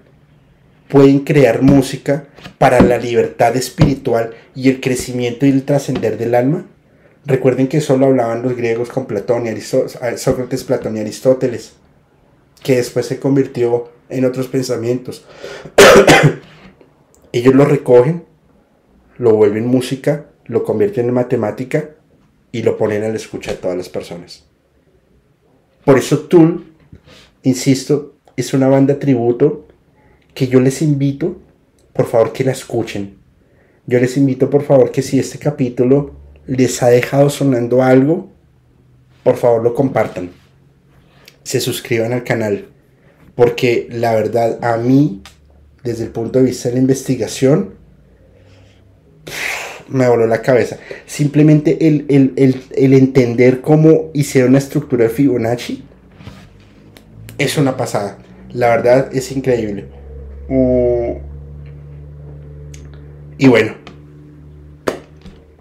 pueden 0.91 1.21
crear 1.21 1.61
música 1.61 2.27
para 2.57 2.81
la 2.81 2.97
libertad 2.97 3.55
espiritual 3.55 4.31
y 4.53 4.69
el 4.69 4.81
crecimiento 4.81 5.45
y 5.45 5.49
el 5.49 5.63
trascender 5.63 6.17
del 6.17 6.35
alma? 6.35 6.67
Recuerden 7.25 7.69
que 7.69 7.79
solo 7.79 8.07
hablaban 8.07 8.41
los 8.41 8.57
griegos 8.57 8.89
con 8.89 9.05
Platón 9.05 9.47
y 9.47 9.61
Sócrates, 9.61 10.63
Platón 10.65 10.97
y 10.97 10.99
Aristóteles, 10.99 11.73
que 12.61 12.75
después 12.75 13.05
se 13.05 13.19
convirtió 13.19 13.89
en 14.09 14.25
otros 14.25 14.47
pensamientos. 14.47 15.25
Ellos 17.31 17.55
lo 17.55 17.63
recogen, 17.63 18.25
lo 19.17 19.33
vuelven 19.33 19.65
música, 19.65 20.25
lo 20.45 20.65
convierten 20.65 21.07
en 21.07 21.13
matemática 21.13 21.91
y 22.51 22.63
lo 22.63 22.77
ponen 22.77 23.03
a 23.05 23.09
la 23.09 23.15
escucha 23.15 23.51
de 23.51 23.57
todas 23.57 23.77
las 23.77 23.87
personas. 23.87 24.43
Por 25.85 25.97
eso 25.97 26.19
Tool, 26.19 26.65
insisto, 27.43 28.15
es 28.35 28.53
una 28.53 28.67
banda 28.67 28.99
tributo 28.99 29.67
que 30.34 30.47
yo 30.47 30.59
les 30.59 30.82
invito, 30.82 31.41
por 31.93 32.07
favor, 32.07 32.34
que 32.34 32.43
la 32.43 32.51
escuchen. 32.51 33.17
Yo 33.88 33.99
les 33.99 34.17
invito, 34.17 34.49
por 34.49 34.63
favor, 34.63 34.91
que 34.91 35.01
si 35.01 35.19
este 35.19 35.39
capítulo 35.39 36.15
les 36.45 36.82
ha 36.84 36.89
dejado 36.89 37.29
sonando 37.29 37.84
algo, 37.84 38.32
por 39.23 39.38
favor 39.38 39.63
lo 39.63 39.73
compartan. 39.73 40.32
Se 41.43 41.59
suscriban 41.59 42.13
al 42.13 42.23
canal. 42.23 42.67
Porque 43.36 43.88
la 43.91 44.13
verdad, 44.13 44.59
a 44.61 44.77
mí, 44.77 45.21
desde 45.84 46.05
el 46.05 46.11
punto 46.11 46.39
de 46.39 46.45
vista 46.45 46.69
de 46.69 46.75
la 46.75 46.82
investigación, 46.82 47.75
me 49.88 50.07
voló 50.07 50.25
la 50.27 50.41
cabeza. 50.41 50.77
Simplemente 51.05 51.88
el, 51.88 52.34
entender 52.75 53.61
cómo 53.61 54.09
hicieron 54.13 54.53
la 54.53 54.59
estructura 54.59 55.03
de 55.03 55.09
Fibonacci 55.09 55.84
es 57.38 57.57
una 57.57 57.75
pasada. 57.77 58.17
La 58.53 58.69
verdad 58.69 59.09
es 59.13 59.32
increíble. 59.32 60.01
Y 63.38 63.47
bueno, 63.47 63.76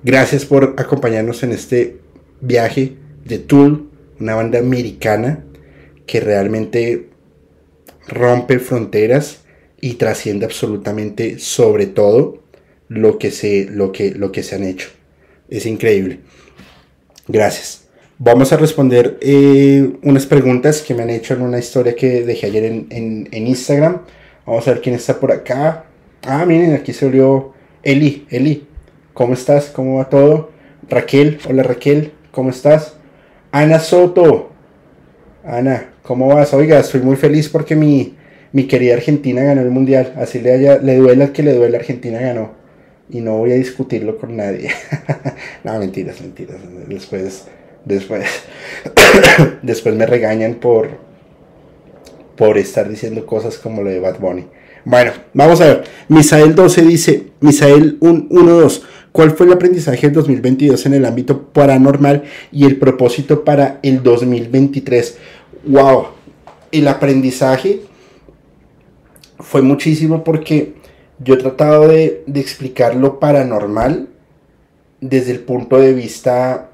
gracias 0.03 0.45
por 0.45 0.74
acompañarnos 0.78 1.43
en 1.43 1.53
este 1.53 1.99
viaje 2.41 2.95
de 3.24 3.38
Tool, 3.38 3.88
una 4.18 4.34
banda 4.34 4.59
americana 4.59 5.45
que 6.07 6.20
realmente 6.20 7.09
rompe 8.09 8.59
fronteras 8.59 9.43
y 9.80 9.95
trasciende 9.95 10.45
absolutamente 10.45 11.38
sobre 11.38 11.86
todo 11.86 12.43
lo 12.88 13.18
que 13.18 13.30
se, 13.30 13.66
lo 13.70 13.93
que, 13.93 14.11
lo 14.11 14.32
que 14.32 14.43
se 14.43 14.57
han 14.57 14.64
hecho. 14.64 14.88
Es 15.49 15.66
increíble. 15.66 16.20
Gracias. 17.28 17.84
Vamos 18.18 18.53
a 18.53 18.59
responder 18.59 19.18
eh, 19.22 19.93
unas 20.03 20.26
preguntas 20.26 20.82
que 20.82 20.95
me 20.95 21.03
han 21.03 21.11
hecho 21.11 21.32
en 21.32 21.43
una 21.43 21.59
historia 21.59 21.95
que 21.95 22.22
dejé 22.22 22.47
ayer 22.47 22.64
en, 22.64 23.28
Instagram. 23.32 24.03
Vamos 24.51 24.66
a 24.66 24.72
ver 24.72 24.80
quién 24.80 24.96
está 24.96 25.20
por 25.20 25.30
acá. 25.30 25.84
Ah, 26.26 26.44
miren, 26.44 26.74
aquí 26.74 26.92
se 26.92 27.07
olió 27.07 27.53
Eli. 27.84 28.26
Eli, 28.30 28.66
¿cómo 29.14 29.34
estás? 29.34 29.66
¿Cómo 29.66 29.98
va 29.98 30.09
todo? 30.09 30.51
Raquel, 30.88 31.38
hola 31.48 31.62
Raquel, 31.62 32.11
¿cómo 32.32 32.51
estás? 32.51 32.96
Ana 33.53 33.78
Soto. 33.78 34.51
Ana, 35.44 35.90
¿cómo 36.03 36.34
vas? 36.34 36.53
Oiga, 36.53 36.80
estoy 36.80 37.01
muy 37.01 37.14
feliz 37.14 37.48
porque 37.48 37.76
mi, 37.76 38.16
mi 38.51 38.64
querida 38.64 38.94
Argentina 38.94 39.40
ganó 39.44 39.61
el 39.61 39.70
mundial. 39.70 40.14
Así 40.16 40.40
le, 40.40 40.51
haya, 40.53 40.78
le 40.78 40.96
duele 40.96 41.22
al 41.22 41.30
que 41.30 41.44
le 41.44 41.55
duele, 41.55 41.76
Argentina 41.76 42.18
ganó 42.18 42.51
y 43.09 43.20
no 43.20 43.38
voy 43.38 43.53
a 43.53 43.55
discutirlo 43.55 44.18
con 44.18 44.36
nadie. 44.36 44.70
no, 45.62 45.78
mentiras, 45.78 46.20
mentiras. 46.20 46.59
Después, 46.88 47.46
después, 47.84 48.24
después 49.62 49.94
me 49.94 50.07
regañan 50.07 50.55
por, 50.55 50.88
por 52.41 52.57
estar 52.57 52.88
diciendo 52.88 53.26
cosas 53.26 53.59
como 53.59 53.82
lo 53.82 53.91
de 53.91 54.01
Bad 54.01 54.18
Bunny. 54.18 54.47
Bueno, 54.86 55.12
vamos 55.34 55.61
a 55.61 55.66
ver. 55.66 55.84
Misael 56.09 56.55
12 56.55 56.82
dice, 56.86 57.26
Misael 57.41 58.01
1.2, 58.01 58.80
¿cuál 59.12 59.32
fue 59.32 59.45
el 59.45 59.53
aprendizaje 59.53 60.07
del 60.07 60.14
2022 60.14 60.86
en 60.86 60.95
el 60.95 61.05
ámbito 61.05 61.49
paranormal 61.53 62.22
y 62.51 62.64
el 62.64 62.78
propósito 62.78 63.45
para 63.45 63.78
el 63.82 64.03
2023? 64.03 65.18
¡Wow! 65.66 66.07
El 66.72 66.88
aprendizaje 66.88 67.82
fue 69.38 69.61
muchísimo 69.61 70.24
porque 70.24 70.76
yo 71.18 71.34
he 71.34 71.36
tratado 71.36 71.88
de, 71.88 72.24
explicar 72.36 72.97
lo 72.97 73.20
paranormal 73.20 74.09
desde 75.03 75.32
el 75.32 75.41
punto 75.41 75.76
de 75.76 75.93
vista 75.93 76.70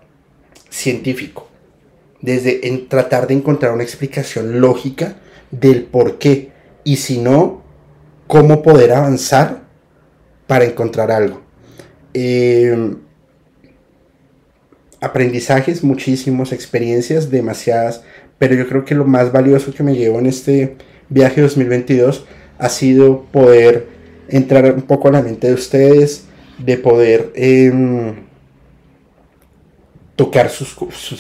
científico, 0.71 1.49
desde 2.21 2.61
tratar 2.89 3.27
de 3.27 3.35
encontrar 3.35 3.73
una 3.73 3.83
explicación 3.83 4.61
lógica 4.61 5.17
del 5.61 5.85
por 5.85 6.19
qué 6.19 6.53
y 6.85 6.97
si 6.97 7.19
no, 7.19 7.63
cómo 8.27 8.63
poder 8.63 8.93
avanzar 8.93 9.63
para 10.47 10.65
encontrar 10.65 11.11
algo. 11.11 11.43
Em, 12.15 12.99
aprendizajes, 15.01 15.85
muchísimas 15.85 16.53
experiencias, 16.53 17.31
demasiadas, 17.31 18.03
pero 18.39 18.55
yo 18.55 18.69
creo 18.69 18.85
que 18.85 18.95
lo 18.95 19.05
más 19.05 19.33
valioso 19.33 19.73
que 19.73 19.83
me 19.83 19.95
llevo 19.95 20.19
en 20.19 20.27
este 20.27 20.77
viaje 21.09 21.41
2022 21.41 22.27
ha 22.59 22.69
sido 22.69 23.23
poder 23.33 23.89
entrar 24.29 24.73
un 24.75 24.83
poco 24.83 25.09
a 25.09 25.13
la 25.13 25.23
mente 25.23 25.49
de 25.49 25.55
ustedes, 25.55 26.25
de 26.59 26.77
poder 26.79 27.33
em, 27.35 28.27
tocar 30.17 30.51
sus, 30.51 30.75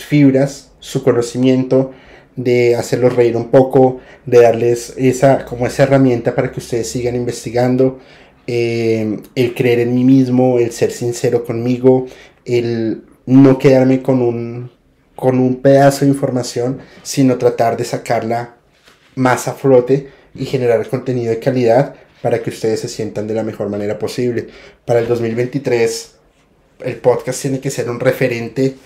fibras, 0.04 0.72
su 0.80 1.02
conocimiento, 1.02 1.92
de 2.36 2.76
hacerlos 2.76 3.16
reír 3.16 3.36
un 3.36 3.50
poco, 3.50 4.00
de 4.26 4.42
darles 4.42 4.94
esa, 4.96 5.44
como 5.46 5.66
esa 5.66 5.84
herramienta 5.84 6.34
para 6.34 6.52
que 6.52 6.60
ustedes 6.60 6.88
sigan 6.88 7.16
investigando, 7.16 7.98
em, 8.46 9.22
el 9.34 9.54
creer 9.54 9.80
en 9.80 9.94
mí 9.94 10.04
mismo, 10.04 10.58
el 10.58 10.72
ser 10.72 10.92
sincero 10.92 11.44
conmigo, 11.44 12.06
el 12.44 13.02
no 13.26 13.58
quedarme 13.58 14.02
con 14.02 14.22
un, 14.22 14.70
con 15.16 15.38
un 15.38 15.56
pedazo 15.56 16.04
de 16.04 16.10
información, 16.12 16.78
sino 17.02 17.38
tratar 17.38 17.76
de 17.76 17.84
sacarla 17.84 18.56
más 19.16 19.48
a 19.48 19.54
flote 19.54 20.08
y 20.34 20.44
generar 20.44 20.86
contenido 20.88 21.30
de 21.30 21.40
calidad 21.40 21.94
para 22.22 22.42
que 22.42 22.50
ustedes 22.50 22.80
se 22.80 22.88
sientan 22.88 23.26
de 23.26 23.34
la 23.34 23.42
mejor 23.42 23.68
manera 23.68 23.98
posible. 23.98 24.48
Para 24.84 25.00
el 25.00 25.08
2023, 25.08 26.16
el 26.84 26.96
podcast 26.96 27.40
tiene 27.40 27.60
que 27.60 27.70
ser 27.70 27.88
un 27.88 28.00
referente 28.00 28.76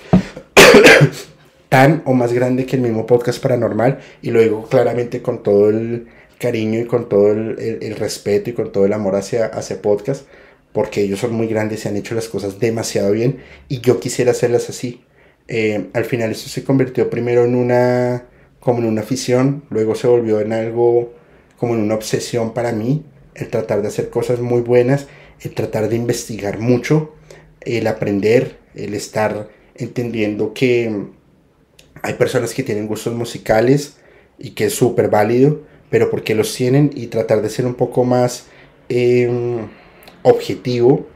tan 1.70 2.02
o 2.04 2.12
más 2.12 2.34
grande 2.34 2.66
que 2.66 2.76
el 2.76 2.82
mismo 2.82 3.06
podcast 3.06 3.40
paranormal 3.42 4.00
y 4.20 4.32
lo 4.32 4.42
digo 4.42 4.66
claramente 4.68 5.22
con 5.22 5.42
todo 5.42 5.70
el 5.70 6.08
cariño 6.38 6.80
y 6.80 6.84
con 6.84 7.08
todo 7.08 7.30
el, 7.30 7.96
respeto 7.96 8.50
y 8.50 8.52
con 8.52 8.72
todo 8.72 8.84
el 8.84 8.92
amor 8.92 9.14
hacia, 9.14 9.46
hacia 9.46 9.80
podcast 9.80 10.26
porque 10.72 11.02
ellos 11.02 11.20
son 11.20 11.32
muy 11.32 11.46
grandes 11.46 11.84
y 11.84 11.88
han 11.88 11.96
hecho 11.96 12.14
las 12.14 12.28
cosas 12.28 12.58
demasiado 12.58 13.12
bien 13.12 13.38
y 13.68 13.80
yo 13.80 14.00
quisiera 14.00 14.32
hacerlas 14.32 14.68
así. 14.68 15.04
Eh, 15.48 15.86
al 15.94 16.04
final 16.04 16.30
esto 16.30 16.48
se 16.48 16.64
convirtió 16.64 17.08
primero 17.08 17.44
en 17.44 17.54
una 17.54 18.24
como 18.58 18.80
en 18.80 18.86
una 18.86 19.02
afición, 19.02 19.64
luego 19.70 19.94
se 19.94 20.06
volvió 20.06 20.40
en 20.40 20.52
algo 20.52 21.14
como 21.56 21.74
en 21.74 21.80
una 21.80 21.94
obsesión 21.94 22.52
para 22.52 22.72
mí 22.72 23.04
el 23.34 23.48
tratar 23.48 23.80
de 23.80 23.88
hacer 23.88 24.10
cosas 24.10 24.40
muy 24.40 24.60
buenas, 24.60 25.06
el 25.40 25.54
tratar 25.54 25.88
de 25.88 25.96
investigar 25.96 26.58
mucho, 26.58 27.14
el 27.60 27.86
aprender, 27.86 28.58
el 28.74 28.94
estar 28.94 29.48
entendiendo 29.76 30.52
que 30.52 31.06
hay 32.02 32.14
personas 32.14 32.54
que 32.54 32.62
tienen 32.62 32.86
gustos 32.86 33.14
musicales 33.14 33.96
y 34.38 34.50
que 34.50 34.66
es 34.66 34.74
súper 34.74 35.08
válido, 35.08 35.62
pero 35.90 36.10
porque 36.10 36.34
los 36.34 36.54
tienen 36.54 36.90
y 36.94 37.08
tratar 37.08 37.42
de 37.42 37.50
ser 37.50 37.66
un 37.66 37.74
poco 37.74 38.04
más 38.04 38.46
em, 38.88 39.68
objetivo, 40.22 41.06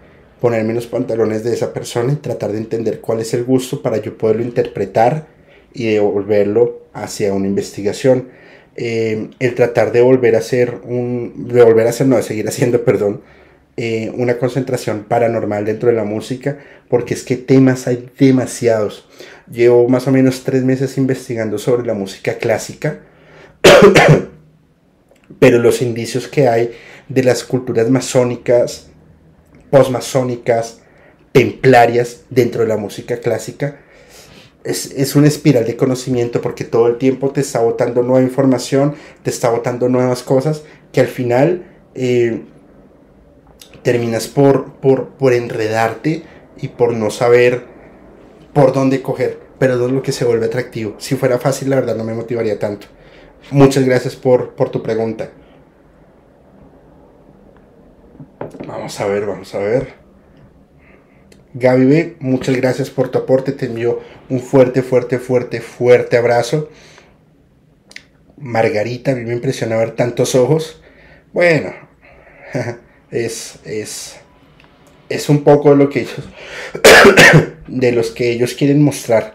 ponerme 0.40 0.74
los 0.74 0.86
pantalones 0.86 1.44
de 1.44 1.54
esa 1.54 1.72
persona 1.72 2.12
y 2.12 2.16
tratar 2.16 2.52
de 2.52 2.58
entender 2.58 3.00
cuál 3.00 3.20
es 3.20 3.32
el 3.34 3.44
gusto 3.44 3.82
para 3.82 3.98
yo 3.98 4.18
poderlo 4.18 4.42
interpretar 4.42 5.26
y 5.72 5.86
devolverlo 5.86 6.82
hacia 6.92 7.32
una 7.32 7.46
investigación. 7.46 8.28
Eh, 8.76 9.30
el 9.38 9.54
tratar 9.54 9.92
de 9.92 10.02
volver 10.02 10.34
a 10.34 10.38
hacer 10.38 10.80
un, 10.84 11.48
volver 11.48 11.86
a 11.86 11.90
hacer, 11.90 12.06
no, 12.06 12.16
de 12.16 12.22
seguir 12.22 12.48
haciendo, 12.48 12.84
perdón, 12.84 13.22
eh, 13.76 14.12
una 14.14 14.38
concentración 14.38 15.04
paranormal 15.04 15.64
dentro 15.64 15.88
de 15.88 15.96
la 15.96 16.04
música, 16.04 16.58
porque 16.88 17.14
es 17.14 17.22
que 17.22 17.36
temas 17.36 17.86
hay 17.86 18.08
demasiados. 18.18 19.08
Llevo 19.50 19.88
más 19.88 20.06
o 20.06 20.10
menos 20.10 20.42
tres 20.44 20.64
meses 20.64 20.96
investigando 20.96 21.58
sobre 21.58 21.86
la 21.86 21.94
música 21.94 22.38
clásica, 22.38 23.00
pero 25.38 25.58
los 25.58 25.82
indicios 25.82 26.28
que 26.28 26.48
hay 26.48 26.72
de 27.08 27.22
las 27.22 27.44
culturas 27.44 27.90
masónicas, 27.90 28.88
posmasónicas, 29.70 30.80
templarias 31.32 32.22
dentro 32.30 32.62
de 32.62 32.68
la 32.68 32.76
música 32.76 33.18
clásica, 33.18 33.80
es, 34.62 34.92
es, 34.92 35.14
una 35.14 35.26
espiral 35.28 35.66
de 35.66 35.76
conocimiento 35.76 36.40
porque 36.40 36.64
todo 36.64 36.86
el 36.86 36.96
tiempo 36.96 37.30
te 37.30 37.42
está 37.42 37.60
botando 37.60 38.02
nueva 38.02 38.22
información, 38.22 38.94
te 39.22 39.28
está 39.28 39.50
botando 39.50 39.90
nuevas 39.90 40.22
cosas 40.22 40.62
que 40.90 41.00
al 41.00 41.08
final 41.08 41.66
eh, 41.94 42.44
terminas 43.82 44.26
por, 44.26 44.72
por, 44.76 45.10
por 45.10 45.34
enredarte 45.34 46.22
y 46.56 46.68
por 46.68 46.94
no 46.94 47.10
saber 47.10 47.73
por 48.54 48.72
dónde 48.72 49.02
coger. 49.02 49.38
Pero 49.58 49.74
es 49.74 49.92
lo 49.92 50.02
que 50.02 50.12
se 50.12 50.24
vuelve 50.24 50.46
atractivo. 50.46 50.94
Si 50.98 51.16
fuera 51.16 51.38
fácil, 51.38 51.70
la 51.70 51.76
verdad 51.76 51.96
no 51.96 52.04
me 52.04 52.14
motivaría 52.14 52.58
tanto. 52.58 52.86
Muchas 53.50 53.84
gracias 53.84 54.16
por, 54.16 54.54
por 54.54 54.70
tu 54.70 54.82
pregunta. 54.82 55.30
Vamos 58.66 58.98
a 59.00 59.06
ver, 59.06 59.26
vamos 59.26 59.54
a 59.54 59.58
ver. 59.58 59.94
Gaby 61.54 61.84
B, 61.84 62.16
muchas 62.18 62.56
gracias 62.56 62.90
por 62.90 63.10
tu 63.10 63.18
aporte. 63.18 63.52
Te 63.52 63.66
envío 63.66 64.00
un 64.28 64.40
fuerte, 64.40 64.82
fuerte, 64.82 65.18
fuerte, 65.18 65.60
fuerte 65.60 66.16
abrazo. 66.16 66.68
Margarita, 68.36 69.12
a 69.12 69.14
mí 69.14 69.24
me 69.24 69.34
impresiona 69.34 69.76
ver 69.76 69.92
tantos 69.92 70.34
ojos. 70.34 70.82
Bueno, 71.32 71.72
es, 73.10 73.60
es, 73.64 74.16
es 75.08 75.28
un 75.28 75.44
poco 75.44 75.74
lo 75.74 75.88
que 75.88 76.00
ellos, 76.00 76.28
de 77.66 77.92
los 77.92 78.10
que 78.10 78.30
ellos 78.30 78.54
quieren 78.54 78.82
mostrar. 78.82 79.34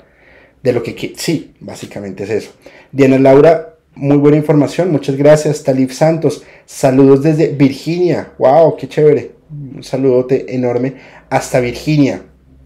De 0.63 0.73
lo 0.73 0.83
que, 0.83 1.13
sí, 1.15 1.53
básicamente 1.59 2.23
es 2.23 2.29
eso. 2.29 2.51
Diana 2.91 3.17
Laura, 3.17 3.75
muy 3.95 4.17
buena 4.17 4.37
información, 4.37 4.91
muchas 4.91 5.15
gracias. 5.15 5.63
Talib 5.63 5.91
Santos, 5.91 6.43
saludos 6.65 7.23
desde 7.23 7.49
Virginia. 7.49 8.33
Wow, 8.37 8.75
qué 8.77 8.87
chévere. 8.87 9.31
Un 9.49 9.83
saludote 9.83 10.53
enorme 10.53 10.95
hasta 11.29 11.59
Virginia. 11.59 12.21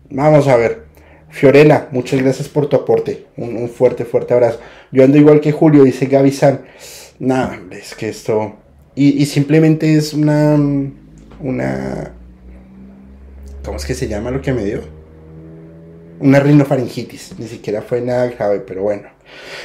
Vamos 0.10 0.48
a 0.48 0.58
ver. 0.58 0.84
Fiorella, 1.30 1.88
muchas 1.92 2.22
gracias 2.22 2.48
por 2.48 2.68
tu 2.68 2.76
aporte. 2.76 3.26
Un, 3.38 3.68
fuerte, 3.68 4.06
fuerte 4.06 4.36
abrazo. 4.36 4.60
Yo 4.92 5.04
ando 5.04 5.18
igual 5.18 5.42
que 5.42 5.52
Julio, 5.52 5.84
dice 5.84 6.06
Gaby 6.06 6.32
San. 6.32 6.62
Nada, 7.20 7.60
es 7.72 7.96
que 7.96 8.10
esto. 8.10 8.56
Y, 8.96 9.26
simplemente 9.26 9.96
es 9.96 10.14
una. 10.14 10.56
Una. 11.40 12.14
¿Cómo 13.66 13.78
es 13.78 13.86
que 13.86 13.96
se 13.96 14.08
llama 14.08 14.30
lo 14.30 14.42
que 14.42 14.54
me 14.54 14.64
dio? 14.64 14.82
Una 16.24 16.40
rinofaringitis. 16.40 17.36
Ni 17.38 17.48
siquiera 17.48 17.82
fue 17.82 18.00
nada 18.00 18.28
grave, 18.28 18.62
pero 18.62 18.84
bueno. 18.84 19.10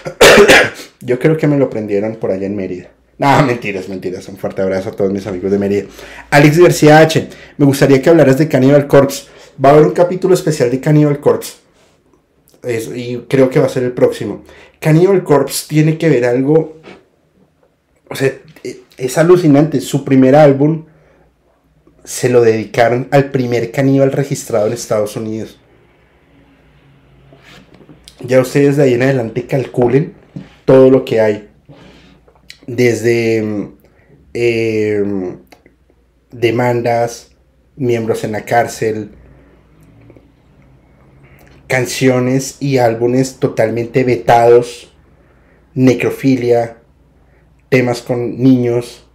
Yo 1.01 1.21
creo 1.21 1.37
que 1.37 1.47
me 1.47 1.57
lo 1.57 1.71
prendieron 1.71 2.17
por 2.17 2.33
allá 2.33 2.47
en 2.47 2.57
Mérida. 2.57 2.91
No, 3.17 3.43
mentiras, 3.45 3.89
mentiras. 3.89 4.29
Un 4.29 4.37
fuerte 4.37 4.63
abrazo 4.63 4.89
a 4.89 4.93
todos 4.93 5.13
mis 5.13 5.25
amigos 5.29 5.53
de 5.53 5.59
Mérida. 5.59 5.87
Alex 6.31 6.59
García 6.59 6.99
H. 6.99 7.29
Me 7.59 7.65
gustaría 7.65 8.03
que 8.03 8.11
hablaras 8.11 8.39
de 8.39 8.49
Cannibal 8.49 8.89
Corpse. 8.89 9.27
Va 9.65 9.71
a 9.71 9.73
haber 9.75 9.87
un 9.87 9.93
capítulo 9.93 10.35
especial 10.35 10.69
de 10.69 10.81
Cannibal 10.81 11.21
Corpse. 11.21 11.59
y 12.95 13.19
creo 13.29 13.51
que 13.51 13.61
va 13.61 13.67
a 13.67 13.71
ser 13.71 13.85
el 13.85 13.93
próximo. 13.93 14.43
Cannibal 14.81 15.23
Corpse 15.23 15.67
tiene 15.69 15.97
que 15.97 16.09
ver 16.09 16.25
algo. 16.25 16.81
O 18.11 18.17
sea, 18.17 18.33
es 18.97 19.17
alucinante. 19.17 19.81
Su 19.81 20.05
primer 20.05 20.35
álbum 20.35 20.87
se 22.03 22.29
lo 22.29 22.41
dedicaron 22.41 23.07
al 23.13 23.31
primer 23.31 23.71
caníbal 23.71 24.11
registrado 24.11 24.67
en 24.67 24.73
Estados 24.73 25.15
Unidos. 25.15 25.59
Ya 28.21 28.41
ustedes 28.41 28.77
de 28.77 28.83
ahí 28.83 28.95
en 28.95 29.03
adelante 29.03 29.47
calculen 29.47 30.15
todo 30.65 30.91
lo 30.91 31.05
que 31.05 31.21
hay 31.21 31.49
desde 32.67 33.71
eh, 34.35 35.37
demandas, 36.31 37.31
miembros 37.77 38.25
en 38.25 38.33
la 38.33 38.45
cárcel, 38.45 39.13
canciones 41.69 42.57
y 42.61 42.79
álbumes 42.79 43.39
totalmente 43.39 44.03
vetados, 44.03 44.93
necrofilia, 45.75 46.79
temas 47.69 48.03
con 48.03 48.43
niños. 48.43 49.09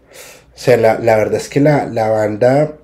O 0.55 0.57
sea, 0.57 0.77
la, 0.77 0.97
verdad 1.17 1.35
es 1.35 1.49
que 1.49 1.59
la, 1.59 1.85
la 1.87 2.09
banda 2.09 2.77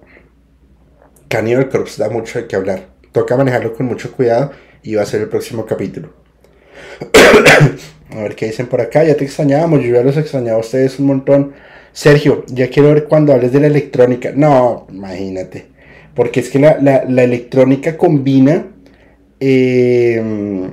Cannibal 1.30 1.70
Corpse 1.70 2.01
da 2.01 2.09
mucho 2.09 2.39
de 2.39 2.47
qué 2.47 2.57
hablar. 2.57 2.89
Toca 3.13 3.38
manejarlo 3.38 3.74
con 3.74 3.86
mucho 3.86 4.11
cuidado 4.11 4.51
y 4.84 4.96
va 4.96 5.04
a 5.04 5.06
ser 5.06 5.22
el 5.22 5.30
próximo 5.30 5.66
capítulo. 5.66 6.10
A 8.12 8.22
ver 8.24 8.36
qué 8.36 8.48
dicen 8.48 8.68
por 8.68 8.82
acá. 8.82 9.04
Ya 9.04 9.16
te 9.16 9.26
extrañábamos. 9.26 9.84
Yo 9.84 9.94
ya 9.94 10.04
los 10.04 10.18
extrañaba 10.18 10.58
a 10.58 10.62
ustedes 10.62 11.00
un 11.00 11.08
montón. 11.08 11.54
Sergio, 11.94 12.44
ya 12.48 12.70
quiero 12.70 12.90
ver 12.90 13.06
cuando 13.06 13.34
hables 13.34 13.52
de 13.52 13.60
la 13.60 13.68
electrónica. 13.68 14.32
No, 14.36 14.88
imagínate. 14.92 15.68
Porque 16.16 16.40
es 16.40 16.50
que 16.50 16.60
la, 16.60 16.74
electrónica 17.24 17.98
combina 17.98 18.68
em, 19.40 20.72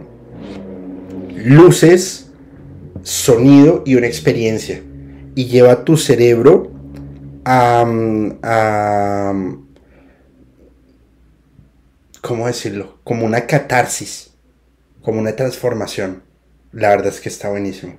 luces, 1.45 2.31
sonido 3.03 3.83
y 3.85 3.97
una 3.97 4.07
experiencia. 4.07 4.81
Y 5.35 5.47
lleva 5.47 5.85
tu 5.85 5.97
cerebro 5.97 6.73
a, 7.45 7.85
a 8.43 9.35
¿cómo 12.27 12.49
decirlo? 12.49 12.99
Como 13.05 13.25
una 13.25 13.47
catarsis, 13.47 14.33
como 15.01 15.21
una 15.21 15.37
transformación. 15.37 16.25
La 16.73 16.89
verdad 16.89 17.07
es 17.07 17.21
que 17.21 17.29
está 17.29 17.51
buenísimo. 17.51 17.95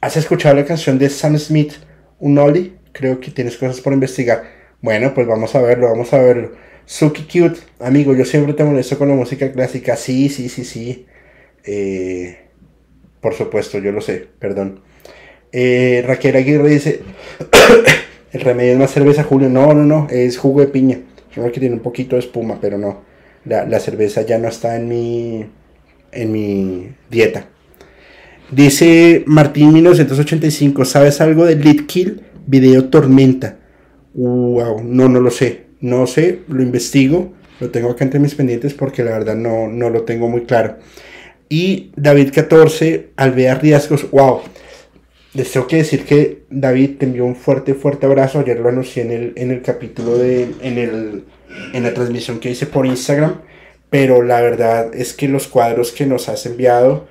¿Has 0.00 0.16
escuchado 0.16 0.54
la 0.54 0.64
canción 0.64 0.96
de 0.96 1.10
Sam 1.10 1.36
Smith, 1.36 1.72
Un 2.20 2.38
Ollie? 2.38 2.74
Creo 2.92 3.18
que 3.18 3.32
tienes 3.32 3.56
cosas 3.56 3.80
por 3.80 3.92
investigar. 3.92 4.44
Bueno, 4.80 5.12
pues 5.14 5.26
vamos 5.26 5.52
a 5.56 5.62
verlo, 5.62 5.88
vamos 5.88 6.12
a 6.12 6.18
verlo. 6.18 6.52
Suki 6.86 7.22
Cute, 7.22 7.58
amigo, 7.80 8.14
yo 8.14 8.24
siempre 8.24 8.54
te 8.54 8.62
molesto 8.62 8.98
con 8.98 9.08
la 9.08 9.14
música 9.16 9.50
clásica. 9.50 9.96
Sí, 9.96 10.28
sí, 10.28 10.48
sí, 10.48 10.64
sí. 10.64 11.06
Eh, 11.64 12.38
por 13.20 13.34
supuesto, 13.34 13.78
yo 13.78 13.90
lo 13.90 14.00
sé, 14.00 14.28
perdón. 14.38 14.80
Eh, 15.50 16.04
Raquel 16.06 16.36
Aguirre 16.36 16.68
dice: 16.68 17.00
El 18.32 18.42
remedio 18.42 18.74
es 18.74 18.78
más 18.78 18.92
cerveza, 18.92 19.24
Julio. 19.24 19.48
No, 19.48 19.74
no, 19.74 19.82
no, 19.82 20.06
es 20.08 20.38
jugo 20.38 20.60
de 20.60 20.68
piña. 20.68 21.00
Creo 21.34 21.50
que 21.52 21.60
tiene 21.60 21.74
un 21.74 21.82
poquito 21.82 22.16
de 22.16 22.20
espuma, 22.20 22.58
pero 22.60 22.78
no. 22.78 23.02
La, 23.44 23.66
la 23.66 23.80
cerveza 23.80 24.22
ya 24.22 24.38
no 24.38 24.48
está 24.48 24.76
en 24.76 24.88
mi 24.88 25.44
en 26.14 26.32
mi 26.32 26.88
dieta. 27.10 27.46
Dice 28.50 29.24
Martín 29.26 29.72
1985, 29.72 30.84
¿sabes 30.84 31.20
algo 31.20 31.44
de 31.44 31.56
Lit 31.56 31.86
Kill? 31.86 32.22
Video 32.46 32.84
Tormenta. 32.86 33.56
Wow, 34.14 34.82
no, 34.84 35.08
no 35.08 35.20
lo 35.20 35.30
sé. 35.30 35.64
No 35.80 36.06
sé, 36.06 36.40
lo 36.48 36.62
investigo. 36.62 37.32
Lo 37.60 37.70
tengo 37.70 37.90
acá 37.90 38.04
entre 38.04 38.20
mis 38.20 38.34
pendientes 38.34 38.74
porque 38.74 39.02
la 39.04 39.12
verdad 39.12 39.34
no, 39.34 39.68
no 39.68 39.90
lo 39.90 40.02
tengo 40.02 40.28
muy 40.28 40.42
claro. 40.42 40.76
Y 41.48 41.92
David 41.96 42.30
14, 42.34 43.10
Alvea 43.16 43.54
Riesgos. 43.56 44.10
Wow. 44.10 44.40
Les 45.34 45.50
tengo 45.50 45.66
que 45.66 45.76
decir 45.76 46.04
que 46.04 46.44
David 46.48 46.98
te 46.98 47.06
envió 47.06 47.24
un 47.24 47.36
fuerte, 47.36 47.74
fuerte 47.74 48.06
abrazo. 48.06 48.38
Ayer 48.38 48.58
lo 48.60 48.68
anuncié 48.68 49.02
en 49.02 49.10
el, 49.10 49.32
en 49.36 49.50
el 49.50 49.62
capítulo 49.62 50.16
de. 50.16 50.48
En, 50.62 50.78
el, 50.78 51.24
en 51.72 51.82
la 51.82 51.92
transmisión 51.92 52.38
que 52.38 52.50
hice 52.50 52.66
por 52.66 52.86
Instagram 52.86 53.40
pero 53.94 54.24
la 54.24 54.40
verdad 54.40 54.92
es 54.92 55.12
que 55.12 55.28
los 55.28 55.46
cuadros 55.46 55.92
que 55.92 56.04
nos 56.04 56.28
has 56.28 56.46
enviado 56.46 57.06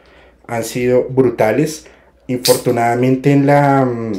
han 0.47 0.65
sido 0.65 1.05
brutales. 1.05 1.85
Infortunadamente 2.27 3.31
en 3.31 3.45
la, 3.45 3.85
mm, 3.85 4.11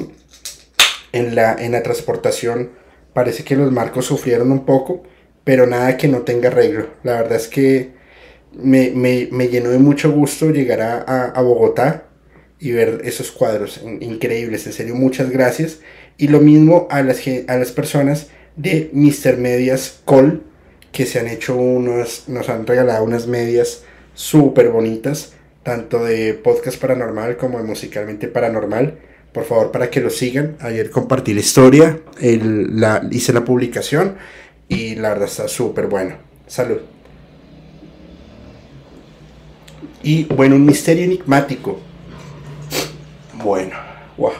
en 1.12 1.34
la, 1.34 1.54
en 1.58 1.72
la 1.72 1.82
transportación 1.82 2.70
parece 3.12 3.44
que 3.44 3.54
los 3.54 3.70
marcos 3.70 4.06
sufrieron 4.06 4.50
un 4.50 4.64
poco, 4.64 5.02
pero 5.44 5.66
nada 5.66 5.98
que 5.98 6.08
no 6.08 6.22
tenga 6.22 6.48
arreglo. 6.48 6.86
La 7.02 7.20
verdad 7.20 7.36
es 7.36 7.48
que 7.48 7.92
me, 8.54 8.88
llenó 9.50 9.68
de 9.68 9.78
mucho 9.78 10.10
gusto 10.10 10.48
llegar 10.48 10.80
a, 10.80 11.42
Bogotá 11.42 12.04
y 12.60 12.72
ver 12.72 13.02
esos 13.04 13.30
cuadros 13.30 13.80
increíbles. 14.00 14.66
En 14.66 14.72
serio, 14.72 14.94
muchas 14.94 15.30
gracias. 15.30 15.80
Y 16.16 16.28
lo 16.28 16.40
mismo 16.40 16.86
a 16.90 17.02
las, 17.02 17.20
a 17.48 17.56
las 17.56 17.72
personas 17.72 18.28
de 18.56 18.90
Mr. 18.92 19.36
Medias 19.36 20.00
Call 20.06 20.42
que 20.94 21.06
se 21.06 21.18
han 21.18 21.26
hecho 21.26 21.56
unos, 21.56 22.28
nos 22.28 22.48
han 22.48 22.66
regalado 22.66 23.04
unas 23.04 23.26
medias 23.26 23.82
súper 24.14 24.68
bonitas, 24.68 25.32
tanto 25.64 26.04
de 26.04 26.34
podcast 26.34 26.80
paranormal 26.80 27.36
como 27.36 27.58
de 27.58 27.64
musicalmente 27.64 28.28
paranormal. 28.28 28.98
Por 29.32 29.44
favor, 29.44 29.72
para 29.72 29.90
que 29.90 30.00
lo 30.00 30.10
sigan. 30.10 30.56
Ayer 30.60 30.90
compartí 30.90 31.34
la 31.34 31.40
historia, 31.40 31.98
la, 32.20 33.04
hice 33.10 33.32
la 33.32 33.44
publicación 33.44 34.14
y 34.68 34.94
la 34.94 35.10
verdad 35.10 35.28
está 35.28 35.48
súper 35.48 35.88
bueno. 35.88 36.14
Salud. 36.46 36.78
Y 40.04 40.24
bueno, 40.24 40.54
un 40.54 40.64
misterio 40.64 41.02
enigmático. 41.02 41.80
Bueno, 43.42 43.76
wow. 44.16 44.32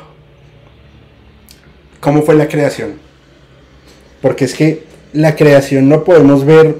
¿Cómo 2.01 2.22
fue 2.22 2.34
la 2.34 2.49
creación? 2.49 2.95
Porque 4.20 4.45
es 4.45 4.55
que 4.55 4.82
la 5.12 5.36
creación 5.36 5.88
no 5.88 6.05
podemos 6.05 6.45
ver 6.45 6.76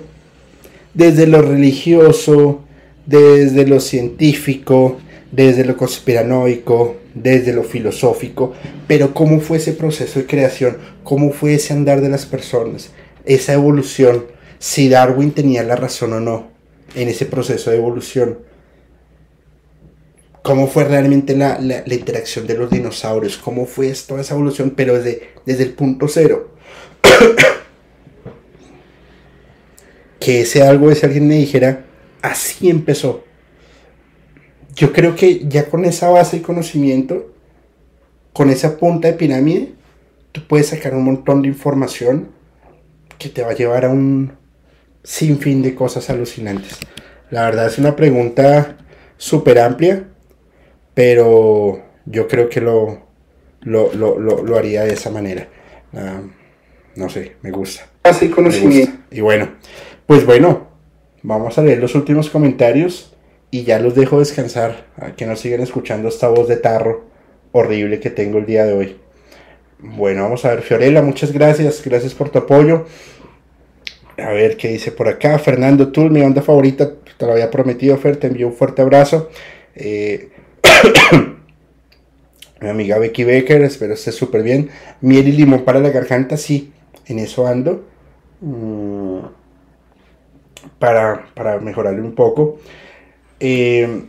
desde 0.93 1.27
lo 1.27 1.43
religioso, 1.43 2.63
desde 3.07 3.67
lo 3.67 3.81
científico, 3.81 4.99
desde 5.33 5.65
lo 5.65 5.77
conspiranoico, 5.77 6.97
desde 7.15 7.53
lo 7.53 7.65
filosófico, 7.65 8.53
pero 8.87 9.15
cómo 9.15 9.41
fue 9.41 9.59
ese 9.59 9.73
proceso 9.73 10.21
de 10.21 10.27
creación, 10.27 10.79
cómo 11.03 11.33
fue 11.33 11.55
ese 11.55 11.73
andar 11.73 12.01
de 12.01 12.09
las 12.09 12.27
personas, 12.27 12.91
esa 13.25 13.53
evolución, 13.53 14.27
si 14.59 14.89
Darwin 14.89 15.33
tenía 15.33 15.63
la 15.63 15.77
razón 15.77 16.13
o 16.13 16.21
no 16.21 16.49
en 16.95 17.09
ese 17.09 17.27
proceso 17.27 17.71
de 17.71 17.77
evolución, 17.77 18.39
cómo 20.45 20.69
fue 20.69 20.85
realmente 20.85 21.37
la, 21.37 21.59
interacción 21.87 22.47
de 22.47 22.57
los 22.57 22.71
dinosaurios, 22.71 23.39
cómo 23.39 23.67
fue 23.67 23.93
toda 24.07 24.21
esa 24.21 24.35
evolución, 24.35 24.75
pero 24.77 24.95
desde, 24.95 25.31
desde 25.45 25.65
el 25.65 25.73
punto 25.73 26.07
cero. 26.07 26.51
que 30.21 30.43
ese 30.43 30.63
algo, 30.63 30.93
ese 30.93 31.07
alguien 31.07 31.27
me 31.27 31.35
dijera, 31.35 31.85
así 32.23 32.71
empezó 32.71 33.25
yo 34.77 34.93
creo 34.93 35.15
que 35.15 35.47
ya 35.47 35.67
con 35.67 35.85
esa 35.85 36.11
base 36.11 36.39
de 36.39 36.43
conocimiento, 36.43 37.33
con 38.33 38.51
esa 38.51 38.77
punta 38.77 39.09
de 39.09 39.15
pirámide, 39.15 39.73
tú 40.33 40.43
puedes 40.47 40.69
sacar 40.69 40.95
un 40.95 41.05
montón 41.05 41.43
de 41.43 41.49
información 41.49 42.29
que 43.19 43.29
te 43.29 43.43
va 43.43 43.53
a 43.53 43.55
llevar 43.55 43.85
a 43.85 43.91
un 43.91 44.33
sinfín 45.03 45.63
de 45.63 45.75
cosas 45.75 46.11
alucinantes. 46.11 46.79
La 47.31 47.45
verdad 47.45 47.67
es 47.67 47.79
una 47.79 47.95
pregunta 47.95 48.77
súper 49.17 49.61
amplia, 49.61 50.09
pero 50.95 51.83
yo 52.07 52.29
creo 52.29 52.49
que 52.49 52.61
lo, 52.61 53.03
lo, 53.63 54.57
haría 54.57 54.85
de 54.85 54.95
esa 54.95 55.11
manera. 55.11 55.49
Ah, 55.93 56.23
no 56.97 57.09
sé, 57.09 57.37
me 57.43 57.51
gusta. 57.51 57.87
Así 58.03 58.31
conocimiento. 58.31 58.93
Y 59.11 59.21
bueno, 59.21 59.51
pues 60.07 60.25
bueno, 60.25 60.69
vamos 61.23 61.59
a 61.59 61.63
leer 61.63 61.79
los 61.79 61.95
últimos 61.95 62.31
comentarios 62.31 63.15
y 63.51 63.65
ya 63.65 63.79
los 63.79 63.95
dejo 63.95 64.19
descansar, 64.19 64.87
a 64.97 65.13
que 65.13 65.27
no 65.27 65.37
sigan 65.37 65.61
escuchando 65.61 66.09
esta 66.09 66.29
voz 66.29 66.49
de 66.49 66.57
tarro 66.57 67.05
horrible 67.53 68.01
que 68.01 68.11
tengo 68.11 68.39
el 68.39 68.47
día 68.47 68.65
de 68.65 68.73
hoy. 68.73 68.97
Bueno, 69.79 70.23
vamos 70.23 70.45
a 70.45 70.51
ver, 70.51 70.63
Fiorella, 70.63 71.03
muchas 71.03 71.33
gracias, 71.33 71.83
gracias 71.85 72.15
por 72.15 72.31
tu 72.31 72.39
apoyo. 72.39 72.87
A 74.19 74.31
ver 74.31 74.57
qué 74.57 74.69
dice 74.69 74.93
por 74.93 75.09
acá. 75.09 75.39
Fernando 75.39 75.93
Tul, 75.93 76.11
mi 76.11 76.21
banda 76.21 76.43
favorita, 76.43 76.93
te 77.17 77.27
lo 77.27 77.33
había 77.33 77.51
prometido, 77.51 77.97
Fer, 77.97 78.17
te 78.17 78.27
envío 78.27 78.49
un 78.49 78.55
fuerte 78.55 78.83
abrazo. 78.83 79.31
Eh, 79.75 80.31
mi 82.61 82.69
amiga 82.69 82.99
Becky 82.99 83.25
Becker, 83.25 83.63
espero 83.63 83.95
esté 83.95 84.13
súper 84.13 84.43
bien. 84.43 84.71
Miel 85.01 85.29
y 85.29 85.33
limón 85.33 85.65
para 85.65 85.81
la 85.81 85.91
garganta, 85.91 86.37
sí, 86.37 86.73
en 87.07 87.19
eso 87.19 87.47
ando. 87.47 87.85
Mm, 88.41 89.19
para, 90.79 91.27
para 91.35 91.59
mejorarle 91.59 92.03
un 92.03 92.15
poco. 92.15 92.59
Eh, 93.41 94.05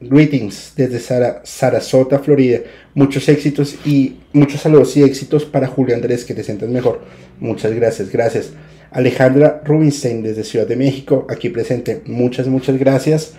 greetings 0.00 0.74
desde 0.76 1.00
Sarasota, 1.44 2.18
Florida. 2.18 2.60
Muchos 2.94 3.28
éxitos 3.28 3.76
y 3.86 4.18
muchos 4.32 4.60
saludos 4.60 4.96
y 4.96 5.02
éxitos 5.02 5.44
para 5.44 5.66
Julio 5.66 5.94
Andrés, 5.94 6.24
que 6.24 6.34
te 6.34 6.44
sientas 6.44 6.68
mejor. 6.68 7.00
Muchas 7.40 7.72
gracias, 7.72 8.10
gracias. 8.10 8.52
Alejandra 8.90 9.62
Rubinstein 9.64 10.22
desde 10.22 10.44
Ciudad 10.44 10.66
de 10.66 10.76
México, 10.76 11.26
aquí 11.30 11.48
presente. 11.48 12.02
Muchas, 12.06 12.46
muchas 12.46 12.78
gracias. 12.78 13.34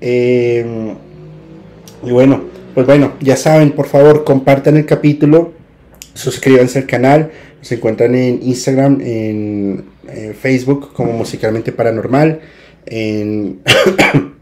Eh, 0.00 0.64
y 2.04 2.10
bueno, 2.10 2.42
pues 2.74 2.86
bueno, 2.86 3.14
ya 3.20 3.36
saben, 3.36 3.72
por 3.72 3.86
favor, 3.86 4.24
compartan 4.24 4.76
el 4.76 4.86
capítulo, 4.86 5.52
suscríbanse 6.14 6.80
al 6.80 6.86
canal. 6.86 7.30
Se 7.60 7.74
encuentran 7.74 8.14
en 8.14 8.40
Instagram, 8.42 9.00
en 9.00 9.84
Facebook 10.40 10.92
como 10.92 11.12
Musicalmente 11.12 11.72
Paranormal 11.72 12.40
en 12.90 13.60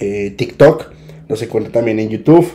eh, 0.00 0.34
TikTok, 0.36 0.92
nos 1.28 1.42
encuentra 1.42 1.72
también 1.72 1.98
en 2.00 2.08
YouTube, 2.08 2.50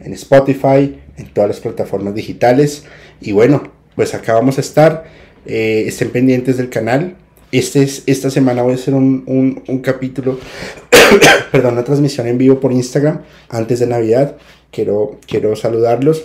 en 0.00 0.12
Spotify, 0.14 0.98
en 1.16 1.26
todas 1.32 1.48
las 1.48 1.60
plataformas 1.60 2.14
digitales. 2.14 2.84
Y 3.20 3.32
bueno, 3.32 3.70
pues 3.94 4.14
acá 4.14 4.34
vamos 4.34 4.58
a 4.58 4.60
estar. 4.60 5.04
Eh, 5.46 5.84
estén 5.86 6.10
pendientes 6.10 6.56
del 6.56 6.70
canal. 6.70 7.16
Este 7.52 7.82
es, 7.82 8.02
esta 8.06 8.30
semana 8.30 8.62
voy 8.62 8.72
a 8.72 8.76
hacer 8.76 8.94
un, 8.94 9.62
capítulo, 9.82 10.40
perdón, 11.52 11.74
una 11.74 11.84
transmisión 11.84 12.26
en 12.26 12.38
vivo 12.38 12.60
por 12.60 12.72
Instagram 12.72 13.22
antes 13.48 13.80
de 13.80 13.86
Navidad. 13.86 14.36
Quiero, 14.70 15.18
quiero 15.26 15.56
saludarlos. 15.56 16.24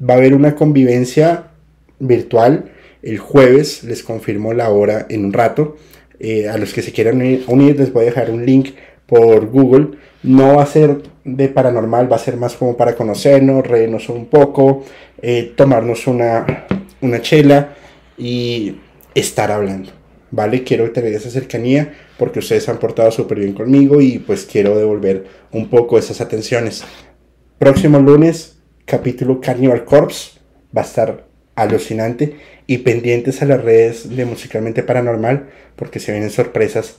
Va 0.00 0.14
a 0.14 0.16
haber 0.16 0.34
una 0.34 0.54
convivencia 0.54 1.50
virtual 1.98 2.70
el 3.02 3.18
jueves, 3.18 3.84
les 3.84 4.02
confirmo 4.02 4.52
la 4.52 4.70
hora 4.70 5.06
en 5.08 5.24
un 5.24 5.32
rato. 5.32 5.76
Eh, 6.20 6.48
a 6.48 6.58
los 6.58 6.72
que 6.72 6.82
se 6.82 6.92
quieran 6.92 7.20
unir, 7.46 7.78
les 7.78 7.92
voy 7.92 8.02
a 8.02 8.06
dejar 8.06 8.30
un 8.30 8.44
link 8.44 8.70
por 9.06 9.46
Google. 9.46 9.98
No 10.22 10.56
va 10.56 10.62
a 10.62 10.66
ser 10.66 11.02
de 11.24 11.48
paranormal, 11.48 12.10
va 12.10 12.16
a 12.16 12.20
ser 12.20 12.36
más 12.36 12.54
como 12.54 12.76
para 12.76 12.96
conocernos, 12.96 13.66
reírnos 13.66 14.08
un 14.08 14.26
poco, 14.26 14.84
eh, 15.22 15.52
tomarnos 15.56 16.06
una, 16.06 16.66
una 17.00 17.20
chela 17.22 17.74
y 18.16 18.76
estar 19.14 19.52
hablando. 19.52 19.97
¿Vale? 20.30 20.62
Quiero 20.62 20.90
tener 20.90 21.14
esa 21.14 21.30
cercanía 21.30 21.94
porque 22.18 22.40
ustedes 22.40 22.68
han 22.68 22.78
portado 22.78 23.10
súper 23.10 23.38
bien 23.38 23.54
conmigo 23.54 24.00
y 24.00 24.18
pues 24.18 24.44
quiero 24.44 24.76
devolver 24.76 25.24
un 25.52 25.70
poco 25.70 25.98
esas 25.98 26.20
atenciones. 26.20 26.84
Próximo 27.58 27.98
lunes, 27.98 28.58
capítulo 28.84 29.40
Carnival 29.40 29.84
Corpse. 29.84 30.38
Va 30.76 30.82
a 30.82 30.84
estar 30.84 31.26
alucinante 31.54 32.36
y 32.66 32.78
pendientes 32.78 33.42
a 33.42 33.46
las 33.46 33.62
redes 33.64 34.14
de 34.14 34.24
Musicalmente 34.26 34.82
Paranormal 34.82 35.48
porque 35.76 35.98
se 35.98 36.12
vienen 36.12 36.30
sorpresas 36.30 36.96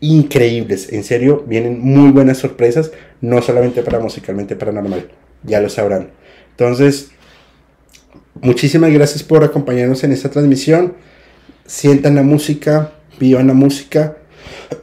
increíbles. 0.00 0.92
En 0.92 1.04
serio, 1.04 1.44
vienen 1.46 1.80
muy 1.80 2.10
buenas 2.10 2.38
sorpresas, 2.38 2.92
no 3.20 3.40
solamente 3.42 3.82
para 3.82 3.98
Musicalmente 3.98 4.56
Paranormal, 4.56 5.10
ya 5.42 5.60
lo 5.60 5.68
sabrán. 5.68 6.10
Entonces, 6.50 7.10
muchísimas 8.40 8.92
gracias 8.92 9.22
por 9.22 9.44
acompañarnos 9.44 10.04
en 10.04 10.12
esta 10.12 10.30
transmisión. 10.30 10.94
Sientan 11.66 12.14
la 12.14 12.22
música, 12.22 12.92
vivan 13.18 13.48
la 13.48 13.54
música, 13.54 14.16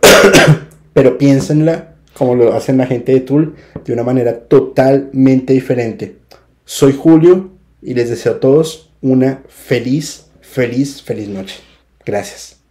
pero 0.93 1.17
piénsenla 1.17 1.95
como 2.13 2.35
lo 2.35 2.53
hacen 2.53 2.77
la 2.77 2.85
gente 2.85 3.11
de 3.11 3.21
Tool 3.21 3.55
de 3.85 3.93
una 3.93 4.03
manera 4.03 4.39
totalmente 4.39 5.53
diferente. 5.53 6.17
Soy 6.65 6.93
Julio 6.93 7.51
y 7.81 7.93
les 7.93 8.09
deseo 8.09 8.33
a 8.33 8.39
todos 8.39 8.91
una 9.01 9.43
feliz, 9.47 10.27
feliz, 10.41 11.01
feliz 11.01 11.27
noche. 11.27 11.55
Gracias. 12.05 12.62